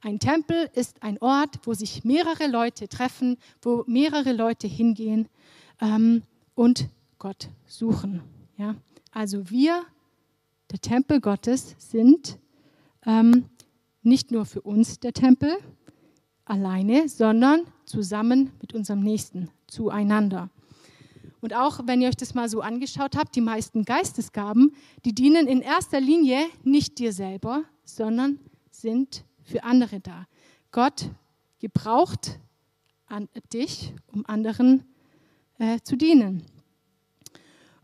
Ein 0.00 0.20
Tempel 0.20 0.70
ist 0.74 1.02
ein 1.02 1.18
Ort, 1.18 1.58
wo 1.64 1.74
sich 1.74 2.04
mehrere 2.04 2.46
Leute 2.46 2.86
treffen, 2.86 3.36
wo 3.62 3.82
mehrere 3.88 4.32
Leute 4.32 4.68
hingehen 4.68 5.28
ähm, 5.80 6.22
und 6.54 6.88
Gott 7.18 7.48
suchen. 7.66 8.22
Ja? 8.58 8.76
Also 9.10 9.50
wir, 9.50 9.82
der 10.70 10.78
Tempel 10.78 11.20
Gottes, 11.20 11.74
sind 11.78 12.38
ähm, 13.04 13.46
nicht 14.04 14.30
nur 14.30 14.44
für 14.44 14.60
uns 14.60 15.00
der 15.00 15.14
Tempel 15.14 15.50
alleine, 16.44 17.08
sondern 17.08 17.62
zusammen 17.86 18.52
mit 18.60 18.72
unserem 18.72 19.00
Nächsten, 19.00 19.50
zueinander. 19.66 20.48
Und 21.42 21.54
auch 21.54 21.80
wenn 21.86 22.00
ihr 22.00 22.08
euch 22.08 22.16
das 22.16 22.34
mal 22.34 22.48
so 22.48 22.60
angeschaut 22.60 23.16
habt, 23.16 23.34
die 23.34 23.40
meisten 23.40 23.84
Geistesgaben, 23.84 24.74
die 25.04 25.12
dienen 25.12 25.48
in 25.48 25.60
erster 25.60 26.00
Linie 26.00 26.38
nicht 26.62 27.00
dir 27.00 27.12
selber, 27.12 27.64
sondern 27.84 28.38
sind 28.70 29.24
für 29.42 29.64
andere 29.64 29.98
da. 29.98 30.28
Gott 30.70 31.10
gebraucht 31.58 32.38
an 33.06 33.28
dich, 33.52 33.92
um 34.06 34.24
anderen 34.24 34.84
äh, 35.58 35.80
zu 35.82 35.96
dienen. 35.96 36.44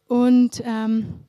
Und 0.07 0.63
ähm, 0.65 1.25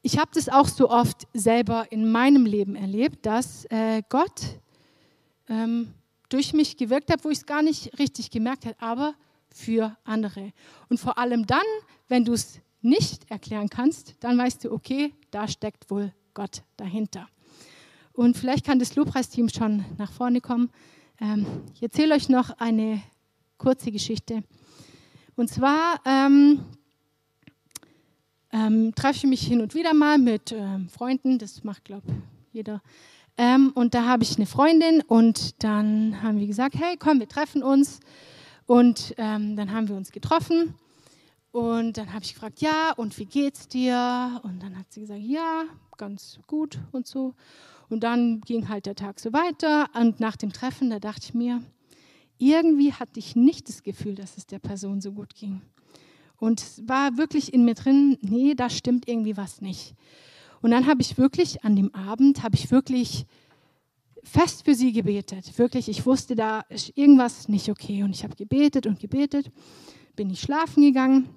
ich 0.00 0.18
habe 0.18 0.30
das 0.32 0.48
auch 0.48 0.68
so 0.68 0.88
oft 0.88 1.28
selber 1.34 1.92
in 1.92 2.10
meinem 2.10 2.46
Leben 2.46 2.76
erlebt, 2.76 3.26
dass 3.26 3.66
äh, 3.66 4.02
Gott 4.08 4.58
ähm, 5.50 5.92
durch 6.30 6.54
mich 6.54 6.78
gewirkt 6.78 7.12
hat, 7.12 7.26
wo 7.26 7.28
ich 7.28 7.38
es 7.38 7.46
gar 7.46 7.60
nicht 7.60 7.98
richtig 7.98 8.30
gemerkt 8.30 8.64
habe, 8.64 8.76
aber 8.80 9.14
für 9.52 9.96
andere. 10.04 10.52
Und 10.88 10.98
vor 10.98 11.18
allem 11.18 11.46
dann, 11.46 11.64
wenn 12.08 12.24
du 12.24 12.32
es 12.32 12.60
nicht 12.82 13.30
erklären 13.30 13.68
kannst, 13.68 14.14
dann 14.20 14.38
weißt 14.38 14.64
du, 14.64 14.72
okay, 14.72 15.12
da 15.30 15.48
steckt 15.48 15.90
wohl 15.90 16.12
Gott 16.34 16.62
dahinter. 16.76 17.28
Und 18.12 18.36
vielleicht 18.36 18.66
kann 18.66 18.78
das 18.78 18.96
Lobpreisteam 18.96 19.48
schon 19.48 19.84
nach 19.98 20.12
vorne 20.12 20.40
kommen. 20.40 20.70
Ähm, 21.20 21.46
ich 21.74 21.82
erzähle 21.82 22.14
euch 22.14 22.28
noch 22.28 22.50
eine 22.58 23.02
kurze 23.58 23.92
Geschichte. 23.92 24.42
Und 25.36 25.48
zwar 25.48 26.00
ähm, 26.04 26.60
ähm, 28.52 28.94
treffe 28.94 29.18
ich 29.18 29.26
mich 29.26 29.46
hin 29.46 29.60
und 29.60 29.74
wieder 29.74 29.94
mal 29.94 30.18
mit 30.18 30.52
ähm, 30.52 30.88
Freunden, 30.88 31.38
das 31.38 31.62
macht, 31.64 31.84
glaube 31.84 32.06
ich, 32.08 32.14
jeder. 32.52 32.82
Ähm, 33.36 33.70
und 33.74 33.94
da 33.94 34.04
habe 34.04 34.22
ich 34.22 34.36
eine 34.36 34.46
Freundin 34.46 35.02
und 35.02 35.62
dann 35.62 36.20
haben 36.22 36.38
wir 36.38 36.46
gesagt, 36.46 36.74
hey, 36.74 36.96
komm, 36.98 37.20
wir 37.20 37.28
treffen 37.28 37.62
uns. 37.62 38.00
Und 38.70 39.14
ähm, 39.16 39.56
dann 39.56 39.72
haben 39.72 39.88
wir 39.88 39.96
uns 39.96 40.12
getroffen 40.12 40.74
und 41.50 41.96
dann 41.96 42.12
habe 42.12 42.24
ich 42.24 42.34
gefragt, 42.34 42.60
ja, 42.60 42.92
und 42.92 43.18
wie 43.18 43.24
geht's 43.24 43.66
dir? 43.66 44.40
Und 44.44 44.62
dann 44.62 44.78
hat 44.78 44.92
sie 44.92 45.00
gesagt, 45.00 45.22
ja, 45.22 45.64
ganz 45.96 46.38
gut 46.46 46.78
und 46.92 47.04
so. 47.04 47.34
Und 47.88 48.04
dann 48.04 48.40
ging 48.42 48.68
halt 48.68 48.86
der 48.86 48.94
Tag 48.94 49.18
so 49.18 49.32
weiter. 49.32 49.88
Und 49.94 50.20
nach 50.20 50.36
dem 50.36 50.52
Treffen, 50.52 50.88
da 50.88 51.00
dachte 51.00 51.22
ich 51.24 51.34
mir, 51.34 51.64
irgendwie 52.38 52.92
hatte 52.92 53.18
ich 53.18 53.34
nicht 53.34 53.68
das 53.68 53.82
Gefühl, 53.82 54.14
dass 54.14 54.36
es 54.36 54.46
der 54.46 54.60
Person 54.60 55.00
so 55.00 55.10
gut 55.10 55.34
ging. 55.34 55.62
Und 56.36 56.60
es 56.60 56.86
war 56.86 57.16
wirklich 57.16 57.52
in 57.52 57.64
mir 57.64 57.74
drin, 57.74 58.18
nee, 58.20 58.54
da 58.54 58.70
stimmt 58.70 59.08
irgendwie 59.08 59.36
was 59.36 59.60
nicht. 59.60 59.96
Und 60.62 60.70
dann 60.70 60.86
habe 60.86 61.02
ich 61.02 61.18
wirklich 61.18 61.64
an 61.64 61.74
dem 61.74 61.92
Abend, 61.92 62.44
habe 62.44 62.54
ich 62.54 62.70
wirklich 62.70 63.26
fest 64.22 64.64
für 64.64 64.74
sie 64.74 64.92
gebetet. 64.92 65.58
Wirklich, 65.58 65.88
ich 65.88 66.06
wusste, 66.06 66.34
da 66.34 66.60
ist 66.68 66.96
irgendwas 66.96 67.48
nicht 67.48 67.68
okay. 67.68 68.02
Und 68.02 68.10
ich 68.10 68.24
habe 68.24 68.36
gebetet 68.36 68.86
und 68.86 69.00
gebetet, 69.00 69.50
bin 70.16 70.30
ich 70.30 70.40
schlafen 70.40 70.82
gegangen. 70.82 71.28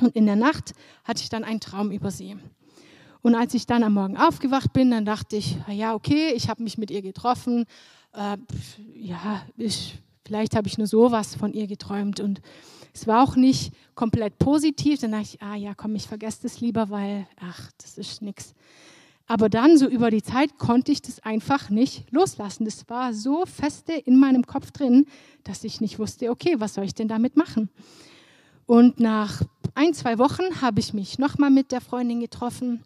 Und 0.00 0.14
in 0.14 0.26
der 0.26 0.36
Nacht 0.36 0.72
hatte 1.04 1.22
ich 1.22 1.28
dann 1.28 1.44
einen 1.44 1.60
Traum 1.60 1.90
über 1.90 2.10
sie. 2.10 2.36
Und 3.22 3.34
als 3.34 3.54
ich 3.54 3.66
dann 3.66 3.82
am 3.82 3.94
Morgen 3.94 4.16
aufgewacht 4.16 4.72
bin, 4.72 4.90
dann 4.90 5.04
dachte 5.04 5.36
ich, 5.36 5.56
ja, 5.68 5.94
okay, 5.94 6.32
ich 6.34 6.48
habe 6.48 6.62
mich 6.62 6.78
mit 6.78 6.90
ihr 6.90 7.02
getroffen. 7.02 7.64
Äh, 8.14 8.36
ja, 8.94 9.42
ich, 9.56 9.98
vielleicht 10.24 10.54
habe 10.54 10.68
ich 10.68 10.78
nur 10.78 10.86
sowas 10.86 11.34
von 11.34 11.52
ihr 11.52 11.66
geträumt. 11.66 12.20
Und 12.20 12.40
es 12.94 13.06
war 13.06 13.24
auch 13.24 13.36
nicht 13.36 13.72
komplett 13.94 14.38
positiv. 14.38 15.00
Dann 15.00 15.12
dachte 15.12 15.24
ich, 15.24 15.42
ah 15.42 15.56
ja, 15.56 15.74
komm, 15.74 15.96
ich 15.96 16.06
vergesse 16.06 16.42
das 16.42 16.60
lieber, 16.60 16.90
weil, 16.90 17.26
ach, 17.40 17.70
das 17.78 17.98
ist 17.98 18.22
nichts. 18.22 18.54
Aber 19.30 19.50
dann, 19.50 19.76
so 19.76 19.86
über 19.86 20.10
die 20.10 20.22
Zeit, 20.22 20.56
konnte 20.56 20.90
ich 20.90 21.02
das 21.02 21.20
einfach 21.20 21.68
nicht 21.68 22.10
loslassen. 22.10 22.64
Das 22.64 22.88
war 22.88 23.12
so 23.12 23.44
feste 23.44 23.92
in 23.92 24.18
meinem 24.18 24.46
Kopf 24.46 24.70
drin, 24.70 25.04
dass 25.44 25.64
ich 25.64 25.82
nicht 25.82 25.98
wusste, 25.98 26.30
okay, 26.30 26.56
was 26.58 26.74
soll 26.74 26.84
ich 26.84 26.94
denn 26.94 27.08
damit 27.08 27.36
machen? 27.36 27.68
Und 28.64 29.00
nach 29.00 29.42
ein, 29.74 29.92
zwei 29.92 30.18
Wochen 30.18 30.62
habe 30.62 30.80
ich 30.80 30.94
mich 30.94 31.18
nochmal 31.18 31.50
mit 31.50 31.72
der 31.72 31.82
Freundin 31.82 32.20
getroffen 32.20 32.82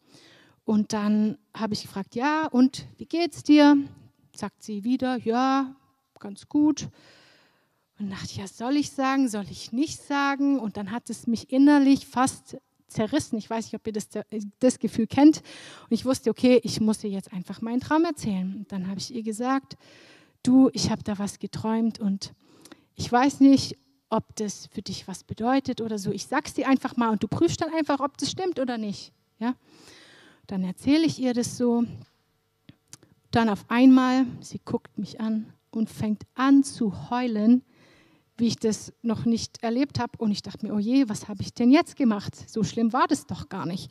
und 0.65 0.93
dann 0.93 1.39
habe 1.57 1.75
ich 1.75 1.83
gefragt, 1.83 2.17
ja, 2.17 2.49
und 2.49 2.87
wie 2.99 3.07
geht's 3.07 3.45
dir? 3.45 3.77
Sagt 4.35 4.63
sie 4.63 4.83
wieder, 4.85 5.19
ja, 5.19 5.75
ganz 6.19 6.49
gut. 6.49 6.89
Und 7.99 8.11
dachte, 8.11 8.41
ja, 8.41 8.49
soll 8.49 8.77
ich 8.77 8.91
sagen, 8.91 9.29
soll 9.29 9.47
ich 9.49 9.73
nicht 9.73 10.03
sagen? 10.03 10.59
Und 10.59 10.77
dann 10.77 10.91
hat 10.91 11.09
es 11.09 11.27
mich 11.29 11.53
innerlich 11.53 12.07
fast 12.07 12.57
zerrissen. 12.93 13.39
Ich 13.39 13.49
weiß 13.49 13.67
nicht, 13.67 13.75
ob 13.75 13.87
ihr 13.87 13.93
das, 13.93 14.09
das 14.61 14.79
Gefühl 14.79 15.07
kennt. 15.07 15.39
Und 15.39 15.93
ich 15.93 16.05
wusste, 16.05 16.31
okay, 16.31 16.61
ich 16.63 16.81
muss 16.81 17.03
ihr 17.05 17.11
jetzt 17.11 17.33
einfach 17.33 17.61
meinen 17.61 17.81
Traum 17.81 18.05
erzählen. 18.05 18.55
Und 18.57 18.73
dann 18.73 18.89
habe 18.89 18.99
ich 18.99 19.15
ihr 19.15 19.23
gesagt, 19.23 19.77
du, 20.43 20.71
ich 20.73 20.91
habe 20.91 21.03
da 21.03 21.19
was 21.19 21.39
geträumt 21.39 21.99
und 21.99 22.33
ich 22.95 23.11
weiß 23.11 23.41
nicht, 23.41 23.77
ob 24.11 24.37
das 24.37 24.67
für 24.67 24.83
dich 24.83 25.09
was 25.09 25.25
bedeutet 25.25 25.81
oder 25.81 25.99
so. 25.99 26.13
Ich 26.13 26.27
sag's 26.27 26.53
dir 26.53 26.69
einfach 26.69 26.97
mal 26.97 27.11
und 27.11 27.23
du 27.23 27.29
prüfst 27.29 27.61
dann 27.61 27.73
einfach, 27.73 28.01
ob 28.01 28.19
das 28.19 28.31
stimmt 28.31 28.61
oder 28.61 28.77
nicht. 28.77 29.13
Ja? 29.39 29.55
Dann 30.47 30.65
erzähle 30.65 31.07
ich 31.07 31.19
ihr 31.19 31.33
das 31.33 31.57
so. 31.57 31.85
Dann 33.31 33.49
auf 33.49 33.65
einmal, 33.69 34.27
sie 34.41 34.61
guckt 34.63 34.99
mich 34.99 35.21
an 35.21 35.55
und 35.71 35.89
fängt 35.89 36.25
an 36.35 36.65
zu 36.65 37.11
heulen, 37.11 37.65
wie 38.39 38.47
ich 38.47 38.57
das 38.57 38.93
noch 39.03 39.25
nicht 39.25 39.63
erlebt 39.63 39.99
habe. 39.99 40.13
Und 40.19 40.31
ich 40.31 40.43
dachte 40.43 40.67
mir, 40.67 40.75
oh 40.75 40.79
je, 40.79 41.09
was 41.09 41.29
habe 41.29 41.43
ich 41.43 41.55
denn 41.55 41.71
jetzt 41.71 41.97
gemacht? 41.97 42.35
So 42.49 42.63
schlimm 42.63 42.93
war 42.93 43.07
das 43.09 43.27
doch 43.27 43.49
gar 43.49 43.67
nicht. 43.67 43.91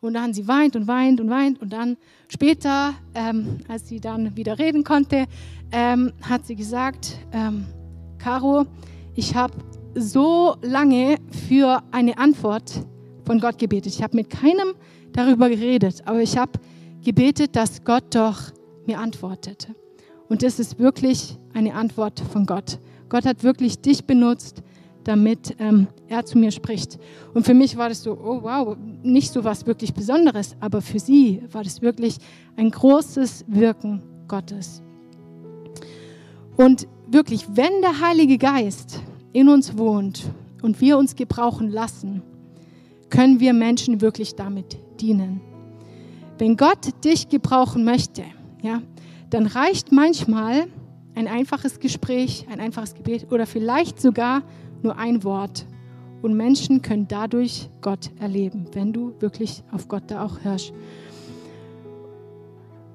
Und 0.00 0.14
dann 0.14 0.32
sie 0.32 0.48
weint 0.48 0.76
und 0.76 0.86
weint 0.86 1.20
und 1.20 1.28
weint. 1.28 1.60
Und 1.60 1.72
dann 1.72 1.96
später, 2.28 2.94
ähm, 3.14 3.58
als 3.68 3.88
sie 3.88 4.00
dann 4.00 4.36
wieder 4.36 4.58
reden 4.58 4.82
konnte, 4.82 5.26
ähm, 5.72 6.12
hat 6.22 6.46
sie 6.46 6.56
gesagt, 6.56 7.18
ähm, 7.32 7.66
Caro, 8.18 8.66
ich 9.14 9.34
habe 9.34 9.54
so 9.94 10.56
lange 10.62 11.16
für 11.48 11.82
eine 11.90 12.16
Antwort 12.18 12.86
von 13.24 13.40
Gott 13.40 13.58
gebetet. 13.58 13.94
Ich 13.94 14.02
habe 14.02 14.16
mit 14.16 14.30
keinem 14.30 14.74
darüber 15.12 15.48
geredet, 15.48 16.02
aber 16.06 16.20
ich 16.20 16.36
habe 16.36 16.52
gebetet, 17.04 17.56
dass 17.56 17.84
Gott 17.84 18.14
doch 18.14 18.52
mir 18.86 18.98
antwortet. 18.98 19.68
Und 20.28 20.42
das 20.42 20.58
ist 20.58 20.78
wirklich 20.78 21.36
eine 21.52 21.74
Antwort 21.74 22.20
von 22.20 22.46
Gott. 22.46 22.78
Gott 23.10 23.26
hat 23.26 23.44
wirklich 23.44 23.80
dich 23.80 24.06
benutzt, 24.06 24.62
damit 25.04 25.56
ähm, 25.58 25.88
er 26.08 26.24
zu 26.24 26.38
mir 26.38 26.50
spricht. 26.50 26.98
Und 27.34 27.44
für 27.44 27.54
mich 27.54 27.76
war 27.76 27.88
das 27.88 28.02
so, 28.02 28.12
oh 28.12 28.42
wow, 28.42 28.76
nicht 29.02 29.32
so 29.32 29.44
was 29.44 29.66
wirklich 29.66 29.92
Besonderes, 29.92 30.56
aber 30.60 30.80
für 30.80 30.98
sie 30.98 31.42
war 31.52 31.64
das 31.64 31.82
wirklich 31.82 32.16
ein 32.56 32.70
großes 32.70 33.44
Wirken 33.48 34.02
Gottes. 34.28 34.82
Und 36.56 36.86
wirklich, 37.08 37.46
wenn 37.52 37.80
der 37.82 38.00
Heilige 38.00 38.38
Geist 38.38 39.00
in 39.32 39.48
uns 39.48 39.76
wohnt 39.76 40.30
und 40.62 40.80
wir 40.80 40.96
uns 40.98 41.16
gebrauchen 41.16 41.70
lassen, 41.70 42.22
können 43.08 43.40
wir 43.40 43.52
Menschen 43.52 44.00
wirklich 44.00 44.36
damit 44.36 44.78
dienen. 45.00 45.40
Wenn 46.38 46.56
Gott 46.56 47.04
dich 47.04 47.28
gebrauchen 47.28 47.84
möchte, 47.84 48.22
ja, 48.62 48.82
dann 49.30 49.46
reicht 49.46 49.90
manchmal 49.90 50.68
ein 51.20 51.28
einfaches 51.28 51.80
Gespräch, 51.80 52.46
ein 52.50 52.60
einfaches 52.60 52.94
Gebet 52.94 53.30
oder 53.30 53.46
vielleicht 53.46 54.00
sogar 54.00 54.42
nur 54.82 54.96
ein 54.96 55.22
Wort. 55.22 55.66
Und 56.22 56.34
Menschen 56.34 56.82
können 56.82 57.08
dadurch 57.08 57.68
Gott 57.82 58.10
erleben, 58.18 58.66
wenn 58.72 58.92
du 58.92 59.14
wirklich 59.20 59.62
auf 59.70 59.86
Gott 59.88 60.04
da 60.08 60.24
auch 60.24 60.42
hörst. 60.42 60.72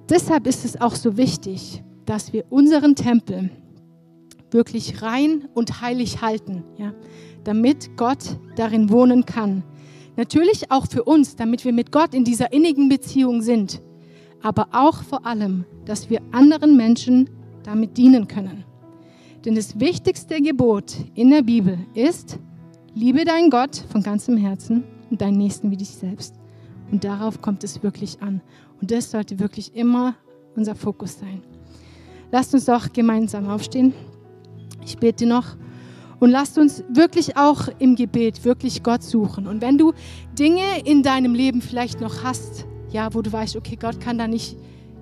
Deshalb 0.10 0.48
ist 0.48 0.66
es 0.66 0.80
auch 0.80 0.96
so 0.96 1.18
wichtig, 1.18 1.84
dass 2.06 2.34
wir 2.34 2.46
unseren 2.50 2.96
Tempel 2.96 3.50
wirklich 4.52 5.02
rein 5.02 5.48
und 5.54 5.82
heilig 5.82 6.22
halten, 6.22 6.64
ja, 6.78 6.94
damit 7.44 7.98
Gott 7.98 8.38
darin 8.56 8.90
wohnen 8.90 9.26
kann. 9.26 9.64
Natürlich 10.16 10.72
auch 10.72 10.88
für 10.88 11.04
uns, 11.04 11.36
damit 11.36 11.66
wir 11.66 11.74
mit 11.74 11.92
Gott 11.92 12.14
in 12.14 12.24
dieser 12.24 12.54
innigen 12.54 12.90
Beziehung 12.90 13.42
sind, 13.42 13.82
aber 14.42 14.70
auch 14.72 15.04
vor 15.04 15.26
allem, 15.26 15.66
dass 15.86 16.10
wir 16.10 16.22
anderen 16.32 16.78
Menschen 16.78 17.30
damit 17.66 17.98
dienen 17.98 18.28
können. 18.28 18.64
Denn 19.44 19.56
das 19.56 19.80
wichtigste 19.80 20.42
Gebot 20.42 20.96
in 21.14 21.30
der 21.30 21.44
Bibel 21.44 21.78
ist, 21.94 22.40
liebe 22.94 23.26
deinen 23.26 23.50
Gott 23.50 23.76
von 23.90 24.02
ganzem 24.02 24.38
Herzen 24.38 24.84
und 25.10 25.22
deinen 25.22 25.38
Nächsten 25.38 25.70
wie 25.72 25.78
dich 25.78 25.90
selbst. 25.90 26.36
Und 26.92 27.04
darauf 27.04 27.42
kommt 27.42 27.64
es 27.64 27.84
wirklich 27.84 28.22
an. 28.22 28.42
Und 28.82 28.92
das 28.92 29.12
sollte 29.12 29.40
wirklich 29.40 29.76
immer 29.76 30.16
unser 30.56 30.76
Fokus 30.76 31.20
sein. 31.20 31.42
Lasst 32.32 32.54
uns 32.54 32.66
doch 32.66 32.92
gemeinsam 32.92 33.48
aufstehen. 33.48 33.94
Ich 34.84 34.98
bete 34.98 35.26
noch. 35.26 35.56
Und 36.20 36.30
lasst 36.32 36.58
uns 36.58 36.84
wirklich 36.90 37.38
auch 37.38 37.68
im 37.80 37.96
Gebet 37.96 38.46
wirklich 38.46 38.84
Gott 38.84 39.04
suchen. 39.04 39.48
Und 39.48 39.62
wenn 39.62 39.78
du 39.78 39.94
Dinge 40.40 40.64
in 40.86 41.04
deinem 41.04 41.36
Leben 41.36 41.62
vielleicht 41.62 42.02
noch 42.02 42.24
hast, 42.24 42.66
ja, 42.92 43.14
wo 43.14 43.22
du 43.22 43.32
weißt, 43.32 43.58
okay, 43.58 43.76
Gott 43.80 44.00
kann 44.00 44.18
da 44.18 44.28
nicht 44.28 44.58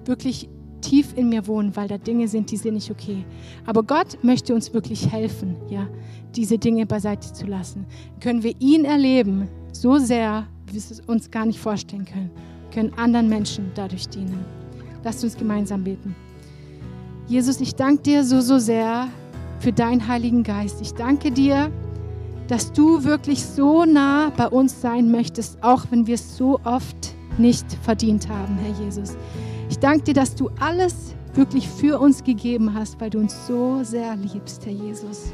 wirklich 0.06 0.50
tief 0.84 1.14
in 1.16 1.30
mir 1.30 1.48
wohnen, 1.48 1.76
weil 1.76 1.88
da 1.88 1.98
Dinge 1.98 2.28
sind, 2.28 2.52
die 2.52 2.58
sind 2.58 2.76
nicht 2.76 2.92
okay. 2.92 3.26
Aber 3.66 3.82
Gott 3.84 4.24
möchte 4.24 4.54
uns 4.54 4.74
wirklich 4.74 5.12
helfen, 5.12 5.56
ja, 5.70 5.88
diese 6.36 6.58
Dinge 6.58 6.86
beiseite 6.86 7.32
zu 7.34 7.48
lassen. 7.48 7.86
Können 8.20 8.44
wir 8.44 8.54
ihn 8.60 8.86
erleben, 8.86 9.48
so 9.72 9.98
sehr, 9.98 10.48
wie 10.68 10.74
wir 10.74 10.80
es 10.80 11.00
uns 11.02 11.32
gar 11.32 11.46
nicht 11.46 11.60
vorstellen 11.60 12.06
können, 12.06 12.30
können 12.72 12.94
anderen 12.96 13.30
Menschen 13.30 13.72
dadurch 13.74 14.08
dienen. 14.08 14.46
Lasst 15.04 15.24
uns 15.24 15.38
gemeinsam 15.38 15.84
beten. 15.84 16.16
Jesus, 17.28 17.62
ich 17.62 17.76
danke 17.76 18.04
dir 18.04 18.24
so, 18.24 18.42
so 18.42 18.60
sehr 18.60 19.08
für 19.60 19.72
deinen 19.72 20.08
Heiligen 20.08 20.44
Geist. 20.44 20.82
Ich 20.82 20.94
danke 20.94 21.32
dir, 21.32 21.72
dass 22.48 22.74
du 22.74 23.04
wirklich 23.04 23.44
so 23.46 23.86
nah 23.86 24.30
bei 24.36 24.48
uns 24.48 24.82
sein 24.82 25.10
möchtest, 25.10 25.64
auch 25.64 25.86
wenn 25.90 26.06
wir 26.06 26.16
es 26.16 26.36
so 26.38 26.60
oft 26.66 27.16
nicht 27.38 27.66
verdient 27.84 28.28
haben, 28.28 28.58
Herr 28.58 28.86
Jesus. 28.86 29.16
Ich 29.74 29.80
danke 29.80 30.04
dir, 30.04 30.14
dass 30.14 30.36
du 30.36 30.52
alles 30.60 31.16
wirklich 31.34 31.68
für 31.68 32.00
uns 32.00 32.24
gegeben 32.24 32.76
hast, 32.76 33.02
weil 33.02 33.10
du 33.10 33.18
uns 33.18 33.48
so 33.48 33.84
sehr 33.84 34.16
liebst, 34.16 34.64
Herr 34.68 34.72
Jesus. 34.72 35.34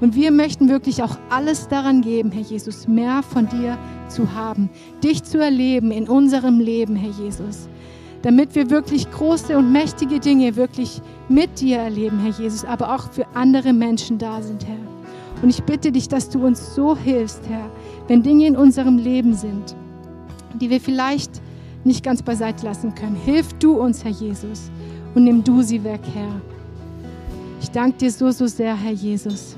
Und 0.00 0.14
wir 0.14 0.30
möchten 0.30 0.68
wirklich 0.68 1.02
auch 1.02 1.18
alles 1.28 1.66
daran 1.66 2.00
geben, 2.00 2.30
Herr 2.30 2.42
Jesus, 2.42 2.86
mehr 2.86 3.24
von 3.24 3.48
dir 3.48 3.76
zu 4.06 4.32
haben, 4.32 4.70
dich 5.02 5.24
zu 5.24 5.38
erleben 5.38 5.90
in 5.90 6.08
unserem 6.08 6.60
Leben, 6.60 6.94
Herr 6.94 7.10
Jesus 7.10 7.68
damit 8.22 8.54
wir 8.54 8.70
wirklich 8.70 9.10
große 9.10 9.58
und 9.58 9.70
mächtige 9.72 10.18
Dinge 10.18 10.56
wirklich 10.56 11.02
mit 11.28 11.60
dir 11.60 11.78
erleben, 11.78 12.20
Herr 12.20 12.30
Jesus, 12.30 12.64
aber 12.64 12.94
auch 12.94 13.10
für 13.10 13.26
andere 13.34 13.72
Menschen 13.72 14.18
da 14.18 14.40
sind, 14.40 14.66
Herr. 14.66 15.42
Und 15.42 15.50
ich 15.50 15.62
bitte 15.64 15.90
dich, 15.90 16.08
dass 16.08 16.30
du 16.30 16.46
uns 16.46 16.74
so 16.74 16.96
hilfst, 16.96 17.42
Herr, 17.48 17.68
wenn 18.06 18.22
Dinge 18.22 18.46
in 18.46 18.56
unserem 18.56 18.96
Leben 18.96 19.34
sind, 19.34 19.76
die 20.58 20.70
wir 20.70 20.80
vielleicht 20.80 21.42
nicht 21.84 22.04
ganz 22.04 22.22
beiseite 22.22 22.64
lassen 22.64 22.94
können. 22.94 23.16
Hilf 23.16 23.52
du 23.54 23.78
uns, 23.78 24.04
Herr 24.04 24.10
Jesus, 24.10 24.70
und 25.14 25.24
nimm 25.24 25.44
du 25.44 25.62
sie 25.62 25.82
weg, 25.84 26.00
Herr. 26.14 26.40
Ich 27.60 27.70
danke 27.70 27.98
dir 27.98 28.10
so, 28.10 28.30
so 28.30 28.46
sehr, 28.46 28.76
Herr 28.76 28.92
Jesus, 28.92 29.56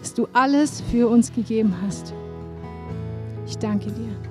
dass 0.00 0.14
du 0.14 0.26
alles 0.32 0.82
für 0.90 1.08
uns 1.08 1.32
gegeben 1.32 1.74
hast. 1.84 2.14
Ich 3.46 3.58
danke 3.58 3.90
dir. 3.90 4.29